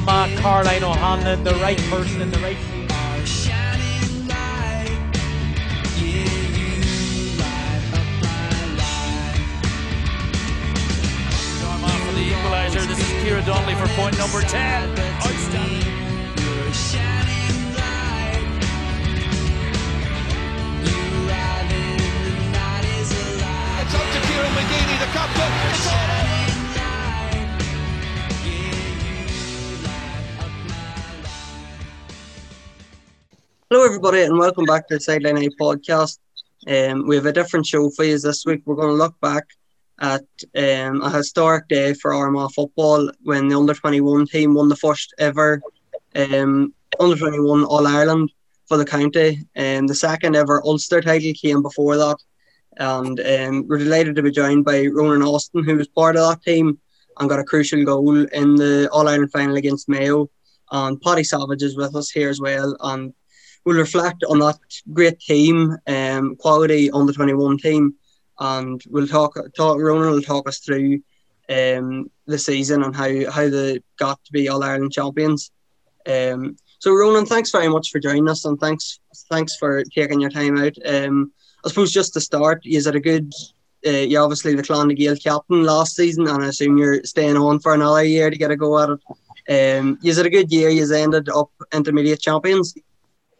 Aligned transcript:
done 0.00 0.06
by 0.06 0.28
Armagh, 0.28 0.38
Caroline 0.38 0.84
O'Hanlon, 0.84 1.44
the 1.44 1.54
right 1.56 1.78
person 1.90 2.22
in 2.22 2.30
the 2.30 2.38
right 2.38 2.56
place. 2.56 3.50
This 12.72 12.98
is 12.98 13.04
Kira 13.22 13.44
Donnelly 13.44 13.74
for 13.74 13.88
point 13.94 14.16
number 14.18 14.40
10. 14.42 14.98
Outstanding. 14.98 15.86
It's 23.82 23.94
up 23.94 24.06
to 24.12 24.20
Kieran 24.28 24.52
McGeady, 24.52 24.98
the 25.00 25.06
captain. 25.12 26.09
Hello, 33.72 33.86
everybody, 33.86 34.22
and 34.22 34.36
welcome 34.36 34.64
back 34.64 34.88
to 34.88 34.96
the 34.96 35.00
Sideline 35.00 35.44
A 35.44 35.48
podcast. 35.50 36.18
Um, 36.66 37.06
we 37.06 37.14
have 37.14 37.26
a 37.26 37.32
different 37.32 37.64
show 37.64 37.88
for 37.90 38.02
you 38.02 38.18
this 38.18 38.44
week. 38.44 38.62
We're 38.64 38.74
going 38.74 38.88
to 38.88 38.94
look 38.94 39.14
back 39.20 39.44
at 40.00 40.24
um, 40.56 41.00
a 41.02 41.08
historic 41.08 41.68
day 41.68 41.94
for 41.94 42.12
Armagh 42.12 42.50
football 42.50 43.08
when 43.22 43.46
the 43.46 43.56
under 43.56 43.72
21 43.72 44.26
team 44.26 44.54
won 44.54 44.68
the 44.68 44.74
first 44.74 45.14
ever 45.20 45.62
um, 46.16 46.74
under 46.98 47.14
21 47.14 47.62
All 47.62 47.86
Ireland 47.86 48.32
for 48.66 48.76
the 48.76 48.84
county. 48.84 49.46
And 49.54 49.88
the 49.88 49.94
second 49.94 50.34
ever 50.34 50.60
Ulster 50.66 51.00
title 51.00 51.32
came 51.40 51.62
before 51.62 51.96
that. 51.96 52.16
And 52.78 53.20
um, 53.20 53.68
we're 53.68 53.78
delighted 53.78 54.16
to 54.16 54.22
be 54.22 54.32
joined 54.32 54.64
by 54.64 54.86
Ronan 54.86 55.22
Austin, 55.22 55.62
who 55.62 55.76
was 55.76 55.86
part 55.86 56.16
of 56.16 56.28
that 56.28 56.42
team 56.42 56.76
and 57.20 57.28
got 57.28 57.38
a 57.38 57.44
crucial 57.44 57.84
goal 57.84 58.16
in 58.18 58.56
the 58.56 58.88
All 58.90 59.06
Ireland 59.06 59.30
final 59.30 59.54
against 59.54 59.88
Mayo. 59.88 60.28
And 60.72 61.00
Paddy 61.00 61.22
Savage 61.22 61.62
is 61.62 61.76
with 61.76 61.94
us 61.94 62.10
here 62.10 62.30
as 62.30 62.40
well. 62.40 62.76
And 62.80 63.14
we'll 63.64 63.76
reflect 63.76 64.24
on 64.28 64.38
that 64.40 64.58
great 64.92 65.20
team, 65.20 65.76
um, 65.86 66.36
quality 66.36 66.90
under 66.90 67.12
21 67.12 67.58
team, 67.58 67.94
and 68.38 68.82
we'll 68.88 69.06
talk. 69.06 69.36
talk 69.56 69.78
Ronan 69.78 70.10
will 70.10 70.22
talk 70.22 70.48
us 70.48 70.58
through 70.58 71.00
um, 71.48 72.10
the 72.26 72.38
season 72.38 72.82
and 72.82 72.94
how 72.94 73.30
how 73.30 73.48
they 73.48 73.80
got 73.98 74.22
to 74.24 74.32
be 74.32 74.48
All 74.48 74.62
Ireland 74.62 74.92
champions. 74.92 75.50
Um, 76.06 76.56
so 76.78 76.92
Ronan, 76.94 77.26
thanks 77.26 77.50
very 77.50 77.68
much 77.68 77.90
for 77.90 77.98
joining 77.98 78.28
us, 78.28 78.44
and 78.44 78.58
thanks 78.58 79.00
thanks 79.28 79.56
for 79.56 79.84
taking 79.84 80.20
your 80.20 80.30
time 80.30 80.58
out. 80.58 80.74
Um, 80.86 81.32
I 81.64 81.68
suppose 81.68 81.92
just 81.92 82.14
to 82.14 82.20
start, 82.20 82.62
is 82.64 82.86
it 82.86 82.96
a 82.96 83.00
good? 83.00 83.32
Uh, 83.86 83.90
you're 83.90 84.22
obviously 84.22 84.54
the 84.54 84.62
Clan 84.62 84.88
Gael 84.88 85.16
captain 85.16 85.62
last 85.64 85.96
season, 85.96 86.26
and 86.28 86.42
I 86.42 86.48
assume 86.48 86.76
you're 86.76 87.02
staying 87.04 87.36
on 87.36 87.60
for 87.60 87.74
another 87.74 88.04
year 88.04 88.30
to 88.30 88.36
get 88.36 88.50
a 88.50 88.56
go 88.56 88.78
at 88.78 88.90
it. 88.90 89.00
Um, 89.80 89.98
is 90.04 90.18
it 90.18 90.26
a 90.26 90.30
good 90.30 90.52
year? 90.52 90.68
You've 90.68 90.92
ended 90.92 91.28
up 91.30 91.50
intermediate 91.72 92.20
champions. 92.20 92.74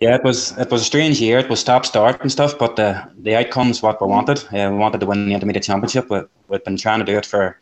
Yeah, 0.01 0.15
it 0.15 0.25
was 0.25 0.57
it 0.57 0.71
was 0.71 0.81
a 0.81 0.85
strange 0.85 1.21
year. 1.21 1.39
It 1.39 1.51
was 1.51 1.61
stop 1.61 1.85
start 1.85 2.23
and 2.23 2.33
stuff, 2.33 2.59
but 2.59 2.77
the 2.77 3.07
the 3.19 3.37
outcome's 3.37 3.83
what 3.83 4.01
we 4.01 4.07
wanted. 4.07 4.39
Uh, 4.47 4.71
we 4.73 4.79
wanted 4.79 5.01
to 5.01 5.07
win 5.07 5.29
the 5.29 5.35
intermediate 5.35 5.65
championship. 5.65 6.09
We, 6.09 6.23
we've 6.49 6.65
been 6.65 6.79
trying 6.79 7.01
to 7.01 7.05
do 7.05 7.19
it 7.19 7.27
for 7.27 7.59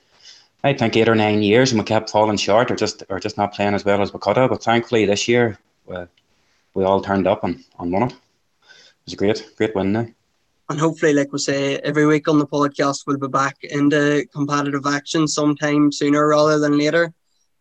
I 0.62 0.72
think 0.72 0.96
eight 0.96 1.08
or 1.08 1.16
nine 1.16 1.42
years, 1.42 1.72
and 1.72 1.80
we 1.80 1.84
kept 1.84 2.10
falling 2.10 2.36
short 2.36 2.70
or 2.70 2.76
just 2.76 3.02
or 3.08 3.18
just 3.18 3.38
not 3.38 3.54
playing 3.54 3.74
as 3.74 3.84
well 3.84 4.00
as 4.02 4.12
we 4.12 4.20
could 4.20 4.36
have. 4.36 4.50
But 4.50 4.62
thankfully, 4.62 5.04
this 5.04 5.26
year 5.26 5.58
we, 5.86 5.96
we 6.74 6.84
all 6.84 7.00
turned 7.00 7.26
up 7.26 7.42
and, 7.42 7.64
and 7.80 7.92
won 7.92 8.04
it. 8.04 8.12
It 8.12 9.04
was 9.06 9.14
a 9.14 9.16
great 9.16 9.52
great 9.56 9.74
win 9.74 9.92
now. 9.92 10.06
And 10.70 10.78
hopefully, 10.78 11.14
like 11.14 11.32
we 11.32 11.40
say, 11.40 11.78
every 11.78 12.06
week 12.06 12.28
on 12.28 12.38
the 12.38 12.46
podcast, 12.46 13.04
we'll 13.04 13.18
be 13.18 13.26
back 13.26 13.56
into 13.64 14.26
competitive 14.32 14.86
action 14.86 15.26
sometime 15.26 15.90
sooner 15.90 16.28
rather 16.28 16.60
than 16.60 16.78
later. 16.78 17.12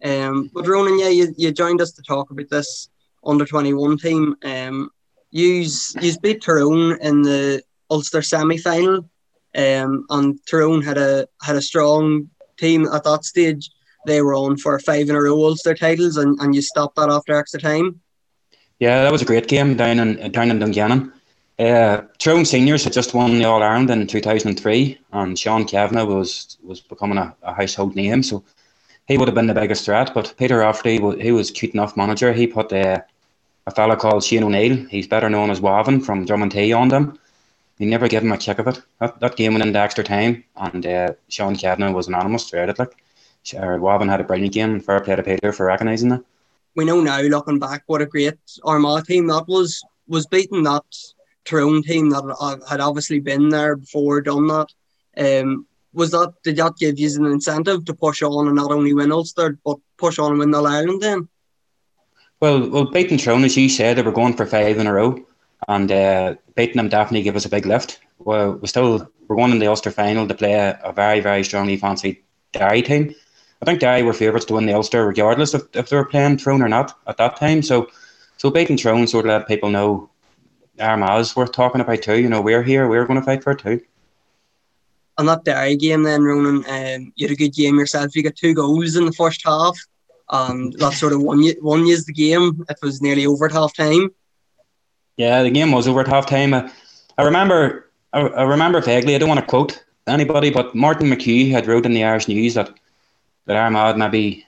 Um, 0.04 0.52
but 0.54 0.68
Ronan, 0.68 1.00
yeah, 1.00 1.10
you, 1.10 1.34
you 1.36 1.52
joined 1.52 1.82
us 1.82 1.94
to 1.94 2.04
talk 2.04 2.30
about 2.30 2.50
this 2.50 2.90
under 3.24 3.46
21 3.46 3.98
team. 3.98 4.36
Um, 4.44 4.90
use 5.32 5.96
use 6.02 6.18
beat 6.18 6.42
Tyrone 6.42 6.98
in 7.02 7.22
the 7.22 7.64
Ulster 7.90 8.22
semi 8.22 8.58
final, 8.58 9.10
um, 9.56 10.06
and 10.10 10.40
Tyrone 10.50 10.82
had 10.82 10.98
a 10.98 11.28
had 11.42 11.56
a 11.56 11.62
strong 11.62 12.30
team 12.58 12.88
at 12.88 13.04
that 13.04 13.26
stage. 13.26 13.70
They 14.06 14.22
were 14.22 14.36
on 14.36 14.58
for 14.58 14.80
five 14.80 15.10
in 15.10 15.16
a 15.16 15.22
row 15.22 15.44
Ulster 15.44 15.76
titles, 15.76 16.18
and, 16.18 16.40
and 16.40 16.56
you 16.56 16.62
stopped 16.62 16.96
that 16.96 17.10
after 17.10 17.34
extra 17.34 17.60
time. 17.60 18.00
Yeah, 18.80 19.04
that 19.04 19.12
was 19.12 19.22
a 19.22 19.26
great 19.26 19.48
game 19.48 19.76
down 19.76 20.00
in 20.00 20.32
down 20.32 20.52
in 20.52 20.60
Dungannon. 20.60 21.14
Uh, 21.60 22.02
Tyrone 22.20 22.46
seniors 22.46 22.84
had 22.84 22.94
just 22.94 23.16
won 23.16 23.40
the 23.40 23.46
All 23.46 23.64
Ireland 23.64 23.90
in 23.90 24.06
2003, 24.06 25.00
and 25.12 25.38
Sean 25.38 25.66
Cavanagh 25.66 26.06
was 26.06 26.58
was 26.62 26.82
becoming 26.82 27.18
a, 27.18 27.36
a 27.42 27.54
household 27.54 27.96
name. 27.96 28.22
So 28.22 28.44
he 29.08 29.18
would 29.18 29.28
have 29.28 29.36
been 29.36 29.48
the 29.48 29.54
biggest 29.54 29.86
threat. 29.86 30.12
But 30.14 30.34
Peter 30.38 30.58
Rafferty, 30.58 31.00
he 31.22 31.32
was 31.32 31.52
cute 31.52 31.74
enough 31.74 31.98
manager. 31.98 32.34
He 32.34 32.48
put 32.48 32.72
uh, 32.74 33.02
a 33.68 33.72
fella 33.72 33.98
called 33.98 34.24
Shane 34.24 34.44
O'Neill, 34.44 34.86
he's 34.88 35.08
better 35.08 35.30
known 35.30 35.52
as 35.52 35.60
Wavin 35.60 36.00
from 36.00 36.26
Drummond 36.26 36.56
on 36.74 36.88
them. 36.88 37.20
He 37.78 37.86
never 37.86 38.08
gave 38.08 38.24
him 38.24 38.32
a 38.32 38.38
kick 38.38 38.60
of 38.60 38.68
it. 38.68 38.82
That, 39.00 39.20
that 39.20 39.36
game 39.36 39.54
went 39.54 39.66
into 39.66 39.78
extra 39.78 40.04
time, 40.04 40.46
and 40.56 40.86
uh, 40.86 41.14
Sean 41.28 41.56
Cavanagh 41.56 41.92
was 41.92 42.08
anonymous 42.08 42.50
throughout 42.50 42.70
it. 42.70 42.80
Like, 42.80 42.96
uh, 43.56 43.78
Wavin 43.80 44.08
had 44.08 44.22
a 44.22 44.24
brilliant 44.24 44.54
game, 44.54 44.80
fair 44.80 45.02
play 45.02 45.16
to 45.16 45.22
Peter 45.22 45.52
for 45.52 45.68
recognising 45.68 46.10
that. 46.10 46.24
We 46.76 46.86
know 46.86 47.02
now, 47.02 47.20
looking 47.22 47.60
back, 47.60 47.84
what 47.88 48.02
a 48.02 48.06
great 48.06 48.36
Armagh 48.64 49.06
team 49.06 49.28
that 49.28 49.48
was. 49.48 49.84
Was 50.08 50.26
beating 50.26 50.64
that 50.64 50.86
Tyrone 51.44 51.84
team 51.84 52.10
that 52.12 52.62
had 52.70 52.80
obviously 52.80 53.20
been 53.20 53.50
there 53.50 53.76
before, 53.76 54.22
done 54.22 54.48
that. 54.48 54.70
Um, 55.18 55.68
was 55.94 56.12
that 56.12 56.34
did 56.44 56.58
that 56.58 56.78
give 56.78 57.00
you 57.00 57.10
an 57.16 57.32
incentive 57.32 57.86
to 57.86 57.94
push 57.94 58.22
on 58.22 58.48
and 58.48 58.56
not 58.56 58.72
only 58.72 58.94
win 58.94 59.12
Ulster 59.12 59.58
but 59.66 59.78
push 59.98 60.20
on 60.20 60.32
and 60.32 60.40
win 60.40 60.54
All 60.54 60.68
Ireland 60.68 61.02
then? 61.02 61.28
Well, 62.40 62.70
well, 62.70 62.86
beating 62.86 63.18
Tyrone, 63.18 63.46
as 63.46 63.58
you 63.58 63.68
said, 63.68 63.98
they 63.98 64.04
were 64.04 64.12
going 64.12 64.36
for 64.36 64.46
five 64.46 64.78
in 64.78 64.86
a 64.86 64.94
row, 64.94 65.18
and 65.68 65.92
uh, 65.92 66.36
beating 66.56 66.78
them 66.78 66.90
definitely 66.90 67.24
gave 67.24 67.36
us 67.36 67.46
a 67.46 67.50
big 67.50 67.66
lift. 67.66 68.00
Well, 68.20 68.54
we 68.54 68.68
still 68.68 69.10
we're 69.28 69.36
going 69.36 69.52
in 69.52 69.60
the 69.60 69.68
Ulster 69.68 69.92
final 69.92 70.28
to 70.28 70.36
play 70.36 70.54
a, 70.54 70.80
a 70.84 70.94
very, 70.94 71.20
very 71.20 71.44
strongly 71.44 71.78
fancied 71.78 72.18
Derry 72.54 72.82
team. 72.82 73.14
I 73.62 73.66
think 73.66 73.80
Derry 73.80 74.04
were 74.04 74.14
favourites 74.14 74.46
to 74.46 74.54
win 74.54 74.68
the 74.68 74.74
Ulster, 74.74 75.06
regardless 75.06 75.54
of 75.54 75.68
if 75.74 75.90
they 75.90 75.96
were 75.96 76.06
playing 76.06 76.38
Tyrone 76.38 76.62
or 76.62 76.70
not 76.70 76.98
at 77.08 77.18
that 77.18 77.38
time. 77.38 77.64
So, 77.64 77.90
so 78.38 78.52
beating 78.52 78.78
Tyrone 78.78 79.08
sort 79.08 79.26
of 79.26 79.30
let 79.30 79.48
people 79.48 79.70
know 79.70 80.10
Armagh's 80.80 81.36
worth 81.36 81.52
talking 81.52 81.82
about 81.82 82.04
too. 82.04 82.20
You 82.20 82.30
know, 82.30 82.42
we're 82.42 82.64
here, 82.64 82.88
we're 82.88 83.06
going 83.06 83.20
to 83.20 83.26
fight 83.26 83.44
for 83.44 83.52
it 83.52 83.60
too. 83.60 83.82
On 85.18 85.26
that 85.26 85.44
Derry 85.44 85.76
game, 85.76 86.04
then 86.04 86.24
Ronan, 86.24 86.64
um, 86.68 87.12
you 87.16 87.28
had 87.28 87.34
a 87.34 87.36
good 87.36 87.54
game 87.54 87.80
yourself. 87.80 88.16
You 88.16 88.22
got 88.22 88.36
two 88.36 88.54
goals 88.54 88.96
in 88.96 89.06
the 89.06 89.12
first 89.14 89.42
half 89.44 89.76
and 90.30 90.74
that 90.74 90.94
sort 90.94 91.14
of 91.14 91.22
won 91.22 91.42
you 91.42 91.56
won 91.62 91.86
you 91.86 91.98
the 92.02 92.14
game. 92.14 92.66
It 92.70 92.78
was 92.82 93.02
nearly 93.02 93.26
over 93.26 93.46
at 93.46 93.52
half 93.52 93.74
time. 93.74 94.12
Yeah, 95.16 95.44
the 95.44 95.50
game 95.50 95.72
was 95.72 95.88
over 95.88 96.02
at 96.02 96.08
half 96.08 96.26
time. 96.26 96.54
I, 96.54 96.70
I 97.18 97.24
remember 97.24 97.90
I, 98.14 98.22
I, 98.22 98.44
remember 98.44 98.82
vaguely. 98.82 99.16
I 99.16 99.18
don't 99.18 99.30
want 99.30 99.40
to 99.40 99.46
quote 99.46 99.84
anybody, 100.06 100.50
but 100.50 100.76
Martin 100.76 101.10
McHugh 101.10 101.52
had 101.52 101.68
wrote 101.68 101.86
in 101.86 101.94
the 101.94 102.04
Irish 102.04 102.28
News 102.28 102.56
that 102.56 102.70
that 103.46 103.56
Armagh 103.56 103.98
maybe 103.98 104.46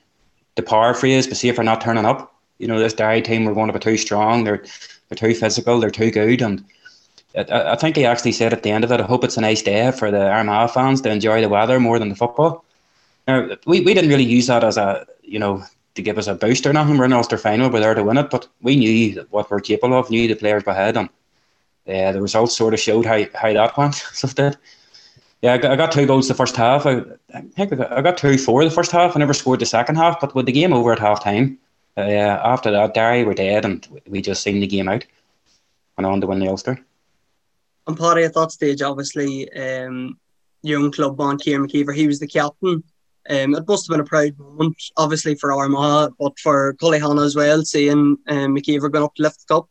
the 0.55 0.63
paraphrase, 0.63 1.27
but 1.27 1.37
see 1.37 1.49
if 1.49 1.55
they're 1.55 1.65
not 1.65 1.81
turning 1.81 2.05
up. 2.05 2.35
You 2.57 2.67
know, 2.67 2.77
this 2.77 2.93
Derry 2.93 3.21
team 3.21 3.45
were 3.45 3.53
going 3.53 3.67
to 3.67 3.73
be 3.73 3.79
too 3.79 3.97
strong. 3.97 4.43
They're 4.43 4.63
they're 5.07 5.15
too 5.15 5.33
physical. 5.33 5.79
They're 5.79 5.89
too 5.89 6.11
good, 6.11 6.41
and 6.41 6.63
I, 7.35 7.71
I 7.71 7.75
think 7.75 7.95
he 7.95 8.05
actually 8.05 8.31
said 8.31 8.53
at 8.53 8.63
the 8.63 8.71
end 8.71 8.83
of 8.83 8.91
it, 8.91 9.01
"I 9.01 9.03
hope 9.03 9.23
it's 9.23 9.37
a 9.37 9.41
nice 9.41 9.61
day 9.61 9.91
for 9.91 10.11
the 10.11 10.29
Armagh 10.29 10.71
fans 10.71 11.01
to 11.01 11.11
enjoy 11.11 11.41
the 11.41 11.49
weather 11.49 11.79
more 11.79 11.99
than 11.99 12.09
the 12.09 12.15
football." 12.15 12.65
Now, 13.27 13.49
we, 13.65 13.81
we 13.81 13.93
didn't 13.93 14.09
really 14.09 14.23
use 14.23 14.47
that 14.47 14.63
as 14.63 14.77
a 14.77 15.05
you 15.23 15.39
know 15.39 15.63
to 15.95 16.01
give 16.01 16.17
us 16.17 16.27
a 16.27 16.35
boost 16.35 16.65
or 16.65 16.73
nothing. 16.73 16.97
We're 16.97 17.05
in 17.05 17.13
Ulster 17.13 17.37
final, 17.37 17.69
we're 17.69 17.79
there 17.79 17.93
to 17.93 18.03
win 18.03 18.17
it, 18.17 18.29
but 18.29 18.47
we 18.61 18.75
knew 18.75 19.25
what 19.29 19.49
we're 19.49 19.59
capable 19.59 19.97
of, 19.97 20.09
knew 20.09 20.27
the 20.27 20.35
players 20.35 20.63
behind 20.63 20.97
and 20.97 21.09
uh, 21.87 22.11
the 22.11 22.21
results 22.21 22.55
sort 22.55 22.73
of 22.73 22.79
showed 22.79 23.05
how, 23.05 23.23
how 23.35 23.53
that 23.53 23.77
went. 23.77 23.95
so 24.13 24.27
did. 24.27 24.57
Yeah, 25.41 25.53
I 25.53 25.57
got, 25.57 25.71
I 25.71 25.75
got, 25.75 25.91
two 25.91 26.05
goals 26.05 26.27
the 26.27 26.33
first 26.33 26.55
half. 26.57 26.85
I, 26.85 27.01
I 27.33 27.41
think 27.41 27.71
I 27.71 27.75
got, 27.75 27.91
I 27.91 28.01
got 28.01 28.17
two 28.17 28.37
for 28.37 28.63
the 28.63 28.71
first 28.71 28.91
half. 28.91 29.15
I 29.15 29.19
never 29.19 29.33
scored 29.33 29.59
the 29.59 29.65
second 29.65 29.95
half, 29.95 30.19
but 30.19 30.35
with 30.35 30.45
the 30.45 30.51
game 30.51 30.73
over 30.73 30.91
at 30.91 30.99
half 30.99 31.23
time, 31.23 31.57
uh, 31.95 32.01
after 32.01 32.71
that, 32.71 32.93
Derry 32.93 33.23
were 33.23 33.33
dead, 33.33 33.63
and 33.63 33.87
we 34.07 34.21
just 34.21 34.43
seen 34.43 34.59
the 34.59 34.67
game 34.67 34.89
out. 34.89 35.05
Went 35.97 36.05
on 36.05 36.21
to 36.21 36.27
win 36.27 36.39
the 36.39 36.49
Ulster. 36.49 36.79
And 37.87 37.97
Paddy, 37.97 38.23
at 38.23 38.33
that 38.35 38.51
stage, 38.51 38.81
obviously, 38.81 39.51
um, 39.53 40.17
young 40.61 40.91
club 40.91 41.19
on 41.19 41.37
Kieran 41.37 41.67
McKeever, 41.67 41.95
he 41.95 42.07
was 42.07 42.19
the 42.19 42.27
captain. 42.27 42.83
Um, 43.29 43.55
it 43.55 43.67
must 43.67 43.87
have 43.87 43.93
been 43.93 44.05
a 44.05 44.05
proud 44.05 44.37
moment, 44.39 44.81
obviously 44.97 45.35
for 45.35 45.53
Armagh, 45.53 46.13
but 46.19 46.37
for 46.39 46.73
Cullyhanna 46.75 47.25
as 47.25 47.35
well, 47.35 47.63
seeing 47.63 48.17
um, 48.27 48.55
McKeever 48.55 48.91
going 48.91 49.05
up 49.05 49.15
to 49.15 49.23
lift 49.23 49.47
the 49.47 49.53
cup. 49.53 49.69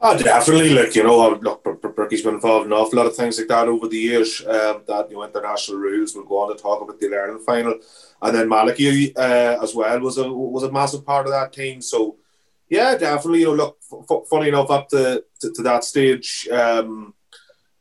Oh, 0.00 0.18
definitely. 0.18 0.70
Like, 0.70 0.94
you 0.94 1.04
know, 1.04 1.30
look, 1.40 1.64
Bricky's 1.94 2.22
been 2.22 2.34
involved 2.34 2.66
in 2.66 2.72
an 2.72 2.78
awful 2.78 2.98
lot 2.98 3.06
of 3.06 3.16
things 3.16 3.38
like 3.38 3.48
that 3.48 3.68
over 3.68 3.88
the 3.88 3.96
years. 3.96 4.40
Um, 4.40 4.82
that, 4.86 5.10
know, 5.10 5.24
international 5.24 5.78
rules. 5.78 6.14
We'll 6.14 6.26
go 6.26 6.38
on 6.40 6.54
to 6.54 6.62
talk 6.62 6.82
about 6.82 7.00
the 7.00 7.06
Ireland 7.06 7.44
final. 7.46 7.78
And 8.20 8.36
then 8.36 8.48
Malachy 8.48 9.16
uh, 9.16 9.62
as 9.62 9.74
well 9.74 10.00
was 10.00 10.18
a 10.18 10.30
was 10.30 10.64
a 10.64 10.72
massive 10.72 11.06
part 11.06 11.26
of 11.26 11.32
that 11.32 11.52
team. 11.52 11.80
So, 11.80 12.16
yeah, 12.68 12.96
definitely. 12.96 13.40
You 13.40 13.46
know, 13.46 13.54
look, 13.54 13.78
f- 14.10 14.28
funny 14.28 14.48
enough, 14.48 14.70
up 14.70 14.88
to, 14.90 15.24
to, 15.40 15.52
to 15.52 15.62
that 15.62 15.84
stage, 15.84 16.48
um, 16.50 17.14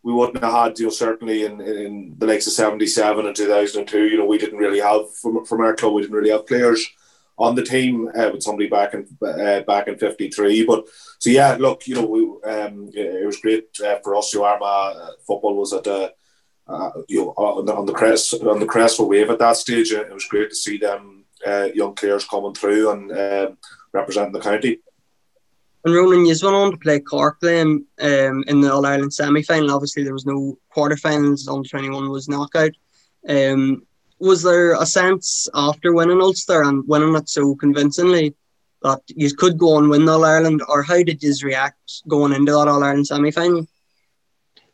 we 0.04 0.14
wouldn't 0.14 0.44
have 0.44 0.54
had, 0.54 0.80
you 0.80 0.86
know, 0.86 0.92
certainly 0.92 1.46
in, 1.46 1.60
in 1.62 2.16
the 2.18 2.28
likes 2.28 2.46
of 2.46 2.54
77 2.54 3.26
and 3.26 3.36
2002, 3.36 4.06
you 4.06 4.18
know, 4.18 4.26
we 4.26 4.38
didn't 4.38 4.60
really 4.60 4.80
have, 4.80 5.14
from, 5.16 5.44
from 5.46 5.62
our 5.62 5.76
club, 5.76 5.94
we 5.94 6.04
didn't 6.04 6.16
really 6.16 6.30
have 6.30 6.46
players 6.46 6.86
on 7.38 7.56
the 7.56 7.64
team 7.64 8.10
uh, 8.16 8.30
with 8.32 8.44
somebody 8.44 8.70
back 8.70 8.94
in 8.94 9.06
uh, 9.22 9.62
back 9.62 9.88
in 9.88 9.98
'53. 9.98 10.66
But 10.66 10.86
so 11.20 11.30
yeah, 11.30 11.58
look, 11.60 11.88
you 11.88 11.96
know, 11.96 12.06
we, 12.06 12.22
um, 12.50 12.90
it 12.94 13.26
was 13.26 13.40
great 13.40 13.68
uh, 13.84 13.98
for 14.04 14.16
us. 14.16 14.34
You 14.34 14.44
Armagh 14.44 14.96
uh, 14.96 15.12
football 15.28 15.56
was 15.56 15.74
at 15.74 15.88
uh, 15.88 16.10
uh, 16.68 16.92
you 17.08 17.26
know 17.26 17.30
on 17.32 17.66
the, 17.66 17.76
on 17.76 17.86
the 17.86 17.94
crest 17.94 18.34
on 18.36 18.60
the 18.60 18.66
crest 18.66 18.98
for 18.98 19.08
wave 19.08 19.30
at 19.30 19.40
that 19.40 19.58
stage. 19.58 19.92
It 19.92 20.14
was 20.14 20.26
great 20.26 20.50
to 20.50 20.56
see 20.56 20.78
them 20.78 21.26
young 21.74 21.94
players 21.94 22.26
coming 22.26 22.54
through 22.54 22.92
and 22.92 23.12
um, 23.12 23.58
representing 23.96 24.34
the 24.34 24.40
county. 24.40 24.80
And 25.84 25.94
Ronan, 25.94 26.26
you 26.26 26.36
went 26.42 26.56
on 26.56 26.72
to 26.72 26.78
play 26.78 27.00
Cork 27.00 27.38
then 27.42 27.86
um, 28.02 28.44
in 28.48 28.60
the 28.60 28.74
All 28.74 28.86
Ireland 28.86 29.14
semi 29.14 29.44
final. 29.44 29.72
Obviously, 29.72 30.04
there 30.04 30.14
was 30.14 30.26
no 30.26 30.58
quarter 30.70 30.96
quarterfinals. 30.96 31.48
Under 31.48 31.70
twenty 31.70 31.90
one 31.90 32.10
was 32.10 32.28
knockout. 32.28 32.72
Um, 33.28 33.86
was 34.20 34.42
there 34.42 34.74
a 34.74 34.86
sense 34.86 35.48
after 35.54 35.94
winning 35.94 36.22
Ulster 36.22 36.64
and 36.64 36.88
winning 36.88 37.16
it 37.16 37.30
so 37.30 37.56
convincingly 37.56 38.36
that 38.82 39.02
you 39.08 39.34
could 39.36 39.58
go 39.58 39.76
on 39.76 39.84
and 39.84 39.92
win 39.92 40.06
the 40.06 40.14
All 40.14 40.26
Ireland, 40.26 40.62
or 40.68 40.82
how 40.82 41.04
did 41.04 41.22
you 41.22 41.34
react 41.44 42.08
going 42.08 42.34
into 42.34 42.52
that 42.52 42.68
All 42.68 42.84
Ireland 42.84 43.08
semi 43.08 43.32
final? 43.32 43.68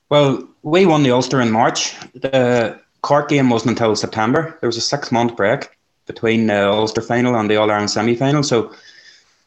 Well, 0.09 0.47
we 0.63 0.85
won 0.85 1.03
the 1.03 1.12
Ulster 1.12 1.41
in 1.41 1.51
March. 1.51 1.95
The 2.13 2.79
Cork 3.01 3.29
game 3.29 3.50
wasn't 3.50 3.71
until 3.71 3.95
September. 3.95 4.57
There 4.62 4.67
was 4.67 4.77
a 4.77 4.81
six 4.81 5.12
month 5.12 5.35
break 5.35 5.69
between 6.06 6.47
the 6.47 6.69
Ulster 6.69 7.01
final 7.01 7.35
and 7.35 7.50
the 7.50 7.57
All 7.57 7.69
Ireland 7.69 7.91
semi 7.91 8.15
final. 8.15 8.44
So 8.44 8.74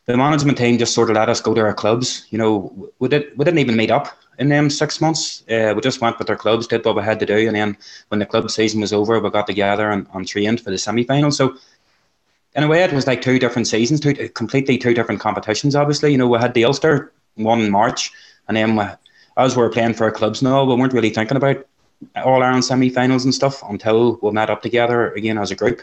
the 0.06 0.16
management 0.16 0.58
team 0.58 0.78
just 0.78 0.94
sort 0.94 1.10
of 1.10 1.16
let 1.16 1.28
us 1.28 1.40
go 1.40 1.54
to 1.54 1.60
our 1.62 1.74
clubs. 1.74 2.26
You 2.30 2.38
know, 2.38 2.90
we, 2.98 3.08
did, 3.08 3.36
we 3.36 3.44
didn't 3.44 3.60
even 3.60 3.76
meet 3.76 3.90
up 3.90 4.08
in 4.38 4.48
them 4.48 4.68
six 4.68 5.00
months. 5.00 5.42
Uh, 5.50 5.72
we 5.74 5.80
just 5.80 6.00
went 6.00 6.18
with 6.18 6.28
our 6.28 6.36
clubs, 6.36 6.66
did 6.66 6.84
what 6.84 6.96
we 6.96 7.02
had 7.02 7.20
to 7.20 7.26
do, 7.26 7.46
and 7.46 7.56
then 7.56 7.76
when 8.08 8.18
the 8.18 8.26
club 8.26 8.50
season 8.50 8.80
was 8.80 8.92
over, 8.92 9.18
we 9.18 9.30
got 9.30 9.46
together 9.46 9.90
and, 9.90 10.06
and 10.12 10.28
trained 10.28 10.60
for 10.60 10.70
the 10.70 10.78
semi 10.78 11.04
final. 11.04 11.30
So 11.30 11.56
in 12.54 12.64
a 12.64 12.68
way, 12.68 12.82
it 12.82 12.92
was 12.92 13.06
like 13.06 13.22
two 13.22 13.38
different 13.38 13.66
seasons, 13.66 14.00
two 14.00 14.28
completely 14.30 14.78
two 14.78 14.94
different 14.94 15.20
competitions. 15.20 15.74
Obviously, 15.74 16.12
you 16.12 16.18
know, 16.18 16.28
we 16.28 16.38
had 16.38 16.54
the 16.54 16.64
Ulster 16.64 17.12
one 17.36 17.60
in 17.60 17.70
March, 17.70 18.12
and 18.48 18.56
then 18.56 18.76
we, 18.76 18.84
as 19.36 19.56
we 19.56 19.62
were 19.62 19.70
playing 19.70 19.94
for 19.94 20.04
our 20.04 20.12
clubs 20.12 20.42
now, 20.42 20.64
we 20.64 20.74
weren't 20.74 20.92
really 20.92 21.10
thinking 21.10 21.36
about 21.36 21.64
all 22.16 22.42
Ireland 22.42 22.64
semi-finals 22.64 23.24
and 23.24 23.34
stuff 23.34 23.62
until 23.68 24.18
we 24.22 24.30
met 24.30 24.50
up 24.50 24.62
together 24.62 25.12
again 25.12 25.38
as 25.38 25.50
a 25.50 25.56
group 25.56 25.82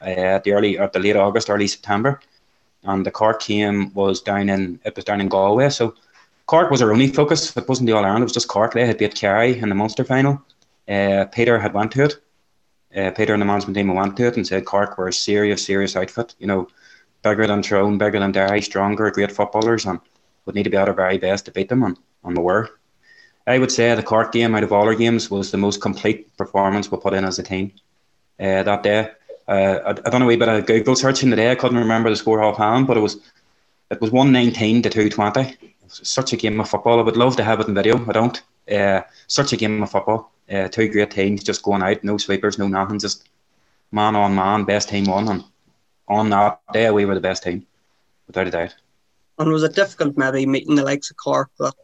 uh, 0.00 0.04
at 0.04 0.44
the 0.44 0.52
early, 0.52 0.78
at 0.78 0.92
the 0.92 0.98
late 0.98 1.16
August, 1.16 1.50
early 1.50 1.66
September, 1.66 2.20
and 2.84 3.04
the 3.04 3.10
Cork 3.10 3.40
team 3.40 3.92
was 3.94 4.20
down 4.20 4.48
in 4.48 4.80
it 4.84 4.96
was 4.96 5.04
down 5.04 5.20
in 5.20 5.28
Galway, 5.28 5.68
so 5.70 5.94
Cork 6.46 6.70
was 6.70 6.80
our 6.82 6.92
only 6.92 7.08
focus. 7.08 7.56
It 7.56 7.68
wasn't 7.68 7.86
the 7.86 7.92
All 7.94 8.04
Ireland; 8.04 8.22
it 8.22 8.24
was 8.24 8.32
just 8.32 8.48
Cork. 8.48 8.74
They 8.74 8.86
had 8.86 8.98
beat 8.98 9.14
Kerry 9.14 9.58
in 9.58 9.68
the 9.68 9.74
Munster 9.74 10.04
final. 10.04 10.42
Uh, 10.88 11.26
Peter 11.32 11.58
had 11.58 11.74
went 11.74 11.92
to 11.92 12.04
it. 12.04 12.16
Uh, 12.96 13.10
Peter 13.10 13.34
and 13.34 13.42
the 13.42 13.46
management 13.46 13.76
team 13.76 13.94
went 13.94 14.16
to 14.16 14.26
it 14.26 14.36
and 14.36 14.46
said 14.46 14.64
Cork 14.64 14.96
were 14.96 15.08
a 15.08 15.12
serious, 15.12 15.64
serious 15.64 15.94
outfit. 15.94 16.34
You 16.38 16.46
know, 16.46 16.68
bigger 17.22 17.46
than 17.46 17.62
Tyrone, 17.62 17.98
bigger 17.98 18.18
than 18.18 18.32
Derry, 18.32 18.62
stronger, 18.62 19.10
great 19.10 19.30
footballers, 19.32 19.84
and 19.84 20.00
would 20.46 20.54
need 20.54 20.62
to 20.62 20.70
be 20.70 20.76
at 20.76 20.88
our 20.88 20.94
very 20.94 21.18
best 21.18 21.44
to 21.44 21.50
beat 21.50 21.68
them. 21.68 21.82
And, 21.82 21.98
and 22.24 22.36
we 22.36 22.42
were. 22.42 22.70
I 23.46 23.58
would 23.58 23.72
say 23.72 23.94
the 23.94 24.02
Cork 24.02 24.32
game 24.32 24.54
out 24.54 24.62
of 24.62 24.72
all 24.72 24.84
our 24.84 24.94
games 24.94 25.30
was 25.30 25.50
the 25.50 25.58
most 25.58 25.80
complete 25.80 26.34
performance 26.36 26.90
we 26.90 26.98
put 26.98 27.14
in 27.14 27.24
as 27.24 27.38
a 27.38 27.42
team 27.42 27.72
uh, 28.40 28.62
that 28.62 28.82
day. 28.82 29.10
Uh, 29.48 29.80
I, 29.86 29.90
I 29.90 30.10
done 30.10 30.22
a 30.22 30.26
wee 30.26 30.36
bit 30.36 30.48
of 30.48 30.66
Google 30.66 30.94
searching 30.94 31.30
today. 31.30 31.50
I 31.50 31.54
couldn't 31.54 31.78
remember 31.78 32.10
the 32.10 32.16
score 32.16 32.42
offhand, 32.42 32.86
but 32.86 32.96
it 32.96 33.00
was 33.00 33.18
it 33.90 34.00
was 34.00 34.10
one 34.10 34.30
nineteen 34.30 34.82
to 34.82 34.90
two 34.90 35.08
twenty 35.08 35.56
such 35.88 36.34
a 36.34 36.36
game 36.36 36.60
of 36.60 36.68
football. 36.68 36.98
I 36.98 37.02
would 37.02 37.16
love 37.16 37.36
to 37.36 37.44
have 37.44 37.60
it 37.60 37.68
in 37.68 37.74
video. 37.74 38.04
I 38.06 38.12
don't. 38.12 38.42
Uh, 38.70 39.00
such 39.26 39.54
a 39.54 39.56
game 39.56 39.82
of 39.82 39.90
football. 39.90 40.30
Uh, 40.52 40.68
two 40.68 40.88
great 40.88 41.10
teams 41.10 41.42
just 41.42 41.62
going 41.62 41.82
out, 41.82 42.04
no 42.04 42.18
sweepers, 42.18 42.58
no 42.58 42.68
nothing, 42.68 42.98
just 42.98 43.28
man 43.90 44.16
on 44.16 44.34
man, 44.34 44.64
best 44.64 44.90
team 44.90 45.04
won. 45.04 45.28
And 45.28 45.44
on 46.08 46.30
that 46.30 46.60
day, 46.72 46.90
we 46.90 47.04
were 47.04 47.14
the 47.14 47.20
best 47.20 47.42
team, 47.42 47.66
without 48.26 48.46
a 48.46 48.50
doubt. 48.50 48.74
And 49.38 49.50
was 49.50 49.62
it 49.62 49.74
difficult 49.74 50.16
maybe 50.16 50.46
meeting 50.46 50.74
the 50.74 50.84
likes 50.84 51.10
of 51.10 51.16
Cork 51.16 51.50
that 51.58 51.74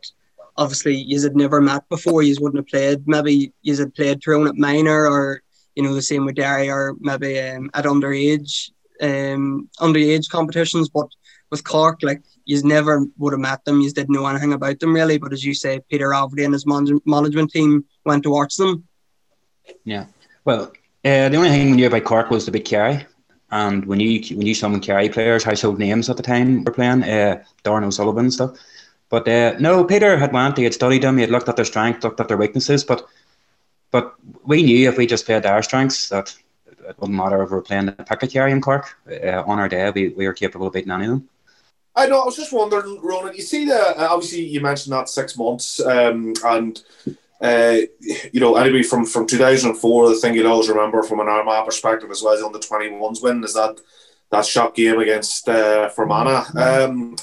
obviously 0.57 0.95
you 0.95 1.21
had 1.23 1.37
never 1.37 1.61
met 1.61 1.89
before, 1.89 2.23
you 2.23 2.37
wouldn't 2.41 2.59
have 2.59 2.67
played, 2.67 3.07
maybe 3.07 3.53
you 3.63 3.77
had 3.77 3.95
played 3.95 4.23
Tyrone 4.23 4.49
at 4.49 4.57
minor 4.57 5.07
or, 5.07 5.43
you 5.75 5.83
know, 5.83 5.95
the 5.95 6.03
same 6.03 6.25
with 6.25 6.37
Derry 6.37 6.71
or 6.71 6.95
maybe 7.01 7.39
um, 7.41 7.71
at 7.75 7.85
underage 7.85 8.71
um, 9.01 9.69
underage 9.81 10.29
competitions, 10.29 10.89
but 10.89 11.09
with 11.51 11.65
Cork, 11.65 12.01
like 12.03 12.23
you 12.45 12.63
never 12.63 13.05
would 13.19 13.33
have 13.33 13.41
met 13.41 13.65
them, 13.65 13.81
you 13.81 13.91
didn't 13.91 14.15
know 14.15 14.27
anything 14.27 14.53
about 14.53 14.81
them 14.81 14.95
really. 14.95 15.19
But 15.19 15.33
as 15.33 15.45
you 15.45 15.55
say, 15.55 15.81
Peter 15.91 16.11
Rafferty 16.11 16.45
and 16.45 16.53
his 16.53 16.67
man- 16.67 17.01
management 17.05 17.51
team 17.51 17.85
went 18.05 18.23
to 18.25 18.31
watch 18.31 18.57
them. 18.57 18.85
Yeah, 19.85 20.07
well, 20.45 20.73
uh, 21.05 21.29
the 21.29 21.37
only 21.37 21.51
thing 21.51 21.71
we 21.71 21.77
knew 21.77 21.87
about 21.87 22.05
Cork 22.05 22.31
was 22.31 22.45
the 22.45 22.53
big 22.53 22.65
Kerry, 22.65 23.07
and 23.51 23.85
when 23.87 24.01
you 24.01 24.21
when 24.37 24.47
you 24.47 24.55
some 24.55 24.81
Kerry 24.81 25.09
players, 25.09 25.45
household 25.45 25.79
names 25.79 26.11
at 26.11 26.17
the 26.17 26.23
time 26.23 26.65
were 26.65 26.73
playing, 26.73 27.03
uh, 27.03 27.43
Darran 27.65 27.85
O'Sullivan 27.85 28.27
and 28.27 28.33
stuff. 28.33 28.59
But 29.09 29.29
uh, 29.29 29.55
no, 29.61 29.85
Peter 29.85 30.17
had 30.17 30.33
went, 30.33 30.59
he 30.59 30.65
had 30.65 30.75
studied 30.75 31.03
them, 31.03 31.17
he 31.17 31.23
had 31.23 31.31
looked 31.31 31.49
at 31.49 31.57
their 31.57 31.65
strengths, 31.65 32.05
looked 32.05 32.21
at 32.21 32.29
their 32.29 32.37
weaknesses, 32.37 32.85
but 32.85 33.07
but 33.95 34.17
we 34.45 34.61
knew 34.65 34.89
if 34.89 34.97
we 34.99 35.07
just 35.07 35.25
played 35.25 35.47
our 35.47 35.63
strengths 35.63 36.09
that 36.09 36.35
it 36.67 36.97
wouldn't 36.99 37.17
matter 37.17 37.41
if 37.45 37.51
we 37.51 37.55
were 37.55 37.63
playing 37.63 37.87
the 37.87 37.93
Picket 37.93 38.33
Kerry 38.33 38.51
in 38.51 38.61
Cork. 38.61 38.97
Uh, 39.09 39.45
on 39.47 39.61
our 39.61 39.69
day, 39.69 39.89
we, 39.95 40.09
we 40.09 40.27
were 40.27 40.33
capable 40.33 40.67
of 40.67 40.73
beating 40.73 40.91
any 40.91 41.05
of 41.05 41.11
them. 41.11 41.29
I 41.95 42.09
know. 42.09 42.21
I 42.21 42.25
was 42.25 42.35
just 42.35 42.53
wondering, 42.53 43.01
Ronan. 43.01 43.37
You 43.37 43.43
see, 43.43 43.67
the 43.67 43.81
uh, 43.97 44.09
obviously 44.11 44.41
you 44.47 44.61
mentioned 44.61 44.93
that 44.95 45.09
six 45.09 45.39
months, 45.39 45.79
um, 45.79 46.35
and 46.45 46.83
uh, 47.41 47.77
you 48.33 48.41
know, 48.41 48.57
anyway, 48.57 48.83
from 48.83 49.07
from 49.07 49.29
two 49.29 49.39
thousand 49.39 49.71
and 49.71 49.79
four, 49.79 50.09
the 50.09 50.17
thing 50.17 50.35
you'll 50.35 50.51
always 50.51 50.69
remember 50.69 51.05
from 51.05 51.21
an 51.21 51.29
Armagh 51.29 51.65
perspective 51.65 52.11
as 52.11 52.21
well 52.21 52.35
as 52.35 52.43
on 52.43 52.51
the 52.51 52.59
twenty 52.59 52.91
ones 52.91 53.23
win 53.23 53.45
is 53.45 53.55
that 53.55 53.79
that 54.33 54.45
shock 54.45 54.75
game 54.75 54.99
against 54.99 55.49
uh, 55.49 55.89
Fermanagh, 55.91 56.47
um, 56.57 57.15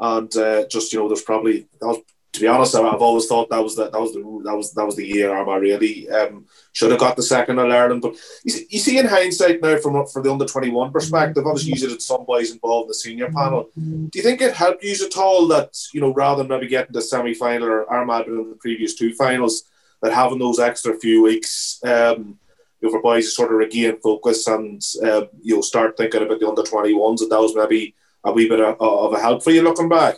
and 0.00 0.34
uh, 0.38 0.66
just 0.68 0.90
you 0.90 1.00
know, 1.00 1.06
there's 1.06 1.20
probably 1.20 1.66
that 1.82 1.86
was 1.86 1.98
to 2.34 2.40
be 2.40 2.48
honest, 2.48 2.74
I've 2.74 3.00
always 3.00 3.26
thought 3.26 3.48
that 3.50 3.62
was 3.62 3.76
the, 3.76 3.88
that 3.90 4.00
was 4.00 4.12
the 4.12 4.20
that 4.44 4.56
was 4.56 4.74
that 4.74 4.84
was 4.84 4.96
the 4.96 5.06
year 5.06 5.32
Armagh 5.32 5.62
really 5.62 6.10
um, 6.10 6.44
should 6.72 6.90
have 6.90 6.98
got 6.98 7.14
the 7.14 7.22
second 7.22 7.60
All 7.60 7.72
Ireland. 7.72 8.02
But 8.02 8.16
you 8.42 8.50
see, 8.50 8.66
you 8.70 8.78
see, 8.80 8.98
in 8.98 9.06
hindsight 9.06 9.62
now, 9.62 9.76
from 9.78 10.04
for 10.06 10.20
the 10.20 10.32
under 10.32 10.44
twenty 10.44 10.70
one 10.70 10.90
perspective, 10.90 11.46
obviously 11.46 11.74
you 11.74 11.88
had 11.88 12.02
some 12.02 12.24
boys 12.24 12.50
involved 12.50 12.86
in 12.86 12.88
the 12.88 12.94
senior 12.94 13.30
panel. 13.30 13.70
Do 13.76 14.10
you 14.12 14.22
think 14.22 14.40
it 14.40 14.52
helped 14.52 14.82
you 14.82 14.92
at 14.94 15.16
all 15.16 15.46
that 15.48 15.78
you 15.92 16.00
know 16.00 16.12
rather 16.12 16.42
than 16.42 16.48
maybe 16.48 16.66
getting 16.66 16.92
the 16.92 17.02
semi 17.02 17.34
final 17.34 17.68
or 17.68 17.88
Armagh 17.88 18.26
in 18.26 18.50
the 18.50 18.56
previous 18.56 18.96
two 18.96 19.14
finals, 19.14 19.70
that 20.02 20.12
having 20.12 20.40
those 20.40 20.58
extra 20.58 20.98
few 20.98 21.22
weeks. 21.22 21.80
Um, 21.84 22.40
you 22.80 22.88
know, 22.88 22.96
for 22.98 23.00
boys 23.02 23.26
to 23.26 23.30
sort 23.30 23.52
of 23.52 23.58
regain 23.58 23.98
focus 24.00 24.46
and 24.48 24.82
uh, 25.04 25.22
you 25.40 25.54
know 25.54 25.60
start 25.62 25.96
thinking 25.96 26.22
about 26.22 26.40
the 26.40 26.48
under 26.48 26.62
21s 26.62 27.18
that 27.20 27.30
that 27.30 27.40
was 27.40 27.54
maybe 27.54 27.94
a 28.24 28.32
wee 28.32 28.48
bit 28.48 28.60
of, 28.60 28.76
of 28.78 29.12
a 29.14 29.20
help 29.20 29.42
for 29.42 29.52
you 29.52 29.62
looking 29.62 29.88
back 29.88 30.16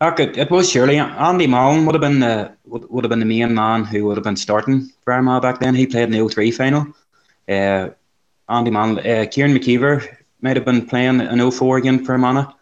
it, 0.00 0.36
it 0.36 0.50
was 0.50 0.70
surely 0.70 0.98
Andy 0.98 1.46
Mallon 1.46 1.86
would 1.86 1.94
have 1.94 2.02
been 2.02 2.20
the 2.20 2.52
would, 2.64 2.88
would 2.90 3.04
have 3.04 3.10
been 3.10 3.20
the 3.20 3.26
main 3.26 3.54
man 3.54 3.84
who 3.84 4.04
would 4.06 4.16
have 4.16 4.24
been 4.24 4.36
starting 4.36 4.90
for 5.02 5.12
Armagh 5.12 5.42
back 5.42 5.60
then. 5.60 5.74
He 5.74 5.86
played 5.86 6.12
in 6.12 6.12
the 6.12 6.28
03 6.28 6.50
final. 6.50 6.86
Uh, 7.48 7.88
Andy 8.48 8.70
Mallon, 8.70 8.98
uh, 8.98 9.26
Kieran 9.30 9.54
McKeever 9.54 10.06
might 10.40 10.56
have 10.56 10.64
been 10.64 10.86
playing 10.86 11.20
in 11.20 11.50
04 11.50 11.78
again 11.78 12.04
for 12.04 12.12
Armagh. 12.12 12.52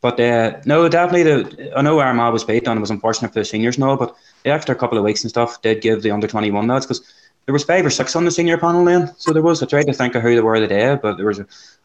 But 0.00 0.20
uh, 0.20 0.60
no, 0.66 0.88
definitely 0.88 1.22
the 1.24 1.72
I 1.76 1.82
know 1.82 1.98
Armagh 1.98 2.32
was 2.32 2.44
beat 2.44 2.68
and 2.68 2.78
it 2.78 2.80
was 2.80 2.90
unfortunate 2.90 3.32
for 3.32 3.40
the 3.40 3.44
seniors 3.44 3.76
and 3.76 3.84
all, 3.84 3.96
but 3.96 4.14
the 4.44 4.50
extra 4.50 4.74
couple 4.74 4.98
of 4.98 5.04
weeks 5.04 5.24
and 5.24 5.30
stuff 5.30 5.60
did 5.62 5.80
give 5.80 6.02
the 6.02 6.10
under 6.10 6.26
21 6.28 6.66
lads 6.66 6.86
because 6.86 7.02
there 7.46 7.52
was 7.52 7.64
five 7.64 7.86
or 7.86 7.90
six 7.90 8.14
on 8.14 8.24
the 8.24 8.30
senior 8.30 8.58
panel 8.58 8.84
then. 8.84 9.12
So 9.16 9.32
there 9.32 9.42
was. 9.42 9.62
I 9.62 9.66
tried 9.66 9.86
to 9.86 9.92
think 9.92 10.14
of 10.14 10.22
who 10.22 10.34
they 10.34 10.40
were 10.40 10.60
the 10.60 10.66
day, 10.66 10.96
but 11.00 11.16
there 11.16 11.26
was 11.26 11.40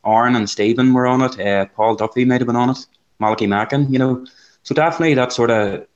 Aaron 0.05 0.35
and 0.35 0.49
Stephen 0.49 0.93
were 0.93 1.07
on 1.07 1.21
it. 1.21 1.39
Uh, 1.39 1.65
Paul 1.67 1.95
Duffy 1.95 2.25
might 2.25 2.41
have 2.41 2.47
been 2.47 2.55
on 2.55 2.71
it. 2.71 2.85
Malachy 3.19 3.47
Mackin, 3.47 3.91
you 3.91 3.99
know. 3.99 4.25
So 4.63 4.75
definitely 4.75 5.15
that 5.15 5.31
sort 5.31 5.51
of. 5.51 5.87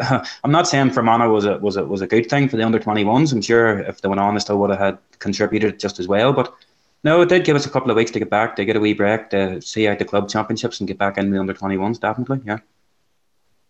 I'm 0.44 0.52
not 0.52 0.68
saying 0.68 0.90
Fermanagh 0.90 1.28
was 1.28 1.44
a 1.44 1.58
was 1.58 1.76
a 1.76 1.84
was 1.84 2.00
a 2.00 2.06
good 2.06 2.30
thing 2.30 2.48
for 2.48 2.56
the 2.56 2.64
under 2.64 2.78
21s. 2.78 3.32
I'm 3.32 3.42
sure 3.42 3.80
if 3.80 4.00
they 4.00 4.08
went 4.08 4.20
on, 4.20 4.34
they 4.34 4.40
still 4.40 4.58
would 4.58 4.70
have 4.70 4.78
had 4.78 4.98
contributed 5.18 5.78
just 5.78 5.98
as 5.98 6.06
well. 6.06 6.32
But 6.32 6.54
no, 7.04 7.20
it 7.20 7.28
did 7.28 7.44
give 7.44 7.56
us 7.56 7.66
a 7.66 7.70
couple 7.70 7.90
of 7.90 7.96
weeks 7.96 8.10
to 8.12 8.18
get 8.18 8.30
back, 8.30 8.56
to 8.56 8.64
get 8.64 8.76
a 8.76 8.80
wee 8.80 8.94
break, 8.94 9.30
to 9.30 9.60
see 9.60 9.86
out 9.86 9.98
the 9.98 10.04
club 10.04 10.28
championships 10.28 10.80
and 10.80 10.88
get 10.88 10.98
back 10.98 11.18
in 11.18 11.30
the 11.30 11.38
under 11.38 11.54
21s. 11.54 12.00
Definitely, 12.00 12.40
yeah. 12.46 12.58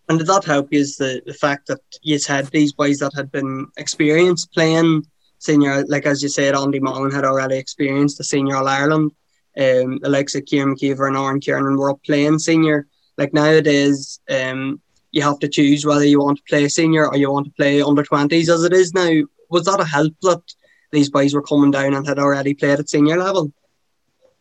And 0.09 0.19
did 0.19 0.29
that 0.29 0.45
help 0.45 0.73
you? 0.73 0.81
Is 0.81 0.97
the, 0.97 1.23
the 1.27 1.35
fact 1.35 1.67
that 1.67 1.81
you 2.03 2.19
had 2.27 2.47
these 2.47 2.73
boys 2.73 2.99
that 3.01 3.15
had 3.15 3.33
been 3.33 3.67
experienced 3.77 4.53
playing 4.53 5.07
senior, 5.39 5.85
like 5.87 6.07
as 6.07 6.23
you 6.23 6.29
said, 6.29 6.55
Andy 6.55 6.81
Mallon 6.81 7.11
had 7.11 7.25
already 7.25 7.57
experienced 7.57 8.19
the 8.19 8.25
senior 8.25 8.57
All 8.57 8.69
Ireland. 8.69 9.13
Um, 9.59 9.99
the 9.99 10.09
likes 10.09 10.35
of 10.35 10.45
Kieran 10.45 10.77
McKeever 10.77 11.09
and 11.09 11.17
Aaron 11.17 11.41
Kernan 11.41 11.77
were 11.77 11.97
playing 11.97 12.39
senior. 12.39 12.87
Like 13.19 13.33
nowadays, 13.33 14.21
um, 14.29 14.81
you 15.13 15.23
have 15.23 15.39
to 15.41 15.49
choose 15.49 15.85
whether 15.87 16.05
you 16.05 16.21
want 16.21 16.39
to 16.39 16.45
play 16.49 16.69
senior 16.69 17.07
or 17.07 17.17
you 17.17 17.31
want 17.31 17.47
to 17.47 17.53
play 17.53 17.81
under 17.83 18.03
20s 18.03 18.49
as 18.49 18.65
it 18.65 18.73
is 18.73 18.93
now. 18.95 19.23
Was 19.51 19.65
that 19.65 19.81
a 19.81 19.85
help 19.85 20.13
that 20.23 20.43
these 20.93 21.11
boys 21.11 21.35
were 21.35 21.43
coming 21.43 21.71
down 21.71 21.95
and 21.95 22.07
had 22.07 22.19
already 22.19 22.55
played 22.55 22.79
at 22.79 22.89
senior 22.89 23.17
level? 23.17 23.53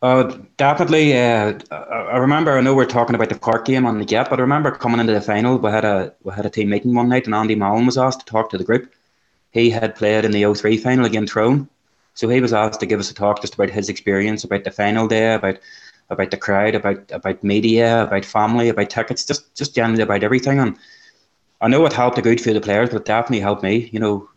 Uh, 0.02 0.36
definitely. 0.56 1.16
Uh, 1.18 1.54
I 1.70 2.18
remember. 2.18 2.56
I 2.56 2.60
know 2.60 2.74
we're 2.74 2.84
talking 2.84 3.14
about 3.14 3.28
the 3.30 3.38
Cork 3.38 3.64
game 3.64 3.86
on 3.86 3.98
the 3.98 4.04
gap, 4.04 4.28
but 4.30 4.38
I 4.38 4.42
remember 4.42 4.70
coming 4.70 5.00
into 5.00 5.12
the 5.12 5.20
final. 5.20 5.56
We 5.58 5.70
had 5.70 5.84
a 5.84 6.14
we 6.22 6.32
had 6.34 6.46
a 6.46 6.50
team 6.50 6.68
meeting 6.70 6.94
one 6.94 7.08
night, 7.08 7.26
and 7.26 7.34
Andy 7.34 7.54
Mallon 7.54 7.86
was 7.86 7.96
asked 7.98 8.20
to 8.20 8.26
talk 8.26 8.50
to 8.50 8.58
the 8.58 8.64
group. 8.64 8.92
He 9.50 9.70
had 9.70 9.96
played 9.96 10.24
in 10.24 10.32
the 10.32 10.54
03 10.54 10.76
final 10.76 11.06
against 11.06 11.32
Tyrone, 11.32 11.68
So 12.14 12.28
he 12.28 12.40
was 12.40 12.52
asked 12.52 12.80
to 12.80 12.86
give 12.86 13.00
us 13.00 13.10
a 13.10 13.14
talk 13.14 13.40
just 13.40 13.54
about 13.54 13.70
his 13.70 13.88
experience, 13.88 14.44
about 14.44 14.64
the 14.64 14.70
final 14.70 15.08
day, 15.08 15.34
about 15.34 15.58
about 16.10 16.30
the 16.30 16.36
crowd, 16.36 16.74
about 16.74 17.10
about 17.10 17.42
media, 17.42 18.04
about 18.04 18.24
family, 18.24 18.68
about 18.68 18.90
tickets, 18.90 19.24
just 19.24 19.54
just 19.54 19.74
generally 19.74 20.02
about 20.02 20.22
everything. 20.22 20.58
And 20.58 20.76
I 21.60 21.68
know 21.68 21.84
it 21.86 21.92
helped 21.92 22.18
a 22.18 22.22
good 22.22 22.40
few 22.40 22.52
of 22.52 22.62
the 22.62 22.66
players, 22.66 22.90
but 22.90 23.04
definitely 23.04 23.40
helped 23.40 23.62
me. 23.62 23.88
You 23.92 24.00
know, 24.00 24.28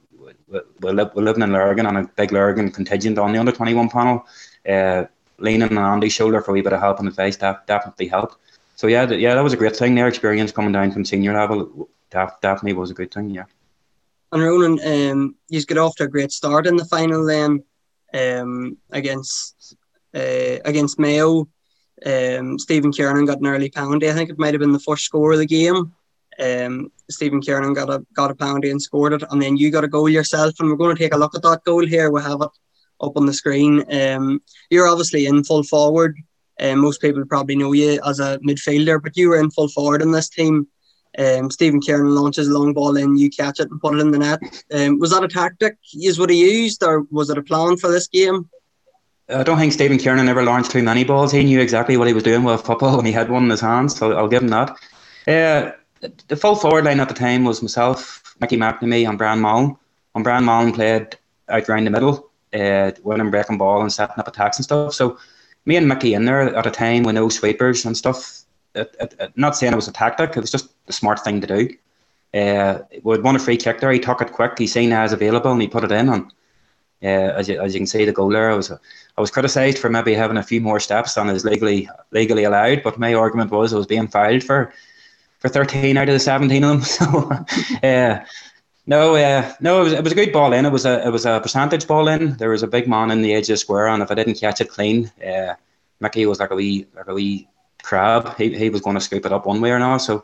we're, 0.47 0.91
li- 0.91 1.09
we're 1.13 1.23
living 1.23 1.43
in 1.43 1.51
Lurgan 1.51 1.85
on 1.85 1.97
a 1.97 2.07
big 2.15 2.31
Lurgan 2.31 2.71
contingent 2.71 3.17
on 3.17 3.33
the 3.33 3.39
under 3.39 3.51
twenty 3.51 3.73
one 3.73 3.89
panel. 3.89 4.25
Uh, 4.67 5.05
leaning 5.37 5.77
on 5.77 5.93
Andy's 5.93 6.13
shoulder 6.13 6.41
for 6.41 6.51
a 6.51 6.53
wee 6.53 6.61
bit 6.61 6.73
of 6.73 6.81
help 6.81 6.99
and 6.99 7.07
advice 7.07 7.37
that 7.37 7.65
definitely 7.65 8.07
helped. 8.07 8.35
So 8.75 8.87
yeah, 8.87 9.05
th- 9.05 9.21
yeah, 9.21 9.35
that 9.35 9.43
was 9.43 9.53
a 9.53 9.57
great 9.57 9.75
thing. 9.75 9.95
Their 9.95 10.07
experience 10.07 10.51
coming 10.51 10.73
down 10.73 10.91
from 10.91 11.05
senior 11.05 11.33
level 11.33 11.89
def- 12.09 12.41
definitely 12.41 12.73
was 12.73 12.91
a 12.91 12.93
good 12.93 13.11
thing. 13.13 13.29
Yeah. 13.29 13.45
And 14.31 14.43
Ronan, 14.43 14.79
um, 14.85 15.35
you 15.47 15.63
get 15.63 15.77
off 15.77 15.95
to 15.95 16.03
a 16.03 16.07
great 16.07 16.31
start 16.31 16.67
in 16.67 16.75
the 16.75 16.85
final 16.85 17.25
then 17.25 17.63
um, 18.13 18.77
against 18.91 19.75
uh, 20.13 20.57
against 20.65 20.99
Mayo. 20.99 21.47
Um, 22.05 22.57
Stephen 22.57 22.91
Kernan 22.91 23.25
got 23.25 23.39
an 23.39 23.47
early 23.47 23.69
penalty. 23.69 24.09
I 24.09 24.13
think 24.13 24.29
it 24.29 24.39
might 24.39 24.53
have 24.53 24.61
been 24.61 24.71
the 24.71 24.79
first 24.79 25.05
score 25.05 25.33
of 25.33 25.39
the 25.39 25.45
game. 25.45 25.93
Um, 26.39 26.91
Stephen 27.09 27.41
Kernan 27.41 27.73
got 27.73 27.89
a 27.89 28.05
got 28.13 28.31
a 28.31 28.35
penalty 28.35 28.71
and 28.71 28.81
scored 28.81 29.13
it, 29.13 29.23
and 29.29 29.41
then 29.41 29.57
you 29.57 29.71
got 29.71 29.83
a 29.83 29.89
goal 29.89 30.09
yourself. 30.09 30.55
And 30.59 30.69
we're 30.69 30.77
going 30.77 30.95
to 30.95 31.01
take 31.01 31.13
a 31.13 31.17
look 31.17 31.35
at 31.35 31.41
that 31.41 31.63
goal 31.65 31.85
here. 31.85 32.09
We 32.11 32.21
have 32.21 32.41
it 32.41 32.49
up 33.01 33.17
on 33.17 33.25
the 33.25 33.33
screen. 33.33 33.83
Um, 33.91 34.41
you're 34.69 34.87
obviously 34.87 35.25
in 35.25 35.43
full 35.43 35.63
forward. 35.63 36.15
Um, 36.59 36.79
most 36.79 37.01
people 37.01 37.23
probably 37.25 37.55
know 37.55 37.73
you 37.73 37.99
as 38.05 38.19
a 38.19 38.37
midfielder, 38.39 39.01
but 39.01 39.15
you 39.15 39.29
were 39.29 39.39
in 39.39 39.51
full 39.51 39.69
forward 39.69 40.01
in 40.01 40.11
this 40.11 40.29
team. 40.29 40.67
Um, 41.17 41.49
Stephen 41.49 41.81
Kernan 41.81 42.13
launches 42.13 42.47
a 42.47 42.57
long 42.57 42.73
ball 42.73 42.95
in, 42.95 43.17
you 43.17 43.29
catch 43.29 43.59
it 43.59 43.71
and 43.71 43.81
put 43.81 43.95
it 43.95 44.01
in 44.01 44.11
the 44.11 44.19
net. 44.19 44.39
Um, 44.71 44.99
was 44.99 45.11
that 45.11 45.23
a 45.23 45.27
tactic? 45.27 45.77
Is 45.93 46.19
what 46.19 46.29
he 46.29 46.63
used, 46.63 46.83
or 46.83 47.05
was 47.09 47.29
it 47.29 47.37
a 47.37 47.43
plan 47.43 47.77
for 47.77 47.89
this 47.91 48.07
game? 48.07 48.49
I 49.29 49.43
don't 49.43 49.59
think 49.59 49.73
Stephen 49.73 49.99
Kernan 49.99 50.27
ever 50.27 50.43
launched 50.43 50.71
too 50.71 50.81
many 50.81 51.03
balls. 51.03 51.31
He 51.31 51.43
knew 51.43 51.59
exactly 51.59 51.97
what 51.97 52.07
he 52.07 52.13
was 52.13 52.23
doing 52.23 52.43
with 52.43 52.65
football 52.65 52.97
when 52.97 53.05
he 53.05 53.11
had 53.11 53.29
one 53.29 53.43
in 53.43 53.49
his 53.49 53.61
hands, 53.61 53.95
so 53.95 54.13
I'll 54.13 54.27
give 54.27 54.41
him 54.41 54.49
that. 54.49 54.71
Uh, 55.27 55.71
the 56.27 56.35
full 56.35 56.55
forward 56.55 56.85
line 56.85 56.99
at 56.99 57.09
the 57.09 57.13
time 57.13 57.43
was 57.43 57.61
myself, 57.61 58.35
Mickey 58.41 58.57
McNamee, 58.57 59.07
and 59.07 59.17
Brian 59.17 59.41
Mallon. 59.41 59.77
And 60.15 60.23
Brian 60.23 60.45
Mallon 60.45 60.71
played 60.71 61.17
out 61.49 61.67
round 61.67 61.85
the 61.85 61.91
middle, 61.91 62.31
uh, 62.53 62.91
winning 63.03 63.29
breaking 63.29 63.57
ball 63.57 63.81
and 63.81 63.93
setting 63.93 64.17
up 64.17 64.27
attacks 64.27 64.57
and 64.57 64.63
stuff. 64.63 64.93
So 64.93 65.19
me 65.65 65.75
and 65.75 65.87
Mickey 65.87 66.13
in 66.13 66.25
there 66.25 66.55
at 66.55 66.65
a 66.65 66.71
time 66.71 67.03
with 67.03 67.15
no 67.15 67.29
sweepers 67.29 67.85
and 67.85 67.95
stuff. 67.95 68.41
It, 68.73 68.95
it, 68.99 69.15
it, 69.19 69.37
not 69.37 69.55
saying 69.55 69.73
it 69.73 69.75
was 69.75 69.87
a 69.87 69.93
tactic, 69.93 70.35
it 70.35 70.41
was 70.41 70.51
just 70.51 70.69
the 70.87 70.93
smart 70.93 71.19
thing 71.19 71.41
to 71.41 71.47
do. 71.47 71.69
Uh, 72.33 72.79
we'd 73.03 73.23
won 73.23 73.35
a 73.35 73.39
free 73.39 73.57
kick 73.57 73.79
there. 73.79 73.91
He 73.91 73.99
took 73.99 74.21
it 74.21 74.31
quick. 74.31 74.57
He 74.57 74.67
seen 74.67 74.93
as 74.93 75.13
available 75.13 75.51
and 75.51 75.61
he 75.61 75.67
put 75.67 75.83
it 75.83 75.91
in. 75.91 76.09
And 76.09 76.31
as, 77.07 77.47
you, 77.47 77.59
as 77.61 77.73
you 77.73 77.79
can 77.79 77.87
see, 77.87 78.05
the 78.05 78.11
goal 78.11 78.29
there, 78.29 78.51
I 78.51 78.55
was 78.55 78.71
I 78.71 79.21
was 79.21 79.31
criticised 79.31 79.79
for 79.79 79.89
maybe 79.89 80.13
having 80.13 80.37
a 80.37 80.43
few 80.43 80.61
more 80.61 80.79
steps 80.79 81.13
than 81.15 81.29
is 81.29 81.45
legally 81.45 81.89
legally 82.11 82.43
allowed. 82.43 82.83
But 82.83 82.99
my 82.99 83.13
argument 83.13 83.51
was 83.51 83.73
I 83.73 83.77
was 83.77 83.87
being 83.87 84.07
filed 84.07 84.43
for 84.43 84.73
for 85.39 85.49
13 85.49 85.97
out 85.97 86.09
of 86.09 86.13
the 86.13 86.19
17 86.19 86.63
of 86.63 86.69
them. 86.69 86.81
So, 86.85 87.31
uh, 87.87 88.25
no, 88.85 89.15
uh, 89.15 89.53
no, 89.61 89.81
it 89.81 89.83
was, 89.83 89.93
it 89.93 90.03
was 90.03 90.11
a 90.13 90.15
good 90.15 90.33
ball 90.33 90.53
in. 90.53 90.65
It 90.65 90.71
was 90.71 90.85
a 90.85 91.05
it 91.05 91.11
was 91.11 91.25
a 91.25 91.39
percentage 91.39 91.87
ball 91.87 92.07
in. 92.07 92.37
There 92.37 92.49
was 92.49 92.63
a 92.63 92.67
big 92.67 92.87
man 92.87 93.11
in 93.11 93.21
the 93.21 93.33
edge 93.33 93.43
of 93.49 93.53
the 93.53 93.57
square, 93.57 93.87
and 93.87 94.01
if 94.01 94.11
I 94.11 94.15
didn't 94.15 94.39
catch 94.39 94.61
it 94.61 94.69
clean, 94.69 95.11
uh, 95.25 95.53
Mickey 95.99 96.25
was 96.25 96.39
like 96.39 96.51
a 96.51 96.55
wee 96.55 96.87
like 96.95 97.07
a 97.07 97.13
wee 97.13 97.47
crab. 97.83 98.35
He 98.37 98.57
he 98.57 98.69
was 98.69 98.81
going 98.81 98.95
to 98.95 99.01
scoop 99.01 99.25
it 99.25 99.33
up 99.33 99.45
one 99.45 99.61
way 99.61 99.71
or 99.71 99.75
another. 99.75 99.99
So, 99.99 100.23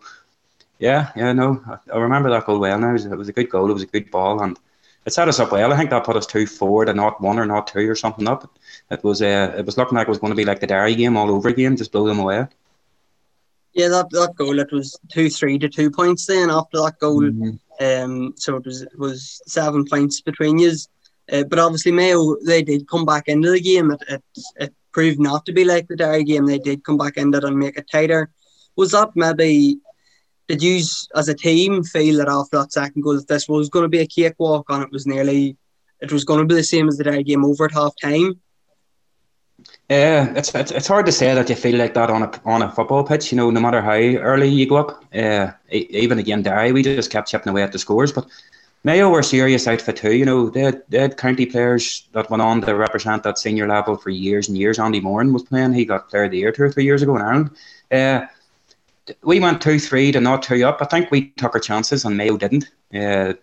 yeah, 0.80 1.12
yeah, 1.16 1.32
no, 1.34 1.62
I, 1.68 1.78
I 1.94 1.98
remember 2.00 2.30
that 2.32 2.46
goal 2.46 2.60
well. 2.60 2.80
Now 2.80 2.90
it 2.90 2.94
was, 2.94 3.06
it 3.06 3.18
was 3.18 3.30
a 3.30 3.34
good 3.34 3.50
goal. 3.50 3.70
It 3.70 3.74
was 3.74 3.84
a 3.84 3.88
good 3.88 4.10
ball, 4.12 4.42
and 4.42 4.58
it 5.06 5.14
set 5.14 5.28
us 5.28 5.40
up 5.40 5.52
well. 5.52 5.72
I 5.72 5.78
think 5.78 5.92
that 5.92 6.04
put 6.04 6.18
us 6.18 6.26
two 6.26 6.48
forward 6.48 6.90
and 6.90 6.98
not 6.98 7.22
one 7.22 7.38
or 7.38 7.46
not 7.46 7.68
two 7.68 7.90
or 7.90 7.96
something 7.96 8.28
up. 8.28 8.58
It 8.90 9.04
was 9.04 9.22
uh, 9.22 9.54
it 9.58 9.66
was 9.66 9.78
looking 9.78 9.96
like 9.98 10.08
it 10.08 10.12
was 10.12 10.20
going 10.20 10.32
to 10.32 10.38
be 10.38 10.46
like 10.46 10.60
the 10.60 10.68
Derry 10.68 10.96
game 10.96 11.16
all 11.16 11.30
over 11.30 11.50
again, 11.50 11.78
just 11.78 11.92
blow 11.92 12.08
them 12.08 12.20
away. 12.20 12.48
Yeah, 13.74 13.90
that, 13.90 14.10
that 14.12 14.36
goal 14.36 14.60
it 14.60 14.72
was 14.72 14.98
two 15.12 15.30
three 15.30 15.60
to 15.60 15.70
two 15.70 15.92
points 15.92 16.26
then 16.26 16.50
after 16.50 16.78
that 16.80 17.00
goal. 17.00 17.22
Mm-hmm. 17.22 17.52
Um, 17.80 18.34
so 18.38 18.56
it 18.56 18.66
was 18.66 18.82
it 18.82 18.98
was 18.98 19.42
seven 19.46 19.86
points 19.86 20.22
between 20.22 20.58
you. 20.60 20.72
Uh, 21.32 21.44
but 21.44 21.60
obviously 21.60 21.92
Mayo 21.92 22.36
they 22.46 22.64
did 22.64 22.88
come 22.88 23.06
back 23.06 23.28
into 23.28 23.52
the 23.52 23.60
game. 23.60 23.92
It, 23.92 24.04
it 24.08 24.24
it 24.56 24.74
proved 24.92 25.20
not 25.20 25.46
to 25.46 25.54
be 25.54 25.66
like 25.66 25.88
the 25.88 25.96
Derry 25.96 26.24
game. 26.24 26.46
They 26.46 26.60
did 26.60 26.84
come 26.84 26.98
back 26.98 27.18
into 27.18 27.38
it 27.38 27.44
and 27.44 27.60
make 27.60 27.78
it 27.78 27.90
tighter. 27.92 28.32
Was 28.76 28.92
that 28.92 29.12
maybe? 29.16 29.80
Did 30.48 30.62
you 30.62 30.84
as 31.16 31.28
a 31.28 31.34
team 31.34 31.84
feel 31.84 32.18
that 32.18 32.30
after 32.30 32.60
that 32.60 32.72
second 32.72 33.02
goal 33.02 33.16
that 33.16 33.28
this 33.28 33.48
was 33.48 33.70
going 33.70 33.84
to 33.84 33.90
be 33.90 34.00
a 34.00 34.08
cakewalk 34.08 34.66
and 34.70 34.84
it 34.84 34.92
was 34.92 35.08
nearly 35.08 35.58
it 36.02 36.12
was 36.12 36.24
going 36.24 36.40
to 36.40 36.46
be 36.46 36.56
the 36.56 36.64
same 36.64 36.88
as 36.88 36.98
the 36.98 37.04
Derry 37.04 37.24
game 37.24 37.44
over 37.46 37.66
at 37.66 37.72
half 37.72 37.94
time? 38.02 38.40
Yeah, 39.90 40.34
it's, 40.36 40.54
it's 40.54 40.72
it's 40.72 40.88
hard 40.88 41.06
to 41.06 41.12
say 41.12 41.34
that 41.34 41.50
you 41.50 41.56
feel 41.56 41.78
like 41.78 41.94
that 41.94 42.10
on 42.10 42.24
a 42.24 42.42
on 42.46 42.62
a 42.62 42.72
football 42.72 43.04
pitch. 43.04 43.32
You 43.32 43.38
know, 43.38 43.50
no 43.52 43.60
matter 43.60 43.82
how 43.82 43.94
early 43.94 44.50
you 44.50 44.68
go 44.68 44.78
up. 44.78 45.04
Uh, 45.14 45.52
even 45.70 46.20
again, 46.20 46.42
Derry, 46.42 46.72
we 46.72 46.84
just 46.84 47.12
kept 47.12 47.30
chipping 47.30 47.50
away 47.50 47.64
at 47.64 47.72
the 47.72 47.80
scores. 47.80 48.12
But 48.12 48.28
Mayo 48.84 49.10
were 49.10 49.24
serious 49.24 49.68
outfit 49.68 49.98
too. 49.98 50.14
You 50.14 50.26
know, 50.26 50.50
they 50.50 50.62
had, 50.62 50.84
they 50.90 51.00
had 51.00 51.18
county 51.18 51.46
players 51.46 52.08
that 52.12 52.30
went 52.30 52.42
on 52.42 52.62
to 52.62 52.76
represent 52.76 53.24
that 53.24 53.40
senior 53.40 53.68
level 53.68 53.96
for 53.96 54.10
years 54.10 54.48
and 54.48 54.58
years. 54.58 54.78
Andy 54.78 55.00
Moran 55.00 55.34
was 55.34 55.44
playing; 55.44 55.74
he 55.74 55.86
got 55.86 56.10
Player 56.10 56.26
of 56.26 56.32
the 56.32 56.38
Year 56.38 56.52
two 56.52 56.64
or 56.64 56.72
three 56.72 56.84
years 56.84 57.02
ago 57.02 57.16
in 57.16 57.22
Ireland. 57.22 57.52
Uh, 57.92 58.26
we 59.24 59.40
went 59.40 59.62
two 59.62 59.80
three 59.80 60.12
to 60.12 60.20
not 60.20 60.44
two 60.44 60.66
up. 60.66 60.82
I 60.82 60.86
think 60.86 61.12
we 61.12 61.30
took 61.32 61.54
our 61.54 61.62
chances, 61.62 62.06
and 62.06 62.18
Mayo 62.18 62.38
didn't. 62.38 62.66
Uh, 62.94 63.34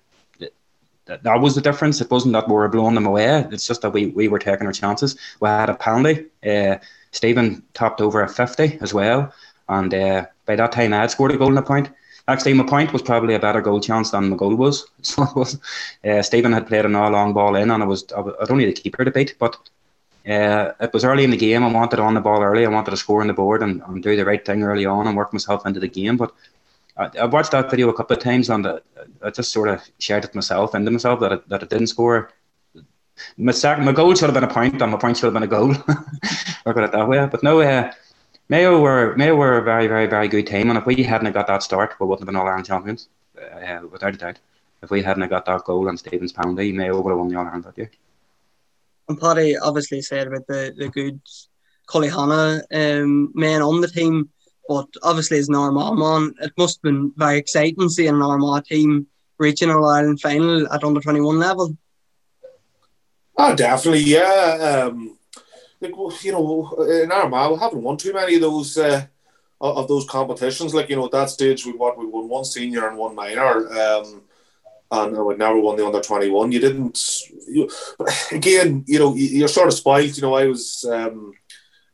that, 1.07 1.23
that 1.23 1.41
was 1.41 1.55
the 1.55 1.61
difference. 1.61 2.01
It 2.01 2.11
wasn't 2.11 2.33
that 2.35 2.49
we 2.49 2.55
were 2.55 2.69
blowing 2.69 2.95
them 2.95 3.07
away. 3.07 3.47
It's 3.51 3.67
just 3.67 3.83
that 3.83 3.91
we, 3.91 4.07
we 4.07 4.29
were 4.29 4.39
taking 4.39 4.67
our 4.67 4.73
chances. 4.73 5.17
We 5.41 5.49
had 5.49 5.71
a 5.71 5.75
penalty. 5.75 6.27
Uh, 6.47 6.77
Stephen 7.11 7.63
topped 7.75 8.01
over 8.01 8.23
a 8.23 8.29
50 8.29 8.79
as 8.81 8.95
well. 8.95 9.33
And 9.69 9.93
uh, 9.93 10.27
by 10.47 10.57
that 10.57 10.73
time, 10.73 10.93
I 10.93 11.01
had 11.01 11.11
scored 11.11 11.33
a 11.33 11.37
goal 11.37 11.49
and 11.49 11.59
a 11.59 11.63
point. 11.63 11.91
Actually, 12.29 12.55
my 12.55 12.65
point 12.65 12.93
was 12.93 13.03
probably 13.03 13.35
a 13.35 13.41
better 13.41 13.61
goal 13.61 13.81
chance 13.81 14.11
than 14.11 14.31
my 14.31 14.37
goal 14.37 14.55
was. 14.55 14.87
So 15.03 15.25
it 15.25 15.35
was. 15.35 15.59
Uh, 16.05 16.23
Stephen 16.23 16.53
had 16.53 16.69
played 16.69 16.85
an 16.85 16.95
all 16.95 17.11
long 17.11 17.33
ball 17.33 17.57
in, 17.57 17.71
and 17.71 17.83
I 17.83 17.87
was 17.87 18.05
I, 18.17 18.45
don't 18.45 18.59
need 18.59 18.69
a 18.69 18.73
keeper 18.73 19.05
to 19.05 19.11
beat. 19.11 19.35
But 19.39 19.57
uh, 20.29 20.73
it 20.81 20.93
was 20.93 21.05
early 21.05 21.25
in 21.25 21.31
the 21.31 21.37
game. 21.37 21.65
I 21.65 21.73
wanted 21.73 21.99
on 21.99 22.15
the 22.15 22.21
ball 22.21 22.43
early. 22.43 22.65
I 22.65 22.69
wanted 22.69 22.93
to 22.93 22.97
score 22.97 23.21
on 23.21 23.27
the 23.27 23.33
board 23.33 23.63
and, 23.63 23.83
and 23.83 24.03
do 24.03 24.17
the 24.17 24.25
right 24.25 24.45
thing 24.45 24.63
early 24.63 24.87
on 24.87 25.07
and 25.07 25.17
work 25.17 25.33
myself 25.33 25.67
into 25.67 25.81
the 25.81 25.89
game. 25.89 26.17
But 26.17 26.33
I, 26.97 27.11
I 27.21 27.25
watched 27.25 27.53
that 27.53 27.71
video 27.71 27.89
a 27.89 27.95
couple 27.95 28.17
of 28.17 28.23
times 28.23 28.49
and 28.51 28.67
I, 28.67 28.79
I 29.23 29.31
just 29.31 29.53
sort 29.53 29.69
of 29.69 29.83
shared 29.99 30.25
it 30.25 30.35
myself 30.35 30.75
into 30.75 30.91
myself 30.91 31.21
that 31.21 31.33
it, 31.33 31.49
that 31.49 31.63
it 31.63 31.71
didn't 31.71 31.89
score. 31.89 32.31
My, 33.37 33.53
my 33.79 33.93
goal 33.93 34.15
should 34.15 34.31
have 34.31 34.35
been 34.35 34.45
a 34.45 34.53
point 34.53 34.81
and 34.81 34.93
my 34.93 34.99
point 34.99 35.17
should 35.17 35.27
have 35.27 35.35
been 35.35 35.43
a 35.43 35.47
goal. 35.47 35.69
Look 36.67 36.77
at 36.77 36.85
it 36.85 36.93
that 36.93 37.09
way. 37.09 37.27
But 37.27 37.43
no, 37.43 37.61
uh, 37.61 37.93
Mayo 38.49 38.81
were 38.81 39.15
Mayo 39.17 39.35
were 39.35 39.59
a 39.59 39.63
very 39.63 39.87
very 39.87 40.07
very 40.07 40.29
good 40.29 40.47
team, 40.47 40.69
and 40.69 40.79
if 40.79 40.85
we 40.85 41.03
hadn't 41.03 41.33
got 41.33 41.47
that 41.47 41.63
start, 41.63 41.95
we 41.99 42.07
wouldn't 42.07 42.21
have 42.21 42.27
been 42.27 42.37
All 42.37 42.47
Ireland 42.47 42.67
champions, 42.67 43.09
uh, 43.41 43.81
without 43.91 44.15
a 44.15 44.19
doubt. 44.19 44.39
If 44.83 44.91
we 44.91 45.03
hadn't 45.03 45.29
got 45.29 45.47
that 45.47 45.65
goal 45.65 45.89
on 45.89 45.97
Stevens 45.97 46.33
penalty, 46.33 46.73
Mayo 46.73 47.01
would 47.01 47.11
have 47.11 47.19
won 47.19 47.29
the 47.29 47.37
All 47.37 47.47
Ireland 47.47 47.65
that 47.65 47.79
year. 47.79 47.91
And 49.09 49.21
Paddy 49.21 49.57
obviously 49.57 50.03
said 50.03 50.27
about 50.27 50.47
the 50.47 50.75
the 50.77 50.89
good 50.89 51.21
Cullyhanna 51.89 52.63
um, 52.73 53.33
men 53.35 53.63
on 53.63 53.81
the 53.81 53.89
team. 53.89 54.31
But 54.69 54.89
obviously, 55.03 55.39
as 55.39 55.49
an 55.49 55.57
Armagh 55.57 55.99
man, 55.99 56.35
it 56.41 56.53
must 56.57 56.79
have 56.79 56.83
been 56.83 57.13
very 57.17 57.39
exciting 57.39 57.89
seeing 57.89 58.15
an 58.15 58.23
Armagh 58.23 58.65
team 58.65 59.07
reaching 59.39 59.71
an 59.71 59.77
Ireland 59.77 60.21
final 60.21 60.73
at 60.73 60.85
under 60.85 61.01
21 61.01 61.39
level. 61.39 61.77
Oh, 63.37 63.57
definitely, 63.57 64.05
yeah. 64.05 64.87
Um, 64.87 65.19
like, 65.81 66.25
you 66.25 66.33
know, 66.33 66.87
in 67.03 67.11
Armagh, 67.11 67.53
we 67.53 67.59
haven't 67.59 67.83
won 67.83 67.97
too 67.97 68.13
many 68.13 68.37
of 68.37 68.41
those 68.41 68.79
uh, 68.79 69.07
of 69.61 69.89
those 69.89 70.07
competitions. 70.09 70.75
Like, 70.75 70.89
you 70.89 70.97
know, 70.97 71.07
at 71.07 71.13
that 71.13 71.31
stage, 71.31 71.67
we 71.67 71.73
what 71.73 71.99
we 71.99 72.07
won 72.07 72.29
one 72.29 72.45
senior 72.45 72.89
and 72.89 72.97
one 72.97 73.15
minor. 73.15 73.69
Um, 73.73 74.23
and 74.93 75.17
I 75.17 75.21
would 75.21 75.39
never 75.39 75.59
won 75.59 75.77
the 75.77 75.87
under 75.87 76.01
21. 76.01 76.53
You 76.53 76.61
didn't, 76.61 77.23
you, 77.49 77.69
again, 78.31 78.85
you 78.87 78.99
know, 78.99 79.15
you're 79.15 79.49
sort 79.49 79.69
of 79.69 79.75
spoiled. 79.75 80.15
You 80.17 80.23
know, 80.23 80.35
I 80.35 80.47
was, 80.47 80.85
um, 80.85 81.33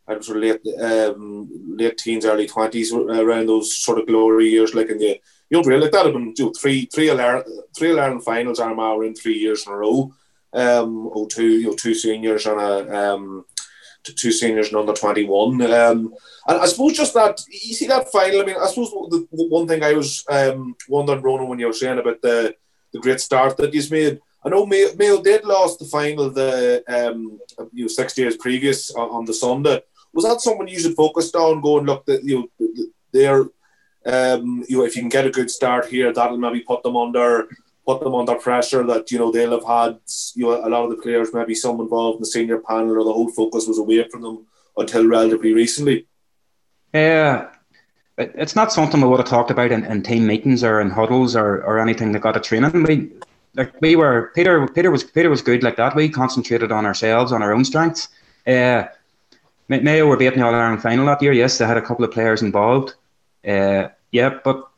I 0.09 0.17
was 0.17 0.27
sort 0.27 0.39
of 0.39 0.43
late, 0.43 0.81
um, 0.81 1.49
late 1.77 1.97
teens, 1.97 2.25
early 2.25 2.49
twenties, 2.49 2.93
around 2.93 3.47
those 3.47 3.77
sort 3.77 3.99
of 3.99 4.09
glory 4.09 4.49
years. 4.49 4.75
Like 4.75 4.91
in 4.91 4.99
the, 4.99 5.21
you 5.49 5.59
know, 5.59 5.63
really 5.63 5.83
like 5.83 5.93
that 5.93 6.07
have 6.07 6.15
been 6.15 6.35
you 6.37 6.47
know, 6.47 6.53
three, 6.61 6.87
three 6.87 7.09
Ireland, 7.09 7.45
three 7.77 7.97
Ireland 7.97 8.25
finals. 8.25 8.59
Armagh 8.59 8.97
were 8.97 9.05
in 9.05 9.15
three 9.15 9.39
years 9.39 9.65
in 9.65 9.73
a 9.73 9.77
row. 9.77 10.13
Um, 10.53 11.11
oh, 11.15 11.27
two, 11.27 11.47
you 11.47 11.69
know, 11.69 11.75
two 11.75 11.95
seniors 11.95 12.47
and 12.47 12.61
a 12.61 13.13
um, 13.13 13.45
two 14.03 14.33
seniors 14.33 14.69
and 14.69 14.77
under 14.79 14.95
twenty 14.95 15.25
one. 15.25 15.61
Um, 15.63 16.15
and 16.49 16.59
I 16.59 16.67
suppose 16.67 16.97
just 16.97 17.15
that 17.15 17.41
you 17.49 17.75
see 17.75 17.87
that 17.87 18.11
final. 18.11 18.41
I 18.41 18.45
mean, 18.45 18.57
I 18.61 18.67
suppose 18.67 18.91
the, 18.91 19.29
the 19.31 19.47
one 19.49 19.69
thing 19.69 19.85
I 19.85 19.93
was 19.93 20.25
um 20.31 20.75
wondering, 20.89 21.23
Ronan, 21.23 21.49
when 21.49 21.59
you 21.59 21.67
were 21.67 21.73
saying 21.73 21.99
about 21.99 22.23
the 22.23 22.57
the 22.93 23.01
great 23.01 23.21
start 23.21 23.57
that 23.57 23.73
he's 23.75 23.91
made. 23.91 24.21
I 24.45 24.49
know 24.49 24.67
Mayo, 24.67 24.89
Mayo 24.97 25.23
did 25.23 25.45
lost 25.45 25.79
the 25.79 25.85
final 25.85 26.31
the 26.31 26.83
um 26.89 27.41
you 27.73 27.85
know 27.85 27.89
six 27.89 28.17
years 28.17 28.37
previous 28.37 28.91
on, 28.93 29.09
on 29.11 29.25
the 29.25 29.35
Sunday 29.35 29.81
was 30.13 30.25
that 30.25 30.41
someone 30.41 30.69
you 30.69 30.81
should 30.81 30.95
focused 30.95 31.35
on 31.35 31.61
going 31.61 31.87
look 31.87 32.07
that 32.07 32.25
you 32.25 32.51
know 32.59 32.69
they're 33.13 33.47
um 34.07 34.65
you 34.69 34.79
know 34.79 34.85
if 34.85 34.95
you 34.95 35.03
can 35.03 35.09
get 35.09 35.27
a 35.27 35.31
good 35.31 35.51
start 35.51 35.87
here 35.87 36.13
that'll 36.13 36.39
maybe 36.39 36.61
put 36.61 36.83
them 36.83 36.97
under 36.97 37.49
put 37.85 38.01
them 38.01 38.15
under 38.15 38.35
pressure 38.37 38.85
that 38.85 39.11
you 39.11 39.19
know 39.19 39.33
they'll 39.33 39.59
have 39.59 39.67
had 39.67 39.99
you 40.35 40.45
know 40.45 40.67
a 40.67 40.69
lot 40.69 40.85
of 40.85 40.91
the 40.91 41.03
players 41.03 41.35
maybe 41.35 41.55
some 41.55 41.81
involved 41.81 42.17
in 42.17 42.21
the 42.23 42.27
senior 42.27 42.59
panel 42.59 42.97
or 42.97 43.05
the 43.05 43.13
whole 43.13 43.31
focus 43.31 43.67
was 43.67 43.79
away 43.79 44.07
from 44.09 44.23
them 44.23 44.47
until 44.77 45.07
relatively 45.07 45.53
recently. 45.53 46.07
Yeah, 46.95 47.51
it's 48.19 48.57
not 48.57 48.73
something 48.73 49.01
we 49.01 49.09
would 49.09 49.21
have 49.21 49.29
talked 49.29 49.51
about 49.51 49.71
in, 49.73 49.85
in 49.85 50.03
team 50.03 50.27
meetings 50.27 50.65
or 50.65 50.81
in 50.81 50.91
huddles 50.91 51.37
or, 51.37 51.63
or 51.65 51.79
anything 51.79 52.13
that 52.13 52.21
got 52.21 52.37
a 52.37 52.41
training. 52.41 52.83
We 52.83 53.11
like 53.55 53.81
we 53.81 53.97
were 53.97 54.33
Peter. 54.35 54.67
Peter 54.69 54.91
was 54.91 55.05
Peter 55.05 55.31
was 55.31 55.43
good 55.43 55.63
like 55.63 55.77
that. 55.77 55.95
We 55.95 56.09
concentrated 56.09 56.73
on 56.73 56.85
ourselves, 56.85 57.33
on 57.33 57.43
our 57.43 57.53
own 57.53 57.65
strengths. 57.65 58.09
Uh, 58.47 58.85
Mayo 59.69 60.07
were 60.07 60.17
beating 60.17 60.41
the 60.41 60.47
All 60.47 60.55
Ireland 60.55 60.83
final 60.83 61.07
that 61.07 61.23
year. 61.23 61.33
Yes, 61.33 61.59
they 61.59 61.67
had 61.67 61.77
a 61.77 61.83
couple 61.83 62.05
of 62.05 62.11
players 62.11 62.43
involved. 62.43 62.95
Uh, 63.47 63.89
yeah, 64.13 64.39
but 64.43 64.69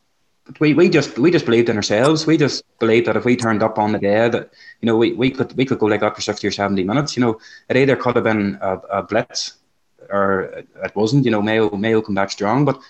we, 0.59 0.75
we 0.75 0.89
just 0.89 1.19
we 1.19 1.31
just 1.31 1.45
believed 1.45 1.69
in 1.69 1.77
ourselves. 1.77 2.27
We 2.27 2.37
just 2.37 2.65
believed 2.79 3.07
that 3.07 3.17
if 3.17 3.25
we 3.25 3.37
turned 3.37 3.63
up 3.63 3.79
on 3.79 3.93
the 3.93 3.99
day, 3.99 4.29
that 4.29 4.51
you 4.81 4.87
know 4.87 4.97
we, 4.97 5.13
we 5.13 5.31
could 5.31 5.57
we 5.57 5.65
could 5.65 5.79
go 5.79 5.87
like 5.87 6.01
that 6.01 6.17
for 6.17 6.23
sixty 6.23 6.49
or 6.49 6.51
seventy 6.51 6.85
minutes. 6.85 7.17
You 7.17 7.23
know, 7.23 7.41
it 7.69 7.77
either 7.77 7.97
could 7.97 8.17
have 8.17 8.25
been 8.25 8.59
a, 8.61 8.77
a 8.91 9.03
blitz 9.03 9.55
or 10.11 10.65
it 10.85 10.97
wasn't. 10.97 11.25
You 11.25 11.31
know, 11.31 11.43
Mayo 11.43 11.71
Mayo 11.77 12.03
come 12.03 12.15
back 12.15 12.31
strong, 12.31 12.65
but 12.65 12.81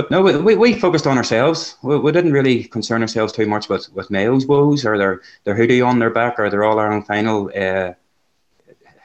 but 0.00 0.10
no, 0.10 0.22
we, 0.22 0.56
we 0.56 0.78
focused 0.78 1.06
on 1.06 1.16
ourselves. 1.16 1.76
We, 1.82 1.98
we 1.98 2.12
didn't 2.12 2.32
really 2.32 2.64
concern 2.64 3.02
ourselves 3.02 3.32
too 3.32 3.46
much 3.46 3.68
with 3.68 3.92
with 3.92 4.10
Mayo's 4.10 4.46
woes 4.46 4.84
or 4.84 4.96
their 4.98 5.20
their 5.44 5.54
hoodie 5.54 5.82
on 5.82 5.98
their 5.98 6.10
back 6.10 6.38
or 6.38 6.50
their 6.50 6.64
All 6.64 6.78
Ireland 6.78 7.06
final. 7.06 7.50
Uh, 7.56 7.94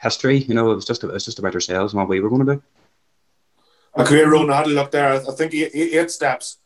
history. 0.02 0.38
You 0.38 0.54
know, 0.54 0.70
it 0.70 0.74
was 0.74 0.84
just 0.84 1.04
it 1.04 1.12
was 1.12 1.24
just 1.24 1.38
about 1.38 1.54
ourselves 1.54 1.92
and 1.92 1.98
what 1.98 2.08
we 2.08 2.20
were 2.20 2.30
going 2.30 2.46
to 2.46 2.54
do. 2.54 2.62
A 3.94 4.04
career 4.04 4.30
Ronan 4.30 4.54
had 4.54 4.66
a 4.66 4.70
look 4.70 4.90
there. 4.90 5.14
I 5.14 5.18
think 5.18 5.52
he, 5.52 5.64
eight 5.64 6.10
steps. 6.10 6.58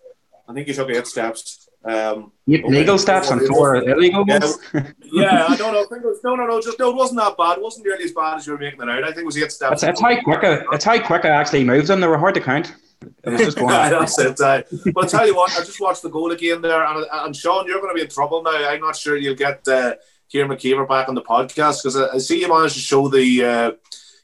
I 0.48 0.52
think 0.52 0.66
he 0.66 0.74
took 0.74 0.90
eight 0.90 1.06
steps. 1.06 1.68
Um, 1.82 2.32
legal 2.46 2.94
okay. 2.94 2.98
steps 2.98 3.30
and 3.30 3.40
four 3.46 3.76
illegal 3.76 4.24
ones. 4.26 4.58
Yeah, 4.74 4.82
yeah, 5.12 5.46
I 5.48 5.56
don't 5.56 5.72
know. 5.72 5.80
I 5.80 5.86
think 5.86 6.04
it 6.04 6.08
was, 6.08 6.20
no, 6.22 6.34
no, 6.34 6.46
no. 6.46 6.60
Just 6.60 6.78
no, 6.78 6.90
it 6.90 6.96
wasn't 6.96 7.20
that 7.20 7.36
bad. 7.38 7.58
It 7.58 7.62
wasn't 7.62 7.86
nearly 7.86 8.04
as 8.04 8.12
bad 8.12 8.36
as 8.36 8.46
you 8.46 8.52
were 8.52 8.58
making 8.58 8.82
it 8.82 8.88
out. 8.88 9.02
I 9.02 9.06
think 9.06 9.18
it 9.18 9.26
was 9.26 9.38
eight 9.38 9.52
steps. 9.52 9.82
It's 9.82 10.00
how 10.00 10.20
quick. 10.22 10.40
It's 10.42 10.84
how 10.84 11.00
quick 11.00 11.24
I 11.24 11.28
actually 11.30 11.64
moved 11.64 11.86
them. 11.86 12.00
They 12.00 12.06
were 12.06 12.18
hard 12.18 12.34
to 12.34 12.40
count. 12.40 12.74
It 13.02 13.30
was 13.30 13.40
just 13.40 13.56
going. 13.56 13.68
That's 13.74 14.18
it. 14.18 14.40
Uh, 14.40 14.62
but 14.92 15.04
I 15.04 15.08
tell 15.08 15.26
you 15.26 15.34
what, 15.34 15.52
I 15.52 15.64
just 15.64 15.80
watched 15.80 16.02
the 16.02 16.10
goal 16.10 16.32
again 16.32 16.60
there, 16.60 16.84
and, 16.84 17.06
and 17.10 17.36
Sean, 17.36 17.66
you're 17.66 17.80
going 17.80 17.94
to 17.94 17.94
be 17.94 18.02
in 18.02 18.08
trouble 18.08 18.42
now. 18.42 18.68
I'm 18.68 18.80
not 18.80 18.96
sure 18.96 19.16
you'll 19.16 19.34
get. 19.36 19.66
Uh, 19.66 19.94
Kieran 20.30 20.48
McKeever 20.48 20.88
back 20.88 21.08
on 21.08 21.16
the 21.16 21.22
podcast 21.22 21.82
because 21.82 21.96
I, 21.96 22.14
I, 22.14 22.18
see 22.18 22.40
you 22.40 22.48
managed 22.48 22.74
to 22.74 22.80
show 22.80 23.08
the 23.08 23.44
uh, 23.44 23.70
you 23.70 23.74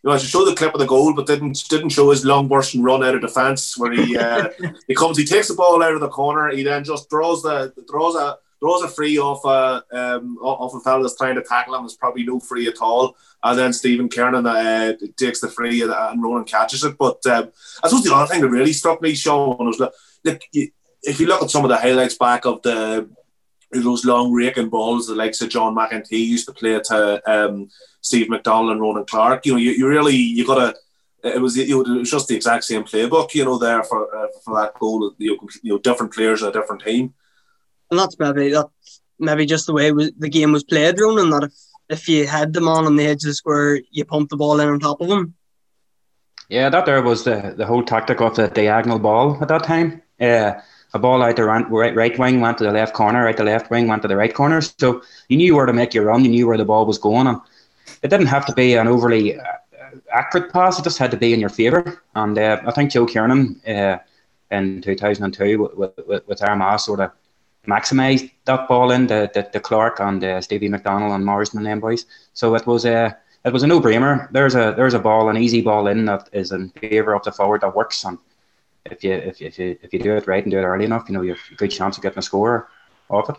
managed 0.05 0.25
to 0.25 0.31
show 0.31 0.45
the 0.45 0.55
clip 0.55 0.73
of 0.73 0.79
the 0.79 0.87
goal, 0.87 1.13
but 1.13 1.27
didn't 1.27 1.69
didn't 1.69 1.89
show 1.89 2.11
his 2.11 2.25
long 2.25 2.47
burst 2.47 2.75
and 2.75 2.85
run 2.85 3.03
out 3.03 3.17
of 3.17 3.21
defence 3.21 3.77
where 3.77 3.93
he 3.93 4.17
uh, 4.17 4.49
he 4.87 4.95
comes, 4.95 5.19
he 5.19 5.25
takes 5.25 5.49
the 5.49 5.55
ball 5.55 5.83
out 5.83 5.95
of 5.95 6.01
the 6.01 6.09
corner, 6.09 6.49
he 6.51 6.63
then 6.63 6.85
just 6.85 7.11
draws 7.11 7.43
the 7.43 7.73
draws 7.89 8.15
a 8.15 8.39
draws 8.61 8.83
a 8.83 8.89
free 8.89 9.19
off 9.19 9.45
a 9.45 9.85
um, 9.93 10.39
off 10.39 10.75
a 10.75 10.81
fellow 10.81 11.03
that's 11.03 11.17
trying 11.17 11.35
to 11.35 11.43
tackle 11.43 11.75
him. 11.75 11.83
There's 11.83 11.97
probably 11.97 12.25
no 12.25 12.41
free 12.41 12.69
at 12.69 12.81
all, 12.81 13.17
and 13.43 13.59
then 13.59 13.73
Stephen 13.73 14.09
Kernan 14.09 14.47
uh, 14.47 14.95
takes 15.17 15.41
the 15.41 15.49
free 15.49 15.83
and, 15.83 15.93
and 15.93 16.23
Ronan 16.23 16.45
catches 16.45 16.85
it. 16.85 16.97
But 16.99 17.25
um, 17.27 17.53
I 17.83 17.89
suppose 17.89 18.05
the 18.05 18.15
other 18.15 18.33
thing 18.33 18.43
that 18.43 18.49
really 18.49 18.73
struck 18.73 19.03
me, 19.03 19.15
Sean, 19.15 19.67
was 19.67 19.79
that 19.79 19.93
like, 20.25 20.49
if 20.53 21.21
you 21.21 21.27
look 21.27 21.43
at 21.43 21.51
some 21.51 21.65
of 21.65 21.71
the 21.71 21.77
highlights 21.77 22.17
back 22.17 22.47
of 22.47 22.63
the 22.63 23.09
those 23.73 24.05
long 24.05 24.33
raking 24.33 24.69
balls, 24.69 25.07
the 25.07 25.15
likes 25.15 25.43
of 25.43 25.51
John 25.51 25.75
McEntee 25.75 26.13
used 26.13 26.47
to 26.47 26.53
play 26.53 26.81
to 26.81 27.23
um, 27.31 27.69
Steve 28.01 28.29
McDonnell 28.29 28.73
and 28.73 28.81
Ronan 28.81 29.05
Clarke. 29.05 29.45
You 29.45 29.53
know, 29.53 29.59
you, 29.59 29.73
you 29.73 29.89
really 29.89 30.17
you 30.17 30.47
got 30.47 30.73
to. 30.73 30.77
It 31.25 31.41
was 31.41 31.57
it 31.57 31.75
was 31.75 32.09
just 32.09 32.29
the 32.29 32.37
exact 32.37 32.65
same 32.65 32.85
playbook, 32.85 33.35
you 33.35 33.45
know, 33.45 33.59
there 33.59 33.83
for 33.83 34.15
uh, 34.17 34.29
for 34.45 34.55
that 34.61 34.75
goal. 34.79 35.13
You 35.19 35.33
know, 35.33 35.49
you 35.63 35.73
know, 35.73 35.79
different 35.79 36.15
players 36.15 36.43
in 36.43 36.49
a 36.49 36.53
different 36.53 36.83
team. 36.83 37.15
And 37.91 37.99
that's 37.99 38.19
maybe 38.19 38.53
that's 38.53 39.01
maybe 39.19 39.47
just 39.47 39.67
the 39.67 39.73
way 39.73 39.91
the 39.91 40.29
game 40.29 40.53
was 40.53 40.65
played, 40.65 41.01
Ronan. 41.01 41.31
That 41.31 41.45
if 41.45 41.53
if 41.89 42.09
you 42.09 42.27
had 42.27 42.53
them 42.53 42.69
on 42.69 42.87
on 42.87 42.97
the 42.97 43.07
edges 43.07 43.41
where 43.45 43.81
you 43.91 44.05
pumped 44.05 44.31
the 44.31 44.37
ball 44.37 44.61
in 44.61 44.69
on 44.69 44.81
top 44.81 45.01
of 45.01 45.09
them. 45.09 45.35
Yeah, 46.49 46.69
that 46.69 46.87
there 46.87 47.03
was 47.03 47.25
the 47.25 47.55
the 47.57 47.67
whole 47.67 47.85
tactic 47.85 48.21
of 48.21 48.37
the 48.37 48.49
diagonal 48.49 48.99
ball 48.99 49.39
at 49.41 49.49
that 49.49 49.65
time. 49.65 50.03
Uh, 50.21 50.55
a 50.95 50.99
ball 50.99 51.23
out 51.23 51.37
the 51.37 51.45
right, 51.45 51.95
right 51.95 52.19
wing 52.19 52.41
went 52.41 52.59
to 52.59 52.65
the 52.65 52.73
left 52.73 52.95
corner, 52.95 53.25
right 53.25 53.37
the 53.37 53.45
left 53.45 53.71
wing 53.71 53.87
went 53.87 54.03
to 54.03 54.09
the 54.09 54.17
right 54.17 54.33
corner. 54.33 54.61
So 54.61 55.03
you 55.29 55.37
knew 55.37 55.55
where 55.55 55.67
to 55.67 55.73
make 55.73 55.93
your 55.93 56.05
run, 56.05 56.25
you 56.25 56.31
knew 56.31 56.47
where 56.47 56.57
the 56.57 56.65
ball 56.65 56.87
was 56.87 56.97
going, 56.97 57.27
and 57.27 57.39
it 58.03 58.09
didn't 58.09 58.27
have 58.27 58.47
to 58.47 58.55
be 58.55 58.75
an 58.75 58.89
overly 58.89 59.39
uh, 59.39 59.45
accurate 60.13 60.53
pass. 60.53 60.79
It 60.79 60.85
just 60.85 60.99
had 60.99 61.11
to 61.11 61.17
be 61.17 61.35
in 61.35 61.41
your 61.41 61.51
favour. 61.51 62.03
And 62.15 62.39
uh, 62.39 62.63
I 62.67 62.71
think 62.71 62.91
Joe 62.91 63.07
Kernan 63.07 63.61
uh, 63.67 63.99
in 64.51 64.81
2002 64.81 65.59
with, 65.77 65.93
with, 66.07 66.27
with 66.27 66.43
Armagh 66.43 66.81
sort 66.81 67.01
of 67.01 67.11
maximised 67.67 68.31
that 68.45 68.69
ball 68.69 68.91
in 68.91 69.07
the, 69.07 69.31
the, 69.35 69.49
the 69.53 69.61
Clarke 69.61 70.01
and 70.01 70.23
uh, 70.23 70.41
Stevie 70.41 70.69
McDonnell 70.69 71.15
and 71.15 71.25
Morrison 71.25 71.59
and 71.59 71.67
them 71.67 71.81
boys. 71.81 72.07
So 72.33 72.55
it 72.55 72.67
was 72.67 72.85
a 72.85 73.17
it 73.45 73.53
was 73.53 73.63
a 73.63 73.67
no 73.67 73.81
brainer. 73.81 74.31
There's 74.33 74.55
a 74.55 74.75
there's 74.77 74.95
a 74.95 74.99
ball, 74.99 75.29
an 75.29 75.37
easy 75.37 75.63
ball 75.63 75.87
in 75.87 76.05
that 76.07 76.29
is 76.33 76.53
in 76.53 76.71
favour 76.71 77.15
of 77.15 77.23
the 77.25 77.33
forward 77.33 77.61
that 77.61 77.75
works 77.75 78.05
and 78.05 78.19
if 78.91 79.03
you 79.05 79.13
if, 79.13 79.41
if 79.41 79.59
you 79.59 79.79
if 79.83 79.93
you 79.93 79.99
do 79.99 80.17
it 80.17 80.27
right 80.27 80.45
and 80.45 80.51
do 80.51 80.59
it 80.59 80.63
early 80.63 80.85
enough, 80.85 81.09
you 81.09 81.15
know 81.15 81.23
you 81.23 81.35
have 81.35 81.41
a 81.53 81.55
good 81.55 81.71
chance 81.71 81.97
of 81.97 82.03
getting 82.03 82.19
a 82.19 82.23
score 82.23 82.69
off 83.09 83.31
it. 83.31 83.37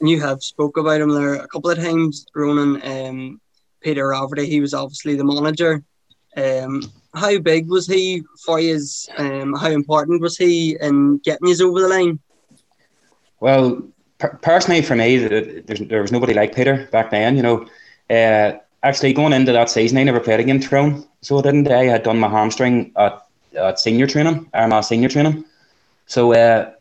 And 0.00 0.08
you 0.08 0.20
have 0.20 0.42
spoke 0.42 0.76
about 0.76 1.00
him 1.00 1.10
there 1.10 1.34
a 1.34 1.48
couple 1.48 1.70
of 1.70 1.78
times, 1.78 2.26
Ronan. 2.34 2.80
Um, 2.82 3.40
Peter 3.80 4.08
Rafferty, 4.08 4.46
he 4.46 4.60
was 4.60 4.74
obviously 4.74 5.14
the 5.14 5.24
manager. 5.24 5.84
Um, 6.36 6.82
how 7.14 7.38
big 7.38 7.68
was 7.68 7.86
he 7.86 8.22
for 8.44 8.60
you? 8.60 8.78
Um, 9.16 9.54
how 9.54 9.70
important 9.70 10.20
was 10.20 10.36
he 10.36 10.76
in 10.80 11.18
getting 11.18 11.48
you 11.48 11.68
over 11.68 11.80
the 11.80 11.88
line? 11.88 12.18
Well, 13.40 13.82
per- 14.18 14.38
personally, 14.42 14.82
for 14.82 14.96
me, 14.96 15.16
there 15.18 16.02
was 16.02 16.12
nobody 16.12 16.34
like 16.34 16.54
Peter 16.54 16.88
back 16.92 17.10
then. 17.10 17.36
You 17.36 17.42
know, 17.42 17.66
uh, 18.10 18.58
actually 18.82 19.12
going 19.12 19.32
into 19.32 19.52
that 19.52 19.70
season, 19.70 19.98
I 19.98 20.04
never 20.04 20.20
played 20.20 20.40
against 20.40 20.68
Tyrone, 20.68 21.06
so 21.20 21.38
I 21.38 21.42
didn't. 21.42 21.68
I 21.70 21.84
had 21.84 22.02
done 22.02 22.18
my 22.18 22.28
hamstring 22.28 22.92
at 22.96 23.22
at 23.56 23.78
senior 23.80 24.06
training, 24.06 24.48
Armagh 24.54 24.84
senior 24.84 25.08
training. 25.08 25.44
So 26.06 26.32
uh, 26.34 26.72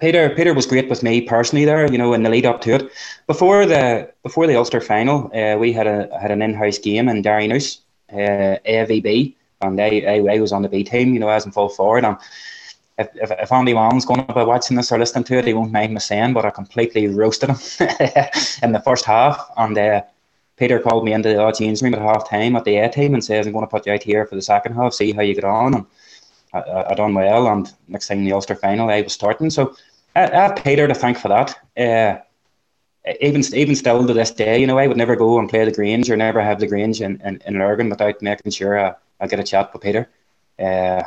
Peter 0.00 0.30
Peter 0.30 0.54
was 0.54 0.66
great 0.66 0.88
with 0.88 1.02
me 1.02 1.20
personally 1.22 1.64
there, 1.64 1.90
you 1.90 1.98
know, 1.98 2.12
in 2.12 2.22
the 2.22 2.30
lead 2.30 2.46
up 2.46 2.60
to 2.62 2.74
it. 2.74 2.90
Before 3.26 3.66
the 3.66 4.10
before 4.22 4.46
the 4.46 4.56
Ulster 4.56 4.80
final, 4.80 5.30
uh, 5.34 5.56
we 5.58 5.72
had 5.72 5.86
a 5.86 6.08
had 6.20 6.30
an 6.30 6.42
in 6.42 6.54
house 6.54 6.78
game 6.78 7.08
in 7.08 7.22
Derrynoose, 7.22 7.78
uh, 8.12 8.56
AVB, 8.66 9.34
and 9.62 9.80
I, 9.80 10.02
I, 10.06 10.34
I 10.36 10.40
was 10.40 10.52
on 10.52 10.62
the 10.62 10.68
B 10.68 10.84
team, 10.84 11.14
you 11.14 11.20
know, 11.20 11.28
as 11.28 11.46
in 11.46 11.52
full 11.52 11.68
forward. 11.68 12.04
And 12.04 12.16
if, 12.98 13.08
if, 13.14 13.30
if 13.30 13.52
Andy 13.52 13.74
Wong's 13.74 14.04
going 14.04 14.26
to 14.26 14.34
be 14.34 14.44
watching 14.44 14.76
this 14.76 14.90
or 14.90 14.98
listening 14.98 15.24
to 15.24 15.38
it, 15.38 15.46
he 15.46 15.54
won't 15.54 15.72
mind 15.72 15.94
me 15.94 16.00
saying, 16.00 16.32
but 16.32 16.44
I 16.44 16.50
completely 16.50 17.06
roasted 17.06 17.50
him 17.50 17.56
in 18.62 18.72
the 18.72 18.82
first 18.84 19.04
half. 19.04 19.50
And 19.56 19.78
uh, 19.78 20.02
Peter 20.56 20.80
called 20.80 21.04
me 21.04 21.12
into 21.12 21.28
the 21.28 21.52
change 21.52 21.80
room 21.80 21.94
at 21.94 22.00
half 22.00 22.28
time 22.28 22.56
at 22.56 22.64
the 22.64 22.76
A 22.76 22.88
team 22.88 23.14
and 23.14 23.24
says, 23.24 23.46
I'm 23.46 23.52
going 23.52 23.64
to 23.64 23.70
put 23.70 23.86
you 23.86 23.92
out 23.92 24.02
here 24.02 24.26
for 24.26 24.34
the 24.34 24.42
second 24.42 24.74
half, 24.74 24.92
see 24.94 25.12
how 25.12 25.22
you 25.22 25.34
get 25.34 25.44
on. 25.44 25.74
And 25.74 25.86
I, 26.52 26.58
I, 26.58 26.90
I 26.90 26.94
done 26.94 27.14
well. 27.14 27.46
And 27.48 27.72
next 27.86 28.08
thing, 28.08 28.24
the 28.24 28.32
Ulster 28.32 28.56
final, 28.56 28.90
I 28.90 29.02
was 29.02 29.12
starting. 29.12 29.50
So 29.50 29.76
I, 30.16 30.24
I 30.24 30.34
have 30.34 30.64
Peter 30.64 30.88
to 30.88 30.94
thank 30.94 31.18
for 31.18 31.28
that. 31.28 31.56
Uh, 31.76 32.20
even 33.20 33.42
even 33.54 33.74
still 33.74 34.06
to 34.06 34.12
this 34.12 34.32
day, 34.32 34.60
you 34.60 34.66
know, 34.66 34.76
I 34.76 34.86
would 34.86 34.96
never 34.96 35.16
go 35.16 35.38
and 35.38 35.48
play 35.48 35.64
the 35.64 35.72
Grange 35.72 36.10
or 36.10 36.16
never 36.16 36.42
have 36.42 36.60
the 36.60 36.66
Grange 36.66 37.00
in, 37.00 37.20
in, 37.24 37.40
in 37.46 37.58
Lurgan 37.58 37.88
without 37.88 38.20
making 38.20 38.52
sure 38.52 38.78
I, 38.78 38.94
I 39.20 39.26
get 39.28 39.40
a 39.40 39.44
chat 39.44 39.72
with 39.72 39.82
Peter. 39.82 40.10
Uh, 40.58 41.04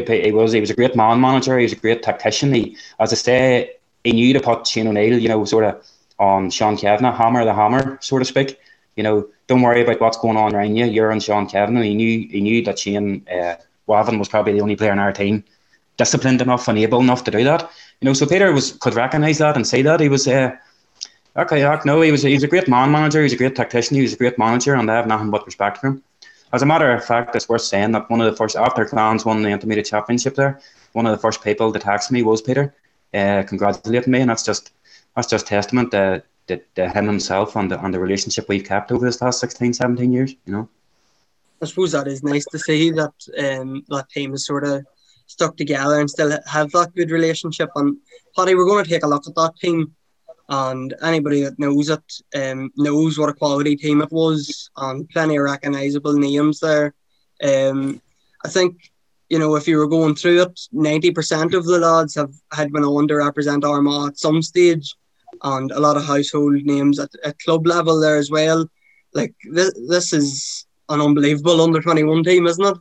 he 0.00 0.32
was 0.32 0.52
he 0.52 0.60
was 0.60 0.70
a 0.70 0.74
great 0.74 0.96
man 0.96 1.20
manager. 1.20 1.58
He 1.58 1.64
was 1.64 1.72
a 1.72 1.76
great 1.76 2.02
tactician. 2.02 2.54
He, 2.54 2.76
as 2.98 3.12
I 3.12 3.16
say, 3.16 3.70
he 4.04 4.12
knew 4.12 4.32
to 4.32 4.40
put 4.40 4.66
Shane 4.66 4.88
O'Neill, 4.88 5.18
you 5.18 5.28
know, 5.28 5.44
sort 5.44 5.64
of 5.64 5.84
on 6.18 6.50
Sean 6.50 6.76
Cavanagh, 6.76 7.16
hammer 7.16 7.44
the 7.44 7.54
hammer, 7.54 7.98
so 8.00 8.18
to 8.18 8.24
speak 8.24 8.58
you 8.96 9.02
know, 9.02 9.26
don't 9.46 9.62
worry 9.62 9.82
about 9.82 10.00
what's 10.00 10.18
going 10.18 10.36
on 10.36 10.54
around 10.54 10.76
you. 10.76 10.84
You're 10.86 11.12
on 11.12 11.20
Sean 11.20 11.46
Kevin, 11.48 11.76
and 11.76 11.84
he 11.84 11.94
knew 11.94 12.28
he 12.28 12.40
knew 12.40 12.62
that 12.64 12.78
Shane 12.78 13.26
uh, 13.28 13.54
Wavin 13.86 14.18
was 14.18 14.28
probably 14.28 14.52
the 14.52 14.60
only 14.60 14.76
player 14.76 14.92
in 14.92 14.98
our 14.98 15.12
team 15.12 15.44
disciplined 15.98 16.40
enough 16.40 16.68
and 16.68 16.78
able 16.78 17.00
enough 17.00 17.24
to 17.24 17.30
do 17.30 17.44
that. 17.44 17.70
You 18.00 18.06
know, 18.06 18.12
so 18.12 18.26
Peter 18.26 18.52
was 18.52 18.72
could 18.72 18.94
recognise 18.94 19.38
that 19.38 19.56
and 19.56 19.66
say 19.66 19.82
that 19.82 20.00
he 20.00 20.08
was. 20.08 20.28
Uh, 20.28 20.56
okay, 21.36 21.62
no, 21.84 22.00
he 22.00 22.12
was 22.12 22.22
he 22.22 22.34
was 22.34 22.42
a 22.42 22.48
great 22.48 22.68
man 22.68 22.90
manager. 22.90 23.20
He 23.20 23.24
was 23.24 23.32
a 23.32 23.36
great 23.36 23.56
tactician. 23.56 23.96
He 23.96 24.02
was 24.02 24.12
a 24.12 24.18
great 24.18 24.38
manager, 24.38 24.74
and 24.74 24.90
I 24.90 24.96
have 24.96 25.06
nothing 25.06 25.30
but 25.30 25.46
respect 25.46 25.78
for 25.78 25.88
him. 25.88 26.02
As 26.52 26.62
a 26.62 26.66
matter 26.66 26.90
of 26.92 27.04
fact, 27.04 27.34
it's 27.34 27.48
worth 27.48 27.62
saying 27.62 27.92
that 27.92 28.10
one 28.10 28.20
of 28.20 28.30
the 28.30 28.36
first 28.36 28.56
after 28.56 28.84
Clans 28.84 29.24
won 29.24 29.42
the 29.42 29.48
intermediate 29.48 29.86
championship 29.86 30.34
there, 30.34 30.60
one 30.92 31.06
of 31.06 31.12
the 31.12 31.18
first 31.18 31.42
people 31.42 31.72
to 31.72 31.78
text 31.78 32.12
me 32.12 32.22
was 32.22 32.42
Peter, 32.42 32.74
uh, 33.14 33.42
congratulating 33.46 34.12
me, 34.12 34.20
and 34.20 34.30
that's 34.30 34.44
just 34.44 34.72
that's 35.16 35.28
just 35.28 35.46
testament 35.46 35.90
to 35.92 36.22
the, 36.46 36.60
the 36.74 36.88
him 36.90 37.06
himself 37.06 37.56
and 37.56 37.70
the 37.70 37.82
and 37.82 37.94
the 37.94 38.00
relationship 38.00 38.48
we've 38.48 38.64
kept 38.64 38.92
over 38.92 39.04
this 39.04 39.22
last 39.22 39.40
16, 39.40 39.72
17 39.72 40.12
years. 40.12 40.34
You 40.44 40.52
know. 40.52 40.68
I 41.62 41.66
suppose 41.66 41.92
that 41.92 42.08
is 42.08 42.22
nice 42.22 42.44
to 42.46 42.58
see 42.58 42.90
that 42.90 43.14
um, 43.38 43.84
that 43.88 44.10
team 44.10 44.34
is 44.34 44.44
sort 44.44 44.64
of 44.64 44.84
stuck 45.26 45.56
together 45.56 46.00
and 46.00 46.10
still 46.10 46.36
have 46.46 46.70
that 46.72 46.94
good 46.94 47.10
relationship. 47.10 47.70
And 47.76 47.96
Paddy, 48.36 48.54
we're 48.54 48.66
going 48.66 48.84
to 48.84 48.90
take 48.90 49.04
a 49.04 49.08
look 49.08 49.26
at 49.26 49.34
that 49.36 49.56
team, 49.60 49.94
and 50.48 50.94
anybody 51.02 51.42
that 51.42 51.58
knows 51.58 51.88
it 51.88 52.12
um, 52.34 52.70
knows 52.76 53.18
what 53.18 53.28
a 53.28 53.34
quality 53.34 53.76
team 53.76 54.02
it 54.02 54.10
was, 54.10 54.70
and 54.76 55.08
plenty 55.10 55.36
of 55.36 55.44
recognisable 55.44 56.14
names 56.14 56.60
there. 56.60 56.94
Um, 57.42 58.00
I 58.44 58.48
think 58.48 58.90
you 59.28 59.38
know 59.38 59.54
if 59.56 59.66
you 59.66 59.78
were 59.78 59.88
going 59.88 60.14
through 60.14 60.42
it, 60.42 60.60
ninety 60.72 61.10
percent 61.10 61.54
of 61.54 61.64
the 61.64 61.78
lads 61.78 62.14
have 62.14 62.32
had 62.52 62.72
been 62.72 62.84
on 62.84 63.08
to 63.08 63.16
represent 63.16 63.64
Armagh 63.64 64.08
at 64.08 64.18
some 64.18 64.42
stage 64.42 64.94
and 65.42 65.70
a 65.72 65.80
lot 65.80 65.96
of 65.96 66.04
household 66.04 66.54
names 66.64 66.98
at, 66.98 67.10
at 67.24 67.38
club 67.38 67.66
level 67.66 68.00
there 68.00 68.16
as 68.16 68.30
well. 68.30 68.68
Like 69.14 69.34
this, 69.50 69.72
this 69.88 70.12
is 70.12 70.66
an 70.88 71.00
unbelievable 71.00 71.60
under 71.60 71.80
twenty 71.80 72.02
one 72.02 72.24
team, 72.24 72.46
isn't 72.46 72.64
it? 72.64 72.76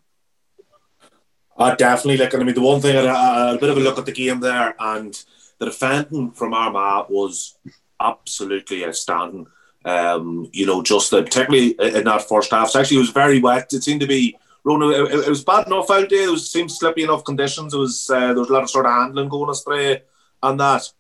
Uh, 1.58 1.76
definitely. 1.76 2.17
Like, 2.17 2.34
I 2.34 2.39
mean, 2.39 2.56
the 2.56 2.62
one 2.62 2.82
thing, 2.82 2.95
a 2.95 3.58
bit 3.60 3.69
of 3.69 3.78
a 3.78 3.80
look 3.80 4.00
at 4.00 4.06
the 4.06 4.12
game 4.12 4.39
there, 4.39 4.74
and 4.80 5.24
the 5.62 5.67
defending 5.67 6.32
from 6.32 6.56
Armagh 6.56 7.06
was 7.10 7.56
absolutely 8.00 8.84
outstanding. 8.84 9.45
Um, 9.86 10.50
you 10.52 10.65
know, 10.65 10.82
just 10.82 11.13
uh, 11.13 11.21
particularly 11.21 11.76
in 11.80 12.06
that 12.06 12.28
first 12.28 12.52
half. 12.52 12.69
So 12.69 12.80
actually, 12.80 12.97
it 12.97 13.02
was 13.02 13.10
very 13.12 13.39
wet. 13.39 13.71
It 13.71 13.84
seemed 13.84 14.02
to 14.02 14.08
be. 14.08 14.36
It, 14.63 15.26
it 15.26 15.30
was 15.30 15.43
bad 15.43 15.67
enough 15.67 15.89
out 15.89 16.10
there. 16.10 16.28
It 16.28 16.32
was 16.32 16.52
seemed 16.52 16.71
slippy 16.71 17.04
enough 17.04 17.24
conditions. 17.24 17.74
It 17.74 17.78
was 17.78 18.10
uh, 18.10 18.19
there 18.19 18.36
was 18.36 18.50
a 18.50 18.54
lot 18.54 18.63
of 18.63 18.69
sort 18.69 18.86
of 18.86 18.91
handling 18.91 19.30
going 19.30 19.50
astray 19.50 20.04
and 20.43 20.60
that. 20.60 20.91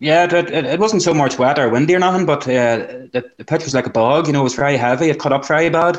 Yeah, 0.00 0.24
it, 0.24 0.32
it, 0.32 0.64
it, 0.66 0.80
wasn't 0.80 1.02
so 1.02 1.14
much 1.14 1.38
wet 1.38 1.58
or 1.58 1.70
windy 1.70 1.94
or 1.94 1.98
nothing, 1.98 2.26
but 2.26 2.42
uh, 2.42 3.08
the, 3.12 3.30
the 3.38 3.44
pitch 3.44 3.64
was 3.64 3.74
like 3.74 3.86
a 3.86 3.90
bog. 3.90 4.26
You 4.26 4.34
know, 4.34 4.40
it 4.40 4.44
was 4.44 4.54
very 4.54 4.76
heavy. 4.76 5.08
It 5.08 5.18
cut 5.18 5.32
up 5.32 5.46
very 5.46 5.70
bad. 5.70 5.98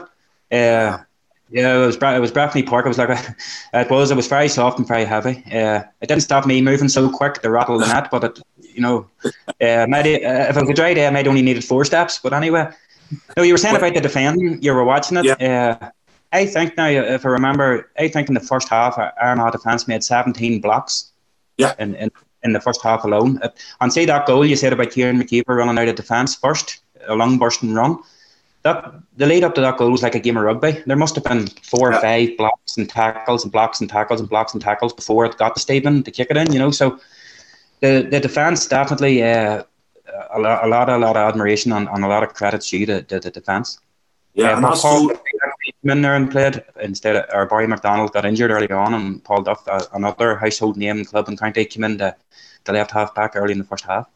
Uh, 0.52 1.00
yeah, 1.50 1.76
it 1.76 1.86
was 1.86 1.96
it 1.96 2.22
was 2.22 2.32
Breffni 2.32 2.66
Park. 2.66 2.86
It 2.86 2.90
was 2.90 2.98
like 2.98 3.10
a, 3.10 3.36
it 3.74 3.90
was 3.90 4.12
it 4.12 4.16
was 4.16 4.28
very 4.28 4.50
soft 4.50 4.80
and 4.80 4.88
very 4.88 5.06
heavy. 5.06 5.44
Uh, 5.52 5.84
it 6.02 6.08
didn't 6.08 6.24
stop 6.24 6.46
me 6.46 6.62
moving 6.62 6.90
so 6.90 7.10
quick 7.10 7.42
the 7.42 7.52
rattle 7.52 7.78
the 7.78 7.88
net, 7.88 8.10
but 8.12 8.24
it 8.24 8.40
you 8.76 8.82
know, 8.82 9.08
uh, 9.24 9.86
maybe, 9.88 10.26
uh, 10.26 10.50
if 10.50 10.58
it 10.58 10.62
was 10.62 10.70
a 10.70 10.74
dry 10.74 10.94
day, 10.94 11.08
I 11.08 11.10
might 11.10 11.28
only 11.28 11.42
needed 11.42 11.64
four 11.64 11.86
steps. 11.86 12.20
But 12.22 12.34
anyway, 12.34 12.70
no, 13.38 13.44
you 13.44 13.54
were 13.54 13.58
saying 13.58 13.76
about 13.76 13.94
the 13.94 14.02
defending. 14.02 14.62
You 14.62 14.74
were 14.74 14.84
watching 14.84 15.18
it. 15.18 15.26
Yeah. 15.26 15.78
Uh, 15.82 15.90
I 16.34 16.46
think 16.46 16.76
now, 16.76 16.88
if 16.88 17.26
I 17.26 17.30
remember, 17.30 17.90
I 17.98 18.10
think 18.10 18.28
in 18.28 18.34
the 18.34 18.42
first 18.42 18.68
half, 18.68 18.98
Armagh 18.98 19.54
defence 19.54 19.88
made 19.88 20.04
seventeen 20.04 20.60
blocks. 20.60 21.12
Yeah. 21.58 21.74
In, 21.80 21.96
in 21.96 22.12
in 22.44 22.54
the 22.54 22.60
first 22.60 22.82
half 22.84 23.04
alone, 23.06 23.40
and 23.82 23.94
say 23.94 24.06
that 24.06 24.28
goal 24.28 24.46
you 24.46 24.56
said 24.56 24.74
about 24.74 24.92
Kieran 24.92 25.20
McKeever 25.20 25.56
running 25.58 25.80
out 25.80 25.88
of 25.88 25.96
defence 25.96 26.36
first, 26.36 26.82
a 27.08 27.16
long 27.16 27.40
bursting 27.40 27.74
run 27.74 27.98
that 28.66 28.96
the 29.16 29.28
lead 29.28 29.44
up 29.44 29.54
to 29.54 29.62
that 29.62 29.78
goal 29.78 29.92
was 29.92 30.02
like 30.02 30.16
a 30.16 30.20
game 30.20 30.38
of 30.38 30.44
rugby. 30.44 30.82
There 30.88 30.98
must 30.98 31.14
have 31.16 31.24
been 31.24 31.46
four 31.62 31.92
yeah. 31.92 31.98
or 31.98 32.02
five 32.02 32.36
blocks 32.36 32.78
and 32.78 32.90
tackles 32.90 33.44
and 33.44 33.52
blocks 33.52 33.80
and 33.80 33.88
tackles 33.88 34.20
and 34.20 34.28
blocks 34.28 34.54
and 34.54 34.62
tackles 34.62 34.92
before 34.92 35.26
it 35.28 35.38
got 35.38 35.54
to 35.54 35.62
Stephen 35.62 36.02
to 36.02 36.10
kick 36.10 36.32
it 36.32 36.38
in. 36.38 36.52
You 36.52 36.58
know, 36.58 36.72
so 36.72 37.00
the 37.82 38.08
the 38.10 38.20
defence 38.20 38.66
definitely 38.68 39.22
uh, 39.22 39.62
a, 40.32 40.40
lot, 40.40 40.66
a 40.66 40.68
lot 40.68 40.90
a 40.90 40.98
lot 40.98 41.16
of 41.16 41.30
admiration 41.30 41.74
and, 41.74 41.88
and 41.88 42.04
a 42.04 42.08
lot 42.08 42.24
of 42.24 42.34
credit 42.34 42.62
to 42.62 42.86
the, 42.88 43.06
the, 43.08 43.30
defence. 43.30 43.80
Yeah, 44.34 44.54
uh, 44.54 44.56
and 44.56 44.66
that's 44.66 44.82
Paul 44.82 45.10
came 45.10 45.92
in 45.92 46.02
there 46.02 46.16
and 46.16 46.32
played 46.32 46.64
instead. 46.82 47.18
Of, 47.18 47.26
or 47.34 47.46
Barry 47.46 47.68
McDonald 47.68 48.14
got 48.14 48.26
injured 48.26 48.50
early 48.50 48.72
on, 48.72 48.96
and 48.96 49.24
Paul 49.24 49.44
Duff, 49.44 49.68
uh, 49.68 49.86
another 49.94 50.38
household 50.38 50.76
name 50.76 50.98
in 50.98 51.04
the 51.04 51.06
club 51.06 51.30
in 51.30 51.38
county, 51.38 51.66
came 51.66 51.84
in 51.84 51.98
the, 51.98 52.16
the 52.64 52.74
left 52.74 52.90
half 52.90 53.14
back 53.14 53.36
early 53.36 53.52
in 53.52 53.60
the 53.60 53.64
first 53.64 53.86
half. 53.86 54.10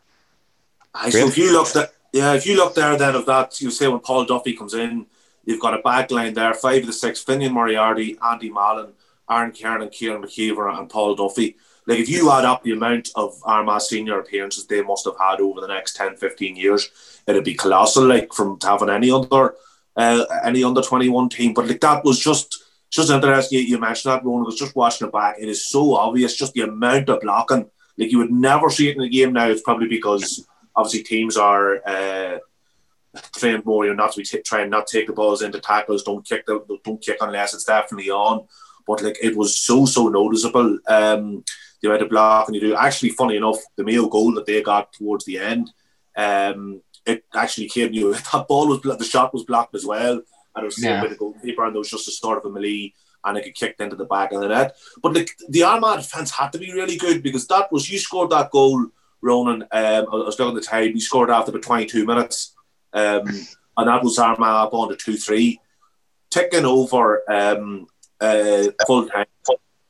so 1.11 1.27
if 1.27 1.37
you 1.37 1.53
look 1.53 1.75
at 1.75 1.93
yeah, 2.11 2.33
if 2.33 2.45
you 2.45 2.55
look 2.55 2.75
there, 2.75 2.97
then 2.97 3.15
of 3.15 3.25
that, 3.25 3.59
you 3.61 3.71
say 3.71 3.87
when 3.87 3.99
Paul 3.99 4.25
Duffy 4.25 4.53
comes 4.53 4.73
in, 4.73 5.05
you've 5.45 5.61
got 5.61 5.77
a 5.77 5.81
back 5.81 6.11
line 6.11 6.33
there, 6.33 6.53
five 6.53 6.81
of 6.81 6.87
the 6.87 6.93
six: 6.93 7.23
Finian 7.23 7.51
Moriarty, 7.51 8.17
Andy 8.23 8.49
Mallon, 8.49 8.93
Aaron 9.29 9.51
Kernan, 9.51 9.89
Kieran 9.89 10.21
McKeever, 10.21 10.77
and 10.77 10.89
Paul 10.89 11.15
Duffy. 11.15 11.55
Like 11.85 11.99
if 11.99 12.09
you 12.09 12.31
add 12.31 12.45
up 12.45 12.63
the 12.63 12.73
amount 12.73 13.09
of 13.15 13.41
Armagh 13.43 13.81
senior 13.81 14.19
appearances 14.19 14.67
they 14.67 14.83
must 14.83 15.05
have 15.05 15.17
had 15.19 15.41
over 15.41 15.59
the 15.59 15.67
next 15.67 15.95
10, 15.95 16.17
15 16.17 16.55
years, 16.55 16.89
it'd 17.25 17.43
be 17.43 17.55
colossal. 17.55 18.05
Like 18.05 18.31
from 18.31 18.59
having 18.61 18.89
any 18.89 19.09
other 19.09 19.55
uh, 19.95 20.25
any 20.43 20.63
under 20.63 20.81
twenty 20.81 21.09
one 21.09 21.29
team, 21.29 21.53
but 21.53 21.67
like 21.67 21.81
that 21.81 22.03
was 22.03 22.19
just 22.19 22.63
just 22.89 23.09
interesting. 23.09 23.59
You, 23.59 23.65
you 23.65 23.79
mentioned 23.79 24.13
that, 24.13 24.23
Ronan. 24.23 24.43
I 24.43 24.45
was 24.45 24.59
just 24.59 24.75
watching 24.75 25.07
it 25.07 25.13
back. 25.13 25.37
It 25.39 25.49
is 25.49 25.67
so 25.67 25.95
obvious, 25.95 26.35
just 26.35 26.53
the 26.53 26.61
amount 26.61 27.09
of 27.09 27.21
blocking. 27.21 27.69
Like 27.97 28.11
you 28.11 28.19
would 28.19 28.31
never 28.31 28.69
see 28.69 28.89
it 28.89 28.95
in 28.95 29.01
the 29.01 29.09
game 29.09 29.33
now. 29.33 29.49
It's 29.49 29.61
probably 29.61 29.87
because 29.87 30.47
obviously 30.79 31.03
teams 31.03 31.35
are 31.35 31.81
uh, 31.85 32.39
trained 33.35 33.65
more, 33.65 33.85
you 33.85 33.91
know, 33.91 34.03
not 34.03 34.13
to 34.13 34.19
be 34.19 34.23
t- 34.23 34.41
trying 34.41 34.69
not 34.69 34.87
take 34.87 35.07
the 35.07 35.13
balls 35.13 35.41
into 35.41 35.59
tackles, 35.59 36.03
don't 36.03 36.25
kick 36.25 36.45
the, 36.45 36.79
don't 36.85 37.01
kick 37.01 37.17
unless 37.19 37.53
it's 37.53 37.65
definitely 37.65 38.09
on. 38.09 38.47
But 38.87 39.03
like 39.03 39.17
it 39.21 39.35
was 39.35 39.59
so 39.59 39.85
so 39.85 40.07
noticeable. 40.07 40.79
Um, 40.87 41.43
you 41.81 41.91
had 41.91 42.01
a 42.01 42.07
block 42.07 42.47
and 42.47 42.55
you 42.55 42.61
do 42.61 42.75
actually 42.75 43.09
funny 43.09 43.35
enough 43.35 43.57
the 43.75 43.83
Mayo 43.83 44.07
goal 44.07 44.33
that 44.35 44.45
they 44.45 44.61
got 44.61 44.93
towards 44.93 45.25
the 45.25 45.37
end. 45.39 45.69
Um, 46.15 46.81
it 47.05 47.25
actually 47.35 47.67
came 47.67 47.93
you 47.93 48.13
that 48.31 48.45
ball 48.47 48.67
was 48.67 48.81
the 48.81 49.03
shot 49.03 49.33
was 49.33 49.43
blocked 49.43 49.75
as 49.75 49.85
well, 49.85 50.13
and 50.55 50.63
it 50.63 50.65
was 50.65 50.81
yeah. 50.81 51.01
by 51.01 51.09
the 51.09 51.15
goalkeeper, 51.15 51.65
and 51.65 51.75
there 51.75 51.79
was 51.79 51.89
just 51.89 52.07
a 52.07 52.11
sort 52.11 52.37
of 52.37 52.45
a 52.45 52.53
melee 52.53 52.93
and 53.25 53.37
it 53.37 53.43
got 53.43 53.53
kicked 53.53 53.81
into 53.81 53.97
the 53.97 54.05
back 54.05 54.31
of 54.31 54.39
the 54.39 54.47
net. 54.47 54.77
But 55.03 55.13
like 55.13 55.29
the 55.49 55.63
Armagh 55.63 55.97
defence 55.97 56.31
had 56.31 56.53
to 56.53 56.57
be 56.57 56.71
really 56.71 56.95
good 56.95 57.21
because 57.21 57.45
that 57.47 57.69
was 57.69 57.91
you 57.91 57.99
scored 57.99 58.29
that 58.29 58.49
goal 58.49 58.87
Ronan, 59.21 59.63
um, 59.63 59.69
I 59.71 60.03
was 60.15 60.39
looking 60.39 60.57
at 60.57 60.61
the 60.61 60.67
time, 60.67 60.93
he 60.93 60.99
scored 60.99 61.29
after 61.29 61.51
about 61.51 61.63
22 61.63 62.05
minutes. 62.05 62.55
Um, 62.93 63.27
and 63.77 63.87
that 63.87 64.03
was 64.03 64.19
Armagh 64.19 64.67
up 64.67 64.73
on 64.73 64.89
to 64.89 64.95
2 64.95 65.17
3. 65.17 65.59
Ticking 66.29 66.65
over 66.65 67.23
um, 67.31 67.87
uh, 68.19 68.65
full 68.85 69.07
time. 69.07 69.25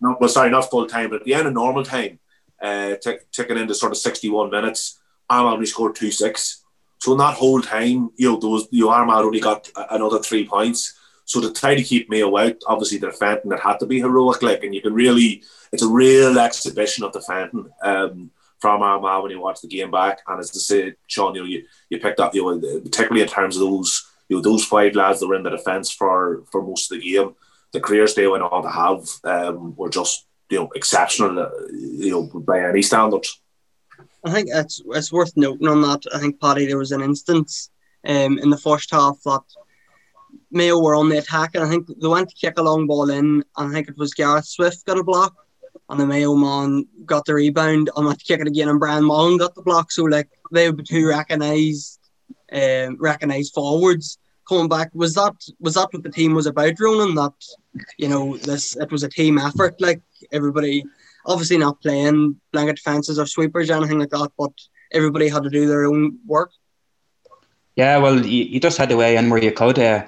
No, 0.02 0.15
well, 0.20 0.30
sorry, 0.30 0.50
not 0.50 0.70
full 0.70 0.88
time, 0.88 1.10
but 1.10 1.22
at 1.22 1.26
the 1.26 1.34
end 1.34 1.48
of 1.48 1.54
normal 1.54 1.84
time, 1.84 2.20
uh, 2.62 2.96
ticking 3.32 3.58
into 3.58 3.74
sort 3.74 3.92
of 3.92 3.98
61 3.98 4.50
minutes, 4.50 5.00
Armagh 5.30 5.54
only 5.54 5.65
scored 5.65 5.96
2 5.96 6.12
6. 6.12 6.63
So 7.00 7.13
in 7.13 7.18
that 7.18 7.36
whole 7.36 7.62
time, 7.62 8.10
you 8.18 8.30
know, 8.30 8.39
those 8.39 8.68
you 8.72 8.89
Armagh 8.89 9.24
only 9.24 9.39
got 9.39 9.70
another 9.89 10.20
three 10.20 10.48
points. 10.48 10.96
So 11.26 11.39
to 11.42 11.54
try 11.54 11.76
to 11.76 11.84
keep 11.84 12.10
Mayo 12.10 12.36
out, 12.38 12.56
obviously 12.68 12.98
the 12.98 13.08
defending 13.08 13.50
that 13.50 13.60
had 13.60 13.78
to 13.80 13.86
be 13.86 14.00
heroic, 14.00 14.42
like, 14.42 14.63
and 14.63 14.74
you 14.74 14.82
can 14.82 14.94
really, 14.94 15.44
it's 15.72 15.84
a 15.84 15.88
real 15.88 16.38
exhibition 16.39 17.04
of 17.04 17.13
defending. 17.13 17.70
Um, 17.84 18.32
from 18.60 18.82
Armagh 18.82 19.24
when 19.24 19.32
you 19.32 19.39
watch 19.39 19.62
the 19.62 19.67
game 19.67 19.91
back. 19.91 20.19
And 20.28 20.39
as 20.39 20.52
I 20.52 20.60
say, 20.60 20.93
Sean, 21.08 21.36
you 21.36 21.41
know, 21.41 21.48
you, 21.48 21.65
you 21.89 22.00
picked 22.00 22.19
up, 22.19 22.36
you 22.36 22.43
know, 22.43 22.80
particularly 22.82 23.22
in 23.22 23.28
terms 23.28 23.56
of 23.56 23.62
those, 23.62 24.06
you 24.28 24.38
know, 24.38 24.41
those 24.41 24.65
five 24.65 24.95
lads 24.95 25.19
that 25.19 25.28
were 25.28 25.36
in 25.36 25.43
the 25.43 25.50
defence 25.50 25.91
for 25.91 26.43
for 26.52 26.62
most 26.62 26.91
of 26.91 27.00
the 27.00 27.12
game, 27.12 27.36
the 27.72 27.80
careers 27.80 28.13
they 28.13 28.28
went 28.28 28.43
on 28.43 28.63
to 28.63 28.69
have 28.69 29.08
um, 29.24 29.76
were 29.76 29.89
just, 29.89 30.26
you 30.50 30.60
know, 30.60 30.69
exceptional, 30.76 31.39
uh, 31.39 31.50
you 31.72 32.12
know, 32.12 32.39
by 32.39 32.60
any 32.62 32.82
standards. 32.82 33.41
I 34.26 34.32
think 34.32 34.50
it's 34.52 34.82
it's 34.88 35.12
worth 35.12 35.36
noting 35.36 35.67
on 35.67 35.82
that. 35.82 36.04
I 36.13 36.19
think 36.19 36.39
Paddy, 36.41 36.65
there 36.65 36.78
was 36.78 36.91
an 36.91 37.02
instance 37.02 37.69
um, 38.06 38.38
in 38.39 38.50
the 38.50 38.58
first 38.58 38.91
half 38.91 39.17
that 39.24 39.43
Mayo 40.52 40.80
were 40.80 40.95
on 40.95 41.10
the 41.10 41.17
attack, 41.17 41.52
and 41.56 41.63
I 41.63 41.69
think 41.69 41.88
they 41.88 42.08
went 42.08 42.30
to 42.30 42.36
kick 42.36 42.58
a 42.58 42.63
long 42.63 42.88
ball 42.88 43.10
in, 43.10 43.43
and 43.58 43.69
I 43.69 43.72
think 43.72 43.88
it 43.88 43.98
was 43.98 44.13
Gareth 44.13 44.45
Swift 44.45 44.86
got 44.86 44.98
a 44.98 45.04
block, 45.04 45.34
and 45.89 45.99
the 45.99 46.06
Mayo 46.06 46.36
man 46.36 46.86
got 47.06 47.25
the 47.25 47.34
rebound 47.34 47.89
to 47.95 48.17
kick 48.25 48.39
it 48.39 48.47
again 48.47 48.69
and 48.69 48.80
Brian 48.80 49.06
Mallon 49.06 49.38
got 49.38 49.56
the 49.56 49.62
block. 49.62 49.91
So 49.91 50.04
like 50.04 50.30
they 50.52 50.69
were 50.69 50.84
two 50.84 51.08
recognised 51.08 51.99
um, 52.52 52.97
recognised 52.99 53.54
forwards 53.54 54.17
coming 54.47 54.69
back. 54.69 54.91
Was 54.93 55.15
that 55.15 55.36
was 55.60 55.75
that 55.75 55.89
what 55.91 56.04
the 56.04 56.10
team 56.10 56.34
was 56.34 56.45
about, 56.45 56.80
Ronan? 56.80 57.15
That 57.15 57.34
you 57.97 58.08
know, 58.08 58.38
this 58.38 58.75
it 58.78 58.91
was 58.91 59.04
a 59.04 59.10
team 59.10 59.38
effort, 59.38 59.75
like 59.80 60.02
everybody 60.32 60.84
obviously 61.25 61.58
not 61.58 61.82
playing 61.82 62.39
blanket 62.52 62.78
defences 62.78 63.19
or 63.19 63.25
sweepers 63.25 63.69
or 63.69 63.75
anything 63.75 63.99
like 63.99 64.10
that, 64.10 64.32
but 64.38 64.52
everybody 64.91 65.28
had 65.28 65.43
to 65.43 65.49
do 65.49 65.67
their 65.67 65.86
own 65.86 66.19
work. 66.25 66.52
Yeah, 67.75 67.97
well, 67.97 68.25
you, 68.25 68.45
you 68.45 68.60
just 68.60 68.78
had 68.78 68.89
to 68.89 68.97
weigh 68.97 69.15
in 69.15 69.30
where 69.30 69.41
you 69.41 69.52
could. 69.52 69.80
Uh, 69.80 70.06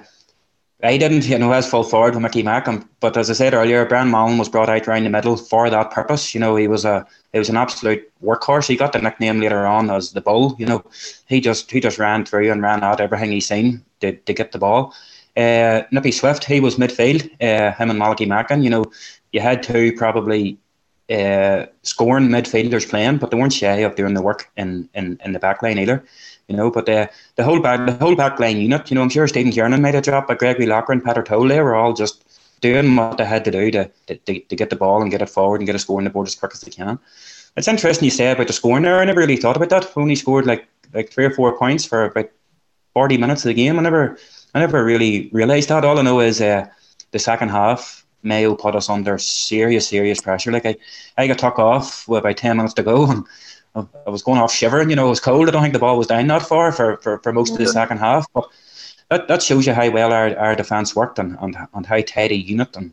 I 0.84 0.96
didn't, 0.96 1.28
you 1.28 1.38
know, 1.38 1.52
as 1.52 1.70
full 1.70 1.84
forward 1.84 2.14
with 2.14 2.22
Mickey 2.22 2.42
Mackham. 2.42 2.88
But 2.98 3.16
as 3.16 3.30
I 3.30 3.34
said 3.34 3.54
earlier, 3.54 3.86
Brian 3.86 4.10
Mallon 4.10 4.36
was 4.38 4.48
brought 4.48 4.68
out 4.68 4.88
around 4.88 5.04
the 5.04 5.10
middle 5.10 5.36
for 5.36 5.70
that 5.70 5.92
purpose. 5.92 6.34
You 6.34 6.40
know, 6.40 6.56
he 6.56 6.66
was 6.66 6.84
a 6.84 7.06
he 7.32 7.38
was 7.38 7.48
an 7.48 7.56
absolute 7.56 8.10
workhorse. 8.22 8.66
He 8.66 8.76
got 8.76 8.92
the 8.92 8.98
nickname 9.00 9.40
later 9.40 9.64
on 9.64 9.90
as 9.90 10.12
the 10.12 10.20
bull. 10.20 10.56
You 10.58 10.66
know, 10.66 10.84
he 11.26 11.40
just 11.40 11.70
he 11.70 11.78
just 11.78 11.98
ran 11.98 12.24
through 12.24 12.50
and 12.50 12.62
ran 12.62 12.82
out 12.82 13.00
everything 13.00 13.30
he 13.30 13.40
seen 13.40 13.84
to, 14.00 14.12
to 14.12 14.32
get 14.32 14.50
the 14.50 14.58
ball. 14.58 14.92
Uh, 15.36 15.82
Nippy 15.92 16.10
Swift, 16.10 16.44
he 16.44 16.58
was 16.58 16.76
midfield. 16.76 17.30
Uh, 17.40 17.72
him 17.72 17.90
and 17.90 17.98
Malachy 17.98 18.26
Mackin. 18.26 18.64
You 18.64 18.70
know, 18.70 18.84
you 19.30 19.40
had 19.40 19.62
two 19.62 19.92
probably 19.92 20.58
uh, 21.08 21.66
scoring 21.82 22.28
midfielders 22.28 22.88
playing, 22.88 23.18
but 23.18 23.30
they 23.30 23.36
weren't 23.36 23.52
shy 23.52 23.76
of 23.76 23.94
doing 23.94 24.14
the 24.14 24.22
work 24.22 24.50
in 24.56 24.88
in, 24.94 25.20
in 25.24 25.32
the 25.32 25.38
back 25.38 25.62
line 25.62 25.78
either 25.78 26.04
you 26.48 26.56
know. 26.56 26.70
But 26.70 26.88
uh, 26.88 27.06
the 27.36 27.44
whole 27.44 27.60
back 27.60 27.86
the 27.86 27.92
whole 27.94 28.16
back 28.16 28.38
line 28.40 28.58
unit, 28.58 28.90
you 28.90 28.94
know, 28.94 29.02
I'm 29.02 29.08
sure 29.08 29.28
Stephen 29.28 29.52
Kernan 29.52 29.82
made 29.82 29.94
a 29.94 30.00
job, 30.00 30.26
but 30.26 30.38
Gregory 30.38 30.66
Locker 30.66 30.92
and 30.92 31.04
Peter 31.04 31.22
Toll, 31.22 31.48
they 31.48 31.60
were 31.60 31.74
all 31.74 31.92
just 31.92 32.24
doing 32.60 32.96
what 32.96 33.18
they 33.18 33.24
had 33.24 33.44
to 33.44 33.50
do 33.50 33.70
to, 33.72 33.90
to, 34.06 34.16
to 34.40 34.56
get 34.56 34.70
the 34.70 34.76
ball 34.76 35.02
and 35.02 35.10
get 35.10 35.20
it 35.20 35.28
forward 35.28 35.60
and 35.60 35.66
get 35.66 35.74
a 35.74 35.78
score 35.78 35.98
on 35.98 36.04
the 36.04 36.10
board 36.10 36.28
as 36.28 36.34
quick 36.36 36.52
as 36.54 36.60
they 36.60 36.70
can. 36.70 36.98
It's 37.56 37.68
interesting 37.68 38.06
you 38.06 38.10
say 38.10 38.30
about 38.30 38.46
the 38.46 38.52
scoring 38.52 38.84
there. 38.84 39.00
I 39.00 39.04
never 39.04 39.20
really 39.20 39.36
thought 39.36 39.56
about 39.56 39.68
that. 39.70 39.94
We 39.94 40.02
only 40.02 40.16
scored 40.16 40.46
like 40.46 40.66
like 40.94 41.10
three 41.10 41.24
or 41.24 41.30
four 41.30 41.56
points 41.58 41.84
for 41.84 42.04
about 42.04 42.30
forty 42.94 43.18
minutes 43.18 43.44
of 43.44 43.48
the 43.48 43.54
game. 43.54 43.78
I 43.78 43.82
never 43.82 44.16
I 44.54 44.60
never 44.60 44.84
really 44.84 45.28
realised 45.32 45.68
that. 45.68 45.84
All 45.84 45.98
I 45.98 46.02
know 46.02 46.20
is 46.20 46.40
uh, 46.40 46.66
the 47.10 47.18
second 47.18 47.50
half 47.50 48.06
Mayo 48.22 48.54
put 48.54 48.74
us 48.74 48.88
under 48.88 49.18
serious, 49.18 49.88
serious 49.88 50.20
pressure. 50.20 50.52
Like 50.52 50.66
I, 50.66 50.76
I 51.18 51.26
got 51.26 51.38
tuck 51.38 51.58
off 51.58 52.08
with 52.08 52.20
about 52.20 52.36
ten 52.36 52.56
minutes 52.56 52.74
to 52.74 52.82
go 52.82 53.06
and 53.10 53.24
I 53.74 54.10
was 54.10 54.22
going 54.22 54.38
off 54.38 54.52
shivering. 54.52 54.90
You 54.90 54.96
know, 54.96 55.06
it 55.06 55.10
was 55.10 55.20
cold. 55.20 55.48
I 55.48 55.52
don't 55.52 55.62
think 55.62 55.72
the 55.72 55.80
ball 55.80 55.98
was 55.98 56.06
down 56.06 56.26
that 56.26 56.42
far 56.42 56.72
for, 56.72 56.98
for, 56.98 57.18
for 57.18 57.32
most 57.32 57.52
of 57.52 57.58
the 57.58 57.66
second 57.66 57.98
half. 57.98 58.26
But 58.34 58.48
that, 59.08 59.28
that 59.28 59.42
shows 59.42 59.66
you 59.66 59.72
how 59.72 59.90
well 59.90 60.12
our, 60.12 60.36
our 60.36 60.54
defence 60.54 60.94
worked 60.94 61.18
and, 61.18 61.38
and, 61.40 61.56
and 61.72 61.86
how 61.86 62.00
tidy 62.02 62.36
unit. 62.36 62.76
And, 62.76 62.92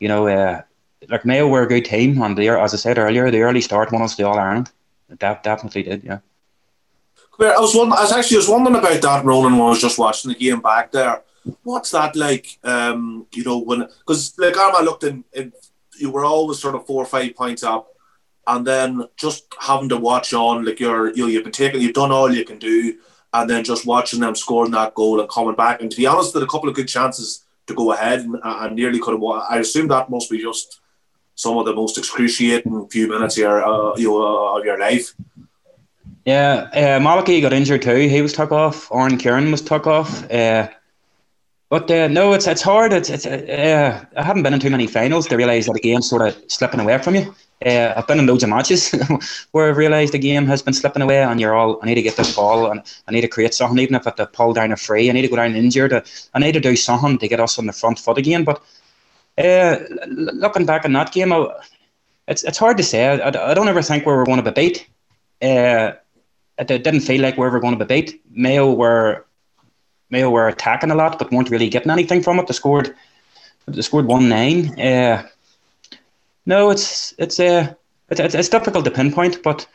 you 0.00 0.08
know, 0.08 0.26
uh, 0.26 0.62
like 1.08 1.24
Mayo 1.24 1.46
were 1.46 1.62
a 1.62 1.68
good 1.68 1.84
team. 1.84 2.20
And 2.22 2.36
they, 2.36 2.48
as 2.48 2.74
I 2.74 2.76
said 2.76 2.98
earlier, 2.98 3.30
the 3.30 3.42
early 3.42 3.60
start 3.60 3.92
won 3.92 4.02
us 4.02 4.16
the 4.16 4.26
All 4.26 4.38
Ireland. 4.38 4.70
That 5.08 5.42
definitely 5.42 5.84
did, 5.84 6.04
yeah. 6.04 6.18
I 7.40 7.60
was 7.60 7.74
wondering, 7.74 7.98
I 7.98 8.02
was 8.02 8.12
actually 8.12 8.38
was 8.38 8.48
wondering 8.48 8.76
about 8.76 9.00
that, 9.00 9.24
Ronan, 9.24 9.52
when 9.52 9.68
I 9.68 9.70
was 9.70 9.80
just 9.80 9.98
watching 9.98 10.32
the 10.32 10.38
game 10.38 10.60
back 10.60 10.90
there. 10.90 11.22
What's 11.62 11.92
that 11.92 12.16
like? 12.16 12.58
Um, 12.64 13.26
you 13.32 13.44
know, 13.44 13.58
when 13.58 13.86
because 14.00 14.36
like 14.38 14.56
Armagh 14.56 14.84
looked 14.84 15.04
in, 15.04 15.24
in, 15.32 15.52
you 15.98 16.10
were 16.10 16.24
always 16.24 16.58
sort 16.58 16.74
of 16.74 16.84
four 16.84 17.02
or 17.02 17.06
five 17.06 17.36
points 17.36 17.62
up, 17.62 17.94
and 18.48 18.66
then 18.66 19.04
just 19.16 19.44
having 19.60 19.90
to 19.90 19.96
watch 19.96 20.32
on, 20.32 20.64
like 20.64 20.80
you're, 20.80 21.10
you 21.14 21.22
know, 21.22 21.28
you've 21.28 21.44
been 21.44 21.52
taking, 21.52 21.80
you've 21.80 21.94
done 21.94 22.10
all 22.10 22.32
you 22.32 22.44
can 22.44 22.58
do, 22.58 22.98
and 23.34 23.48
then 23.48 23.62
just 23.62 23.86
watching 23.86 24.20
them 24.20 24.34
scoring 24.34 24.72
that 24.72 24.94
goal 24.94 25.20
and 25.20 25.28
coming 25.28 25.54
back. 25.54 25.80
And 25.80 25.90
to 25.90 25.96
be 25.96 26.06
honest, 26.06 26.32
there 26.32 26.42
a 26.42 26.46
couple 26.46 26.68
of 26.68 26.74
good 26.74 26.88
chances 26.88 27.44
to 27.66 27.74
go 27.74 27.92
ahead, 27.92 28.20
and, 28.20 28.36
and 28.42 28.74
nearly 28.74 28.98
could 28.98 29.12
have. 29.12 29.22
I 29.22 29.58
assume 29.58 29.88
that 29.88 30.10
must 30.10 30.30
be 30.30 30.38
just 30.38 30.80
some 31.34 31.58
of 31.58 31.66
the 31.66 31.74
most 31.74 31.98
excruciating 31.98 32.88
few 32.88 33.06
minutes 33.06 33.36
here, 33.36 33.62
uh, 33.62 33.94
you 33.96 34.08
know, 34.08 34.22
uh, 34.22 34.58
of 34.58 34.64
your 34.64 34.78
life. 34.78 35.14
Yeah, 36.24 36.68
uh, 36.74 37.40
got 37.40 37.52
injured 37.52 37.82
too. 37.82 37.96
He 37.96 38.22
was 38.22 38.32
took 38.32 38.50
off. 38.50 38.90
Aaron 38.92 39.18
Kernan 39.18 39.50
was 39.50 39.62
took 39.62 39.86
off. 39.86 40.30
Uh, 40.30 40.68
but 41.68 41.90
uh, 41.90 42.08
no, 42.08 42.32
it's 42.32 42.46
it's 42.46 42.62
hard. 42.62 42.92
It's 42.92 43.10
it's. 43.10 43.26
Uh, 43.26 44.04
I 44.16 44.22
haven't 44.22 44.42
been 44.42 44.54
in 44.54 44.60
too 44.60 44.70
many 44.70 44.86
finals 44.86 45.26
to 45.28 45.36
realise 45.36 45.66
that 45.66 45.74
the 45.74 45.80
game's 45.80 46.08
sort 46.08 46.26
of 46.26 46.36
slipping 46.48 46.80
away 46.80 46.98
from 46.98 47.14
you. 47.14 47.34
Uh, 47.64 47.92
I've 47.96 48.06
been 48.06 48.20
in 48.20 48.26
loads 48.26 48.44
of 48.44 48.50
matches 48.50 48.94
where 49.52 49.68
I've 49.68 49.76
realised 49.76 50.14
the 50.14 50.18
game 50.18 50.46
has 50.46 50.62
been 50.62 50.74
slipping 50.74 51.02
away, 51.02 51.22
and 51.22 51.40
you're 51.40 51.54
all. 51.54 51.80
I 51.82 51.86
need 51.86 51.96
to 51.96 52.02
get 52.02 52.16
this 52.16 52.34
ball, 52.34 52.70
and 52.70 52.82
I 53.08 53.12
need 53.12 53.22
to 53.22 53.28
create 53.28 53.52
something, 53.52 53.78
even 53.78 53.96
if 53.96 54.06
I 54.06 54.10
have 54.10 54.16
to 54.16 54.26
pull 54.26 54.52
down 54.52 54.70
a 54.70 54.76
free. 54.76 55.10
I 55.10 55.12
need 55.12 55.22
to 55.22 55.28
go 55.28 55.36
down 55.36 55.56
injured. 55.56 55.92
I 56.34 56.38
need 56.38 56.52
to 56.52 56.60
do 56.60 56.76
something 56.76 57.18
to 57.18 57.28
get 57.28 57.40
us 57.40 57.58
on 57.58 57.66
the 57.66 57.72
front 57.72 57.98
foot 57.98 58.18
again. 58.18 58.44
But 58.44 58.62
uh, 59.36 59.78
looking 60.06 60.66
back 60.66 60.84
on 60.84 60.92
that 60.92 61.12
game, 61.12 61.32
I, 61.32 61.48
it's 62.28 62.44
it's 62.44 62.58
hard 62.58 62.76
to 62.76 62.82
say. 62.82 63.08
I, 63.08 63.28
I, 63.28 63.54
don't 63.54 63.68
ever 63.68 63.82
think 63.82 64.06
we 64.06 64.12
were 64.12 64.24
going 64.24 64.42
to 64.42 64.50
be 64.52 64.60
beat. 64.60 64.88
Uh, 65.42 65.92
it 66.58 66.66
didn't 66.66 67.00
feel 67.00 67.22
like 67.22 67.36
we 67.36 67.48
were 67.48 67.60
going 67.60 67.76
to 67.76 67.84
be 67.84 68.02
beat. 68.02 68.22
Mayo 68.30 68.72
were 68.72 69.26
Mayo 70.10 70.30
were 70.30 70.48
attacking 70.48 70.90
a 70.90 70.94
lot, 70.94 71.18
but 71.18 71.30
weren't 71.32 71.50
really 71.50 71.68
getting 71.68 71.90
anything 71.90 72.22
from 72.22 72.38
it. 72.38 72.46
They 72.46 72.54
scored, 72.54 72.94
they 73.66 73.82
scored 73.82 74.06
one 74.06 74.28
nine. 74.28 74.78
Uh, 74.80 75.26
no, 76.48 76.70
it's 76.70 77.14
it's 77.18 77.38
uh, 77.38 77.74
it's, 78.08 78.34
it's 78.34 78.48
difficult 78.48 78.84
to 78.86 78.90
pinpoint, 78.90 79.42
but 79.42 79.66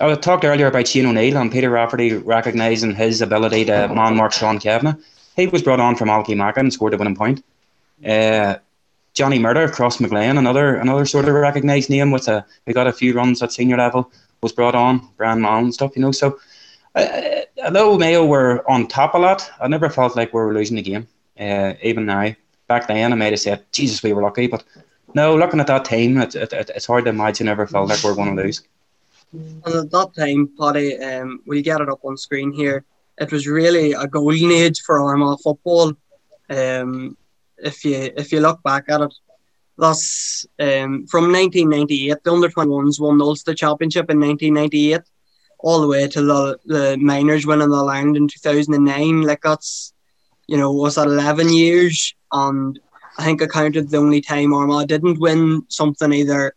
I 0.00 0.14
talked 0.14 0.44
earlier 0.44 0.68
about 0.68 0.86
Shane 0.86 1.06
O'Neill 1.06 1.36
and 1.36 1.50
Peter 1.50 1.68
Rafferty 1.68 2.14
recognising 2.14 2.94
his 2.94 3.20
ability 3.20 3.64
to 3.66 3.88
man 3.88 4.16
mark 4.16 4.32
Sean 4.32 4.58
Cavanagh. 4.58 4.96
He 5.36 5.48
was 5.48 5.62
brought 5.62 5.80
on 5.80 5.96
from 5.96 6.08
Alkimaka 6.08 6.58
and 6.58 6.72
scored 6.72 6.94
a 6.94 6.96
winning 6.96 7.16
point. 7.16 7.44
Uh, 8.06 8.56
Johnny 9.14 9.38
Murder, 9.38 9.66
Crossmaglen, 9.68 10.38
another 10.38 10.76
another 10.76 11.06
sort 11.06 11.26
of 11.28 11.34
recognised 11.34 11.90
name 11.90 12.12
with 12.12 12.28
a 12.28 12.46
we 12.66 12.72
got 12.72 12.86
a 12.86 12.92
few 12.92 13.12
runs 13.14 13.42
at 13.42 13.52
senior 13.52 13.76
level 13.76 14.10
was 14.42 14.52
brought 14.52 14.76
on, 14.76 15.08
Brian 15.16 15.40
Mallon 15.40 15.64
and 15.64 15.74
stuff, 15.74 15.96
you 15.96 16.02
know. 16.02 16.12
So, 16.12 16.38
uh, 16.94 17.42
although 17.64 17.98
Mayo 17.98 18.24
were 18.24 18.68
on 18.70 18.86
top 18.86 19.14
a 19.14 19.18
lot, 19.18 19.50
I 19.60 19.66
never 19.66 19.88
felt 19.90 20.16
like 20.16 20.32
we 20.32 20.40
were 20.40 20.54
losing 20.54 20.76
the 20.76 20.82
game. 20.82 21.08
Uh, 21.38 21.74
even 21.82 22.06
now, 22.06 22.34
back 22.68 22.86
then, 22.86 23.12
I 23.12 23.16
might 23.16 23.32
have 23.32 23.40
said, 23.40 23.64
Jesus, 23.72 24.02
we 24.02 24.12
were 24.12 24.22
lucky. 24.22 24.46
But 24.46 24.64
no, 25.14 25.36
looking 25.36 25.60
at 25.60 25.66
that 25.66 25.84
team, 25.84 26.18
it, 26.18 26.34
it, 26.34 26.52
it, 26.52 26.70
it's 26.74 26.86
hard 26.86 27.04
to 27.04 27.10
imagine 27.10 27.48
ever 27.48 27.66
felt 27.66 27.88
like 27.88 28.02
we 28.02 28.10
are 28.10 28.14
going 28.14 28.36
to 28.36 28.42
lose. 28.42 28.62
And 29.32 29.74
at 29.74 29.90
that 29.90 30.10
time, 30.16 30.50
Paddy, 30.58 30.98
um, 30.98 31.40
we 31.46 31.62
get 31.62 31.80
it 31.80 31.88
up 31.88 32.04
on 32.04 32.16
screen 32.16 32.52
here. 32.52 32.84
It 33.18 33.32
was 33.32 33.46
really 33.46 33.92
a 33.92 34.06
golden 34.06 34.50
age 34.50 34.80
for 34.82 35.00
Armagh 35.00 35.38
football. 35.42 35.94
Um, 36.50 37.16
if 37.58 37.84
you 37.84 38.10
if 38.16 38.32
you 38.32 38.40
look 38.40 38.62
back 38.62 38.84
at 38.88 39.00
it, 39.00 39.14
Thus, 39.76 40.46
um, 40.58 41.06
from 41.06 41.32
1998, 41.32 42.22
the 42.22 42.32
under 42.32 42.48
21s 42.48 43.00
won 43.00 43.18
the 43.18 43.24
Ulster 43.24 43.54
Championship 43.54 44.10
in 44.10 44.20
1998, 44.20 45.00
all 45.58 45.80
the 45.80 45.88
way 45.88 46.06
to 46.08 46.22
the, 46.22 46.58
the 46.66 46.96
minors 46.98 47.46
winning 47.46 47.70
the 47.70 47.82
land 47.82 48.16
in 48.16 48.28
2009. 48.28 49.22
Like, 49.22 49.40
that's, 49.42 49.94
you 50.46 50.56
know, 50.56 50.70
was 50.70 50.96
that 50.96 51.06
11 51.06 51.48
years? 51.52 52.14
And 52.32 52.78
I 53.18 53.24
think 53.24 53.42
I 53.42 53.46
counted 53.46 53.90
the 53.90 53.98
only 53.98 54.20
time 54.20 54.54
Armagh 54.54 54.88
didn't 54.88 55.20
win 55.20 55.62
something 55.68 56.12
either. 56.12 56.54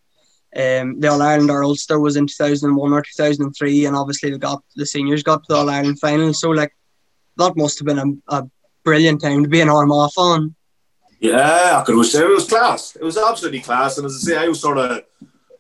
Um, 0.56 1.02
the 1.02 1.10
All 1.10 1.22
Ireland 1.22 1.52
or 1.52 1.64
Ulster 1.64 2.00
was 2.00 2.16
in 2.16 2.28
2001 2.28 2.94
or 2.94 3.02
2003, 3.02 3.86
and 3.86 3.96
obviously 3.96 4.32
they 4.32 4.38
got 4.38 4.64
the 4.76 4.86
seniors 4.86 5.22
got 5.22 5.44
to 5.44 5.46
the 5.50 5.56
All 5.56 5.70
Ireland 5.70 6.00
final. 6.00 6.34
So, 6.34 6.50
like, 6.52 6.74
that 7.38 7.58
must 7.58 7.80
have 7.80 7.86
been 7.86 8.22
a, 8.30 8.38
a 8.38 8.50
brilliant 8.84 9.22
time 9.22 9.44
to 9.44 9.50
be 9.50 9.60
an 9.60 9.70
Armagh 9.70 10.12
fan. 10.16 10.56
Yeah, 11.20 11.82
I 11.82 11.84
could 11.84 12.06
say 12.06 12.24
it 12.24 12.30
was 12.30 12.48
class. 12.48 12.96
It 12.96 13.04
was 13.04 13.18
absolutely 13.18 13.62
class. 13.62 13.98
And 13.98 14.06
as 14.06 14.16
I 14.16 14.32
say, 14.32 14.38
I 14.38 14.48
was 14.48 14.62
sort 14.62 14.78
of, 14.78 15.04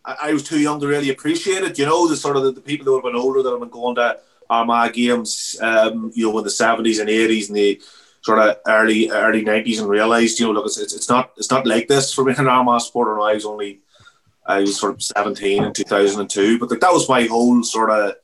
I, 0.05 0.15
I 0.23 0.33
was 0.33 0.43
too 0.43 0.59
young 0.59 0.79
to 0.79 0.87
really 0.87 1.09
appreciate 1.09 1.63
it. 1.63 1.77
You 1.77 1.85
know, 1.87 2.07
the 2.07 2.15
sort 2.15 2.37
of 2.37 2.43
the, 2.43 2.51
the 2.51 2.61
people 2.61 2.85
who 2.85 2.95
have 2.95 3.03
been 3.03 3.15
older 3.15 3.43
that 3.43 3.51
have 3.51 3.59
been 3.59 3.69
going 3.69 3.95
to 3.95 4.19
Armagh 4.49 4.93
games, 4.93 5.57
um, 5.61 6.11
you 6.13 6.29
know, 6.29 6.37
in 6.37 6.43
the 6.43 6.49
seventies 6.49 6.99
and 6.99 7.09
eighties 7.09 7.49
and 7.49 7.57
the 7.57 7.81
sort 8.25 8.39
of 8.39 8.57
early 8.65 9.09
early 9.11 9.43
nineties, 9.43 9.79
and 9.79 9.87
realised, 9.87 10.39
you 10.39 10.45
know, 10.47 10.53
look, 10.53 10.65
it's, 10.65 10.95
it's 10.97 11.09
not 11.09 11.31
it's 11.37 11.51
not 11.51 11.67
like 11.67 11.87
this 11.87 12.11
for 12.11 12.23
me 12.25 12.33
an 12.37 12.47
Armagh 12.47 12.81
supporter. 12.81 13.19
I 13.19 13.35
was 13.35 13.45
only 13.45 13.81
I 14.45 14.61
was 14.61 14.79
sort 14.79 14.95
of 14.95 15.01
seventeen 15.01 15.63
in 15.63 15.73
two 15.73 15.83
thousand 15.83 16.21
and 16.21 16.29
two, 16.29 16.57
but 16.57 16.71
like, 16.71 16.79
that 16.79 16.93
was 16.97 17.07
my 17.07 17.23
whole 17.25 17.63
sort 17.63 17.91
of 17.91 18.15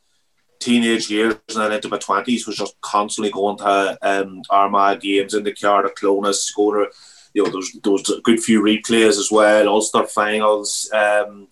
teenage 0.60 1.10
years 1.10 1.36
and 1.50 1.62
then 1.62 1.72
into 1.72 1.90
my 1.90 2.00
twenties 2.00 2.48
was 2.48 2.58
just 2.58 2.80
constantly 2.82 3.32
going 3.32 3.58
to 3.58 3.98
um, 4.02 4.42
Armagh 4.50 5.02
games 5.02 5.34
in 5.36 5.44
the 5.44 5.54
car 5.54 5.84
to 5.84 5.90
Clones, 5.90 6.52
going 6.56 6.86
to 6.86 6.92
you 7.34 7.44
know, 7.44 7.52
there's 7.52 7.72
those 7.84 8.10
a 8.10 8.22
good 8.22 8.42
few 8.42 8.62
replays 8.62 9.18
as 9.20 9.30
well, 9.32 9.70
Ulster 9.70 10.06
finals, 10.06 10.90
um, 10.94 11.48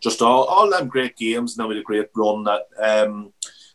just 0.00 0.22
all, 0.22 0.44
all 0.44 0.70
them 0.70 0.88
great 0.88 1.16
games. 1.16 1.52
And 1.52 1.58
then 1.62 1.68
we 1.68 1.76
had 1.76 1.82
a 1.82 1.84
great 1.84 2.10
run 2.16 2.44
that 2.44 2.62
um, 2.82 3.32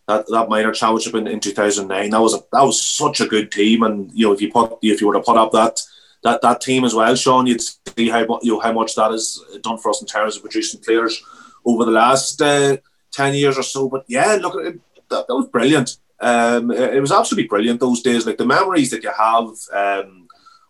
that, 0.07 0.25
that 0.27 0.49
minor 0.49 0.71
championship 0.71 1.15
in, 1.15 1.27
in 1.27 1.39
2009. 1.39 2.09
That 2.09 2.21
was 2.21 2.35
a, 2.35 2.39
that 2.51 2.63
was 2.63 2.81
such 2.81 3.21
a 3.21 3.27
good 3.27 3.51
team, 3.51 3.83
and 3.83 4.11
you 4.13 4.27
know, 4.27 4.33
if 4.33 4.41
you 4.41 4.51
put 4.51 4.77
if 4.81 5.01
you 5.01 5.07
were 5.07 5.13
to 5.13 5.21
put 5.21 5.37
up 5.37 5.51
that 5.53 5.79
that 6.23 6.41
that 6.41 6.61
team 6.61 6.85
as 6.85 6.93
well, 6.93 7.15
Sean, 7.15 7.47
you'd 7.47 7.61
see 7.61 8.09
how 8.09 8.39
you 8.41 8.53
know 8.53 8.59
how 8.59 8.71
much 8.71 8.95
that 8.95 9.11
has 9.11 9.39
done 9.61 9.77
for 9.77 9.89
us 9.89 10.01
in 10.01 10.07
terms 10.07 10.35
of 10.35 10.43
producing 10.43 10.81
players 10.81 11.23
over 11.65 11.85
the 11.85 11.91
last 11.91 12.41
uh, 12.41 12.77
ten 13.11 13.33
years 13.33 13.57
or 13.57 13.63
so. 13.63 13.89
But 13.89 14.05
yeah, 14.07 14.37
look, 14.41 14.55
it, 14.63 14.79
that, 15.09 15.27
that 15.27 15.35
was 15.35 15.47
brilliant. 15.47 15.97
Um, 16.19 16.71
it, 16.71 16.95
it, 16.95 17.01
was 17.01 17.11
absolutely 17.11 17.47
brilliant 17.47 17.79
those 17.79 18.01
days. 18.01 18.25
Like 18.25 18.37
the 18.37 18.45
memories 18.45 18.91
that 18.91 19.03
you 19.03 19.11
have. 19.11 19.49
Um, 19.73 20.21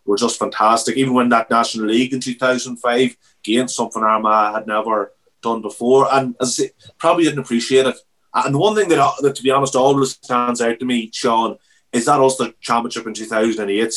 were 0.06 0.17
just 0.17 0.38
fantastic. 0.38 0.98
Even 0.98 1.15
when 1.15 1.30
that 1.30 1.50
National 1.50 1.88
League 1.88 2.13
in 2.13 2.19
2005 2.19 3.17
gained 3.43 3.71
something 3.71 4.04
Armagh 4.04 4.54
had 4.54 4.67
never 4.67 5.13
done 5.41 5.63
before, 5.63 6.08
and 6.13 6.36
as 6.39 6.60
I 6.60 6.65
say, 6.65 6.71
probably 7.00 7.24
didn't 7.24 7.39
appreciate 7.39 7.88
it. 7.88 7.95
And 8.36 8.54
the 8.54 8.60
one 8.60 8.76
thing 8.76 8.89
that, 8.89 9.13
that, 9.21 9.36
to 9.36 9.43
be 9.43 9.52
honest, 9.52 9.76
always 9.76 10.12
stands 10.12 10.62
out 10.62 10.80
to 10.80 10.86
me, 10.86 11.10
Sean, 11.13 11.58
is 11.93 12.06
that 12.06 12.19
Ulster 12.19 12.54
Championship 12.60 13.08
in 13.08 13.13
2008. 13.13 13.93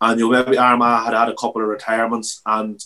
And 0.00 0.18
you 0.18 0.30
know, 0.30 0.44
maybe 0.44 0.58
Armagh 0.58 1.04
had 1.04 1.14
had 1.14 1.28
a 1.28 1.36
couple 1.36 1.62
of 1.62 1.68
retirements, 1.68 2.40
and 2.44 2.82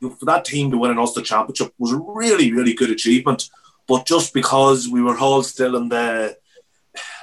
you 0.00 0.08
know, 0.08 0.14
for 0.14 0.26
that 0.26 0.44
team 0.44 0.70
to 0.70 0.78
win 0.78 0.92
an 0.92 0.98
Ulster 0.98 1.22
Championship 1.22 1.72
was 1.78 1.92
a 1.92 1.98
really, 1.98 2.52
really 2.52 2.74
good 2.74 2.90
achievement. 2.90 3.48
But 3.88 4.06
just 4.06 4.32
because 4.32 4.88
we 4.88 5.02
were 5.02 5.18
all 5.18 5.42
still 5.42 5.76
in 5.76 5.88
the 5.88 6.36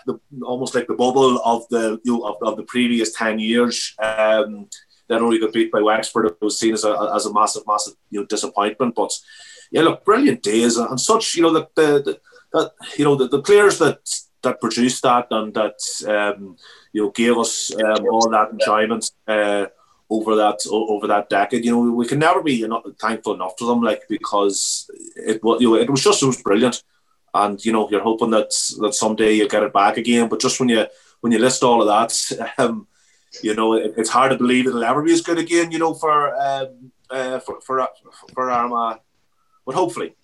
the, 0.05 0.19
almost 0.43 0.73
like 0.73 0.87
the 0.87 0.95
bubble 0.95 1.39
of 1.43 1.67
the 1.69 2.01
you 2.03 2.17
know, 2.17 2.23
of, 2.23 2.35
of 2.41 2.57
the 2.57 2.63
previous 2.63 3.13
ten 3.13 3.39
years. 3.39 3.95
Um, 3.99 4.67
only 5.09 5.39
got 5.39 5.53
beat 5.53 5.71
by 5.71 5.81
Wexford. 5.81 6.25
It 6.25 6.37
was 6.41 6.59
seen 6.59 6.73
as 6.73 6.83
a, 6.83 7.11
as 7.15 7.25
a 7.25 7.33
massive, 7.33 7.63
massive 7.67 7.93
you 8.09 8.19
know 8.19 8.25
disappointment. 8.25 8.95
But 8.95 9.11
yeah, 9.71 9.83
look, 9.83 10.03
brilliant 10.03 10.43
days 10.43 10.77
and, 10.77 10.99
such. 10.99 11.35
You 11.35 11.43
know 11.43 11.53
the, 11.53 11.67
the, 11.75 12.01
the 12.03 12.19
that 12.53 12.71
you 12.97 13.05
know 13.05 13.15
the, 13.15 13.27
the 13.27 13.41
players 13.41 13.77
that 13.79 13.99
that 14.43 14.61
produced 14.61 15.03
that 15.03 15.27
and 15.31 15.53
that 15.53 15.79
um, 16.07 16.57
you 16.93 17.03
know 17.03 17.11
gave 17.11 17.37
us 17.37 17.73
um, 17.75 18.05
all 18.11 18.29
that 18.29 18.51
enjoyment 18.51 19.11
uh, 19.27 19.65
over 20.09 20.35
that 20.35 20.59
over 20.71 21.07
that 21.07 21.29
decade. 21.29 21.65
You 21.65 21.71
know 21.71 21.91
we 21.91 22.07
can 22.07 22.19
never 22.19 22.41
be 22.41 22.55
you 22.55 22.67
know, 22.67 22.81
thankful 22.99 23.33
enough 23.33 23.55
to 23.57 23.65
them, 23.65 23.81
like 23.81 24.03
because 24.09 24.89
it 25.15 25.43
was 25.43 25.61
you 25.61 25.69
know 25.69 25.75
it 25.75 25.89
was 25.89 26.03
just 26.03 26.23
it 26.23 26.27
was 26.27 26.41
brilliant, 26.41 26.83
and 27.33 27.63
you 27.63 27.73
know 27.73 27.89
you're 27.89 28.01
hoping 28.01 28.31
that 28.31 28.51
that 28.79 28.93
someday 28.93 29.33
you 29.33 29.49
get 29.49 29.63
it 29.63 29.73
back 29.73 29.97
again. 29.97 30.29
But 30.29 30.41
just 30.41 30.59
when 30.59 30.69
you 30.69 30.85
when 31.21 31.31
you 31.31 31.39
list 31.39 31.63
all 31.63 31.81
of 31.81 31.87
that. 31.87 32.51
Um, 32.57 32.87
you 33.43 33.53
know, 33.53 33.73
it, 33.73 33.93
it's 33.97 34.09
hard 34.09 34.31
to 34.31 34.37
believe 34.37 34.65
it'll 34.65 34.83
ever 34.83 35.03
be 35.03 35.11
as 35.11 35.21
good 35.21 35.37
again. 35.37 35.69
You 35.69 35.79
know, 35.79 35.93
for 35.93 36.33
um, 36.35 36.91
uh, 37.09 37.39
for 37.39 37.59
for 37.61 37.87
for 38.33 38.49
Armagh, 38.49 38.99
but 39.65 39.75
hopefully. 39.75 40.15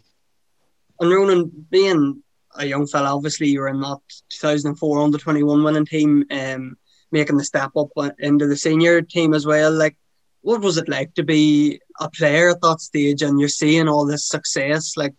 And 1.03 1.11
Ronan, 1.11 1.51
being 1.69 2.23
a 2.55 2.65
young 2.65 2.87
fella, 2.87 3.13
obviously 3.13 3.49
you 3.49 3.59
were 3.59 3.67
in 3.67 3.81
that 3.81 3.99
2004 4.29 5.01
under 5.01 5.17
21 5.17 5.61
winning 5.61 5.85
team, 5.85 6.23
um, 6.31 6.77
making 7.11 7.35
the 7.35 7.43
step 7.43 7.71
up 7.75 7.89
into 8.19 8.47
the 8.47 8.55
senior 8.55 9.01
team 9.01 9.33
as 9.33 9.45
well. 9.45 9.69
Like, 9.69 9.97
what 10.43 10.61
was 10.61 10.77
it 10.77 10.87
like 10.87 11.13
to 11.15 11.23
be 11.23 11.81
a 11.99 12.09
player 12.09 12.51
at 12.51 12.61
that 12.61 12.79
stage 12.79 13.21
and 13.21 13.37
you're 13.37 13.49
seeing 13.49 13.89
all 13.89 14.05
this 14.05 14.25
success? 14.25 14.95
Like, 14.95 15.13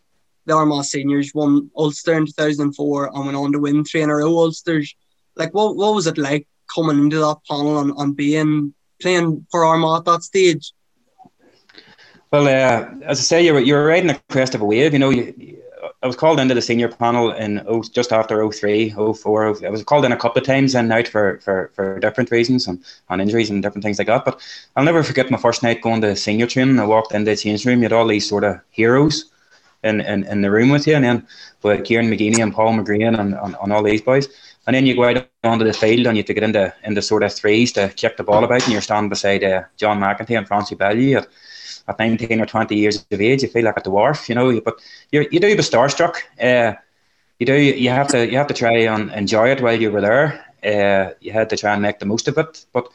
the 0.46 0.54
Armagh 0.54 0.84
seniors 0.84 1.32
won 1.34 1.70
Ulster 1.76 2.14
in 2.14 2.24
2004 2.24 3.10
and 3.14 3.26
went 3.26 3.36
on 3.36 3.52
to 3.52 3.58
win 3.58 3.84
three 3.84 4.00
in 4.00 4.08
a 4.08 4.16
row 4.16 4.38
Ulsters. 4.38 4.94
Like, 5.36 5.52
what, 5.52 5.76
what 5.76 5.94
was 5.94 6.06
it 6.06 6.16
like 6.16 6.48
coming 6.74 6.98
into 6.98 7.18
that 7.18 7.40
panel 7.46 7.78
and, 7.78 7.92
and 7.98 8.16
being 8.16 8.72
playing 9.02 9.46
for 9.50 9.66
Armagh 9.66 9.98
at 9.98 10.04
that 10.06 10.22
stage? 10.22 10.72
Well, 12.30 12.48
uh, 12.48 13.04
as 13.04 13.18
I 13.18 13.22
say, 13.22 13.44
you're 13.44 13.60
you're 13.60 13.86
riding 13.86 14.06
the 14.06 14.20
crest 14.30 14.54
of 14.54 14.62
a 14.62 14.64
wave. 14.64 14.94
You 14.94 14.98
know, 14.98 15.10
you, 15.10 15.60
I 16.04 16.06
was 16.06 16.16
called 16.16 16.38
into 16.38 16.52
the 16.52 16.60
senior 16.60 16.88
panel 16.88 17.32
in 17.32 17.64
oh, 17.66 17.82
just 17.82 18.12
after 18.12 18.46
03, 18.52 18.90
04. 18.90 19.64
I 19.64 19.70
was 19.70 19.82
called 19.82 20.04
in 20.04 20.12
a 20.12 20.18
couple 20.18 20.38
of 20.38 20.46
times 20.46 20.74
and 20.74 20.92
out 20.92 21.08
for, 21.08 21.38
for, 21.38 21.70
for 21.74 21.98
different 21.98 22.30
reasons 22.30 22.68
and, 22.68 22.84
and 23.08 23.22
injuries 23.22 23.48
and 23.48 23.62
different 23.62 23.82
things 23.82 23.96
like 23.96 24.08
that. 24.08 24.26
But 24.26 24.38
I'll 24.76 24.84
never 24.84 25.02
forget 25.02 25.30
my 25.30 25.38
first 25.38 25.62
night 25.62 25.80
going 25.80 26.02
to 26.02 26.14
senior 26.14 26.46
training. 26.46 26.78
I 26.78 26.84
walked 26.84 27.14
into 27.14 27.30
the 27.30 27.36
change 27.38 27.64
room, 27.64 27.78
you 27.78 27.84
had 27.84 27.94
all 27.94 28.06
these 28.06 28.28
sort 28.28 28.44
of 28.44 28.60
heroes 28.68 29.30
in, 29.82 30.02
in, 30.02 30.24
in 30.24 30.42
the 30.42 30.50
room 30.50 30.68
with 30.68 30.86
you, 30.86 30.94
and 30.94 31.06
then 31.06 31.26
with 31.62 31.86
Kieran 31.86 32.10
McGeeney 32.10 32.42
and 32.42 32.52
Paul 32.52 32.74
McGrane 32.74 33.18
and, 33.18 33.32
and, 33.34 33.56
and 33.58 33.72
all 33.72 33.82
these 33.82 34.02
boys. 34.02 34.28
And 34.66 34.74
then 34.74 34.86
you 34.86 34.94
go 34.94 35.04
out 35.04 35.28
onto 35.44 35.64
the 35.64 35.72
field 35.72 36.06
and 36.06 36.16
you 36.16 36.22
have 36.22 36.26
to 36.26 36.34
get 36.34 36.42
into 36.44 36.72
into 36.84 37.02
sort 37.02 37.22
of 37.22 37.32
threes 37.32 37.72
to 37.72 37.88
kick 37.88 38.16
the 38.16 38.24
ball 38.24 38.44
about, 38.44 38.62
and 38.64 38.72
you're 38.72 38.80
standing 38.80 39.08
beside 39.08 39.44
uh, 39.44 39.62
John 39.76 40.00
McEntee 40.00 40.36
and 40.38 40.46
Francie 40.46 40.74
Bellew 40.74 41.16
at, 41.16 41.28
at 41.88 41.98
19 41.98 42.40
or 42.40 42.46
20 42.46 42.74
years 42.76 43.04
of 43.10 43.20
age. 43.20 43.42
You 43.42 43.48
feel 43.48 43.64
like 43.64 43.76
a 43.76 43.82
dwarf, 43.82 44.28
you 44.28 44.34
know. 44.34 44.60
But 44.60 44.80
you 45.12 45.26
you 45.30 45.40
do 45.40 45.54
be 45.56 45.62
starstruck. 45.62 46.16
Uh, 46.40 46.74
you 47.38 47.46
do. 47.46 47.54
You 47.54 47.90
have 47.90 48.08
to 48.08 48.26
you 48.30 48.38
have 48.38 48.46
to 48.48 48.54
try 48.54 48.78
and 48.78 49.10
enjoy 49.12 49.50
it 49.50 49.60
while 49.60 49.80
you 49.80 49.90
were 49.90 50.00
there. 50.00 50.44
Uh, 50.64 51.14
you 51.20 51.32
had 51.32 51.50
to 51.50 51.56
try 51.56 51.72
and 51.72 51.82
make 51.82 51.98
the 51.98 52.06
most 52.06 52.28
of 52.28 52.38
it. 52.38 52.64
But 52.72 52.88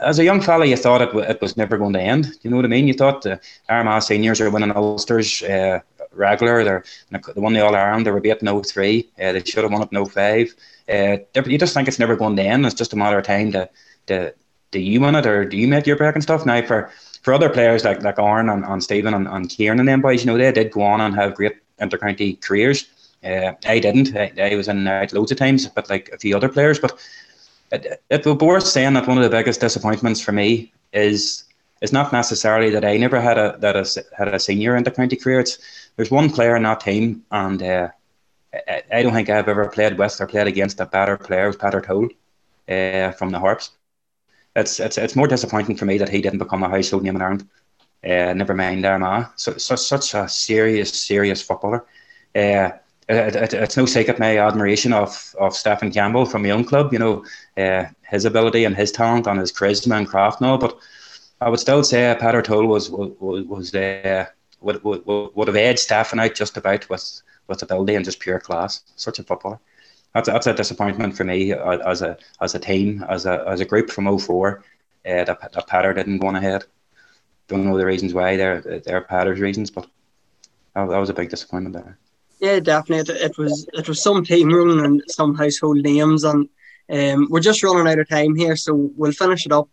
as 0.00 0.18
a 0.18 0.24
young 0.24 0.40
fella, 0.42 0.66
you 0.66 0.76
thought 0.76 1.02
it, 1.02 1.14
it 1.14 1.40
was 1.40 1.56
never 1.56 1.78
going 1.78 1.94
to 1.94 2.00
end. 2.00 2.24
Do 2.24 2.38
You 2.42 2.50
know 2.50 2.56
what 2.56 2.66
I 2.66 2.68
mean? 2.68 2.88
You 2.88 2.94
thought 2.94 3.22
the 3.22 3.40
Armagh 3.68 4.02
seniors 4.02 4.40
are 4.40 4.50
winning 4.50 4.72
Ulsters 4.72 5.42
uh, 5.42 5.80
regular. 6.12 6.64
They're 6.64 6.84
they 7.10 7.40
won 7.40 7.52
the 7.52 7.64
All 7.64 7.74
Ireland. 7.74 8.06
They 8.06 8.10
were 8.10 8.20
beaten 8.20 8.62
03. 8.62 9.08
Uh, 9.18 9.32
they 9.32 9.44
should 9.44 9.64
have 9.64 9.72
won 9.72 9.82
it 9.82 9.92
in 9.92 10.04
05. 10.04 10.54
Uh, 10.88 11.40
you 11.46 11.58
just 11.58 11.74
think 11.74 11.88
it's 11.88 11.98
never 11.98 12.16
going 12.16 12.36
to 12.36 12.42
end. 12.42 12.66
It's 12.66 12.74
just 12.74 12.92
a 12.92 12.96
matter 12.96 13.18
of 13.18 13.24
time 13.24 13.52
to, 13.52 13.68
to 14.06 14.34
do 14.70 14.80
you 14.80 15.00
win 15.00 15.14
it 15.14 15.26
or 15.26 15.44
do 15.44 15.56
you 15.56 15.68
make 15.68 15.86
your 15.86 15.96
break 15.96 16.14
and 16.14 16.22
stuff. 16.22 16.46
Now 16.46 16.62
for 16.62 16.90
for 17.22 17.34
other 17.34 17.50
players 17.50 17.84
like 17.84 18.02
like 18.02 18.18
Aaron 18.18 18.48
and, 18.48 18.64
and 18.64 18.82
Stephen 18.82 19.14
and, 19.14 19.28
and 19.28 19.48
Kieran 19.48 19.78
and 19.78 19.88
them 19.88 20.00
boys, 20.00 20.24
you 20.24 20.26
know, 20.30 20.38
they 20.38 20.52
did 20.52 20.72
go 20.72 20.82
on 20.82 21.00
and 21.00 21.14
have 21.14 21.34
great 21.34 21.56
intercounty 21.80 22.40
careers. 22.40 22.86
Uh, 23.22 23.52
I 23.66 23.78
didn't. 23.78 24.16
I, 24.16 24.32
I 24.40 24.54
was 24.54 24.68
in 24.68 24.86
out 24.86 25.12
loads 25.12 25.30
of 25.30 25.38
times, 25.38 25.66
but 25.68 25.90
like 25.90 26.08
a 26.12 26.18
few 26.18 26.36
other 26.36 26.48
players. 26.48 26.78
But 26.78 26.98
it, 27.72 28.02
it 28.08 28.26
would 28.26 28.38
be 28.38 28.46
worth 28.46 28.66
saying 28.66 28.94
that 28.94 29.06
one 29.06 29.18
of 29.18 29.24
the 29.24 29.30
biggest 29.30 29.60
disappointments 29.60 30.20
for 30.20 30.32
me 30.32 30.72
is 30.92 31.44
is 31.80 31.92
not 31.92 32.12
necessarily 32.12 32.70
that 32.70 32.84
I 32.84 32.96
never 32.96 33.20
had 33.20 33.38
a 33.38 33.56
that 33.60 33.76
a, 33.76 34.04
had 34.16 34.28
a 34.28 34.38
senior 34.38 34.78
intercounty 34.78 35.22
career. 35.22 35.40
It's 35.40 35.58
there's 35.96 36.10
one 36.10 36.30
player 36.30 36.56
in 36.56 36.62
that 36.62 36.80
team, 36.80 37.24
and 37.30 37.62
uh, 37.62 37.88
I, 38.54 38.82
I, 38.92 39.02
don't 39.02 39.12
think 39.12 39.28
I've 39.28 39.48
ever 39.48 39.68
played 39.68 39.98
with 39.98 40.20
or 40.20 40.26
played 40.26 40.46
against 40.46 40.80
a 40.80 40.86
better 40.86 41.16
player, 41.16 41.46
was 41.46 41.56
Peter 41.56 41.80
Toll 41.80 42.08
uh, 42.68 43.12
from 43.12 43.30
the 43.30 43.38
Harps. 43.38 43.70
It's, 44.56 44.80
it's 44.80 44.98
it's 44.98 45.14
more 45.14 45.28
disappointing 45.28 45.76
for 45.76 45.84
me 45.84 45.98
that 45.98 46.08
he 46.08 46.20
didn't 46.20 46.40
become 46.40 46.62
a 46.62 46.68
household 46.68 47.04
name 47.04 47.16
in 47.16 47.22
Ireland. 47.22 47.48
Uh, 48.02 48.32
never 48.32 48.54
mind 48.54 48.84
Armagh. 48.84 49.28
So, 49.36 49.56
so, 49.58 49.76
such 49.76 50.14
a 50.14 50.28
serious, 50.28 50.90
serious 50.90 51.42
footballer. 51.42 51.84
Uh, 52.34 52.70
it, 53.08 53.36
it, 53.36 53.54
it's 53.54 53.76
no 53.76 53.86
secret 53.86 54.18
my 54.18 54.38
admiration 54.38 54.92
of, 54.92 55.34
of 55.38 55.54
Stephen 55.54 55.90
Campbell 55.90 56.24
from 56.24 56.42
my 56.42 56.50
own 56.50 56.64
club, 56.64 56.92
you 56.92 56.98
know, 56.98 57.24
uh, 57.56 57.84
his 58.08 58.24
ability 58.24 58.64
and 58.64 58.76
his 58.76 58.92
talent 58.92 59.26
and 59.26 59.38
his 59.38 59.52
charisma 59.52 59.98
and 59.98 60.08
craft 60.08 60.40
and 60.40 60.50
all. 60.50 60.58
But 60.58 60.78
I 61.40 61.48
would 61.48 61.60
still 61.60 61.82
say 61.82 62.16
Peter 62.20 62.42
Toll 62.42 62.66
was 62.66 62.90
was, 62.90 63.44
was 63.46 63.74
uh, 63.74 64.26
would, 64.60 64.82
would, 64.84 65.04
would 65.06 65.48
have 65.48 65.56
edged 65.56 65.80
Stephen 65.80 66.20
out 66.20 66.34
just 66.34 66.56
about 66.56 66.88
with, 66.88 67.22
with 67.46 67.62
ability 67.62 67.94
and 67.94 68.04
just 68.04 68.20
pure 68.20 68.40
class. 68.40 68.82
Such 68.96 69.18
a 69.18 69.22
footballer. 69.22 69.60
That's 70.14 70.28
a, 70.28 70.32
that's 70.32 70.46
a 70.48 70.54
disappointment 70.54 71.16
for 71.16 71.24
me 71.24 71.52
as 71.52 72.02
a 72.02 72.18
as 72.40 72.54
a 72.56 72.58
team, 72.58 73.04
as 73.08 73.26
a 73.26 73.44
as 73.46 73.60
a 73.60 73.64
group 73.64 73.90
from 73.90 74.18
04, 74.18 74.64
uh, 75.06 75.24
that, 75.24 75.52
that 75.52 75.66
Peter 75.68 75.94
didn't 75.94 76.18
go 76.18 76.34
ahead. 76.34 76.64
Don't 77.46 77.64
know 77.64 77.78
the 77.78 77.86
reasons 77.86 78.14
why, 78.14 78.36
they're, 78.36 78.60
they're 78.60 79.00
Peter's 79.00 79.40
reasons, 79.40 79.70
but 79.70 79.86
that, 80.74 80.88
that 80.88 80.98
was 80.98 81.10
a 81.10 81.14
big 81.14 81.30
disappointment 81.30 81.74
there. 81.74 81.98
Yeah, 82.40 82.60
definitely. 82.60 83.14
It, 83.14 83.20
it 83.22 83.38
was 83.38 83.68
it 83.72 83.88
was 83.88 84.02
some 84.02 84.24
team 84.24 84.48
room 84.48 84.84
and 84.84 85.02
some 85.08 85.34
household 85.34 85.76
names, 85.78 86.24
and 86.24 86.48
um, 86.90 87.28
we're 87.30 87.40
just 87.40 87.62
running 87.62 87.86
out 87.86 87.98
of 87.98 88.08
time 88.08 88.34
here, 88.34 88.56
so 88.56 88.90
we'll 88.96 89.12
finish 89.12 89.46
it 89.46 89.52
up. 89.52 89.68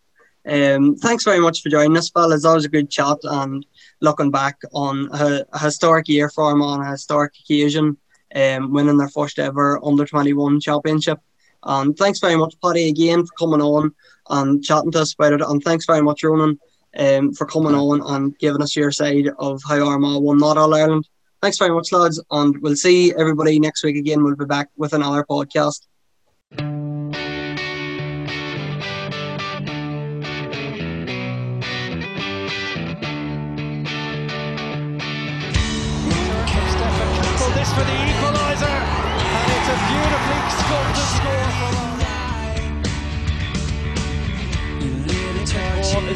Um, 0.46 0.96
thanks 0.96 1.24
very 1.24 1.40
much 1.40 1.62
for 1.62 1.68
joining 1.68 1.96
us, 1.96 2.10
fellas. 2.10 2.42
That 2.42 2.54
was 2.54 2.64
a 2.64 2.70
good 2.70 2.90
chat, 2.90 3.18
and 3.22 3.64
looking 4.00 4.30
back 4.30 4.58
on 4.72 5.08
a, 5.12 5.44
a 5.52 5.58
historic 5.58 6.08
year 6.08 6.28
for 6.30 6.50
them 6.50 6.62
on 6.62 6.80
a 6.80 6.90
historic 6.90 7.34
occasion, 7.40 7.96
um, 8.34 8.72
winning 8.72 8.98
their 8.98 9.08
first 9.08 9.38
ever 9.38 9.84
under 9.84 10.04
21 10.04 10.60
championship. 10.60 11.18
And 11.64 11.96
thanks 11.96 12.20
very 12.20 12.36
much, 12.36 12.54
Paddy, 12.62 12.88
again 12.88 13.26
for 13.26 13.32
coming 13.38 13.60
on 13.60 13.94
and 14.30 14.62
chatting 14.62 14.92
to 14.92 15.00
us 15.00 15.14
about 15.14 15.32
it. 15.34 15.40
And 15.42 15.62
thanks 15.62 15.86
very 15.86 16.02
much, 16.02 16.22
Ronan, 16.22 16.58
um, 16.96 17.32
for 17.32 17.46
coming 17.46 17.74
on 17.74 18.00
and 18.14 18.38
giving 18.38 18.62
us 18.62 18.76
your 18.76 18.92
side 18.92 19.28
of 19.38 19.60
how 19.66 19.86
Armagh 19.86 20.22
won 20.22 20.38
not 20.38 20.58
All 20.58 20.74
Ireland. 20.74 21.08
Thanks 21.42 21.58
very 21.58 21.72
much, 21.72 21.92
lads. 21.92 22.22
And 22.30 22.60
we'll 22.62 22.76
see 22.76 23.14
everybody 23.14 23.58
next 23.58 23.84
week 23.84 23.96
again. 23.96 24.22
We'll 24.22 24.36
be 24.36 24.44
back 24.44 24.68
with 24.76 24.92
another 24.92 25.24
podcast. 25.28 25.86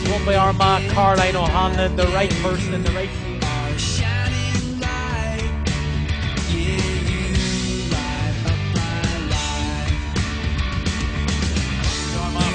For 0.03 0.09
Goal 0.09 0.17
is 0.17 0.27
won 0.27 0.27
by 0.27 0.37
Armagh, 0.37 0.91
Caroline 0.91 1.37
O'Hanlon, 1.37 1.97
the 1.97 2.07
right 2.09 2.31
person 2.43 2.75
in 2.75 2.83
the 2.83 2.91
right 2.93 3.09
team. 3.09 3.41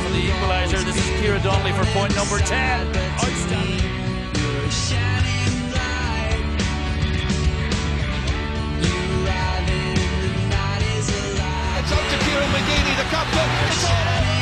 for 0.03 0.13
the 0.13 0.21
equaliser. 0.21 0.83
This 0.83 0.95
is 0.97 1.03
Kira 1.19 1.41
Donnelly 1.43 1.71
for 1.71 1.86
point 1.91 2.15
number 2.15 2.39
10. 2.39 2.88
Outstanding. 3.17 3.83
It's 11.79 11.91
out 11.93 12.10
to 12.12 12.17
Kieran 12.25 12.49
McGeeney, 12.49 12.97
the 12.97 13.03
captain. 13.10 13.49
It's 13.67 13.86
all 13.86 13.91
over. 13.91 14.37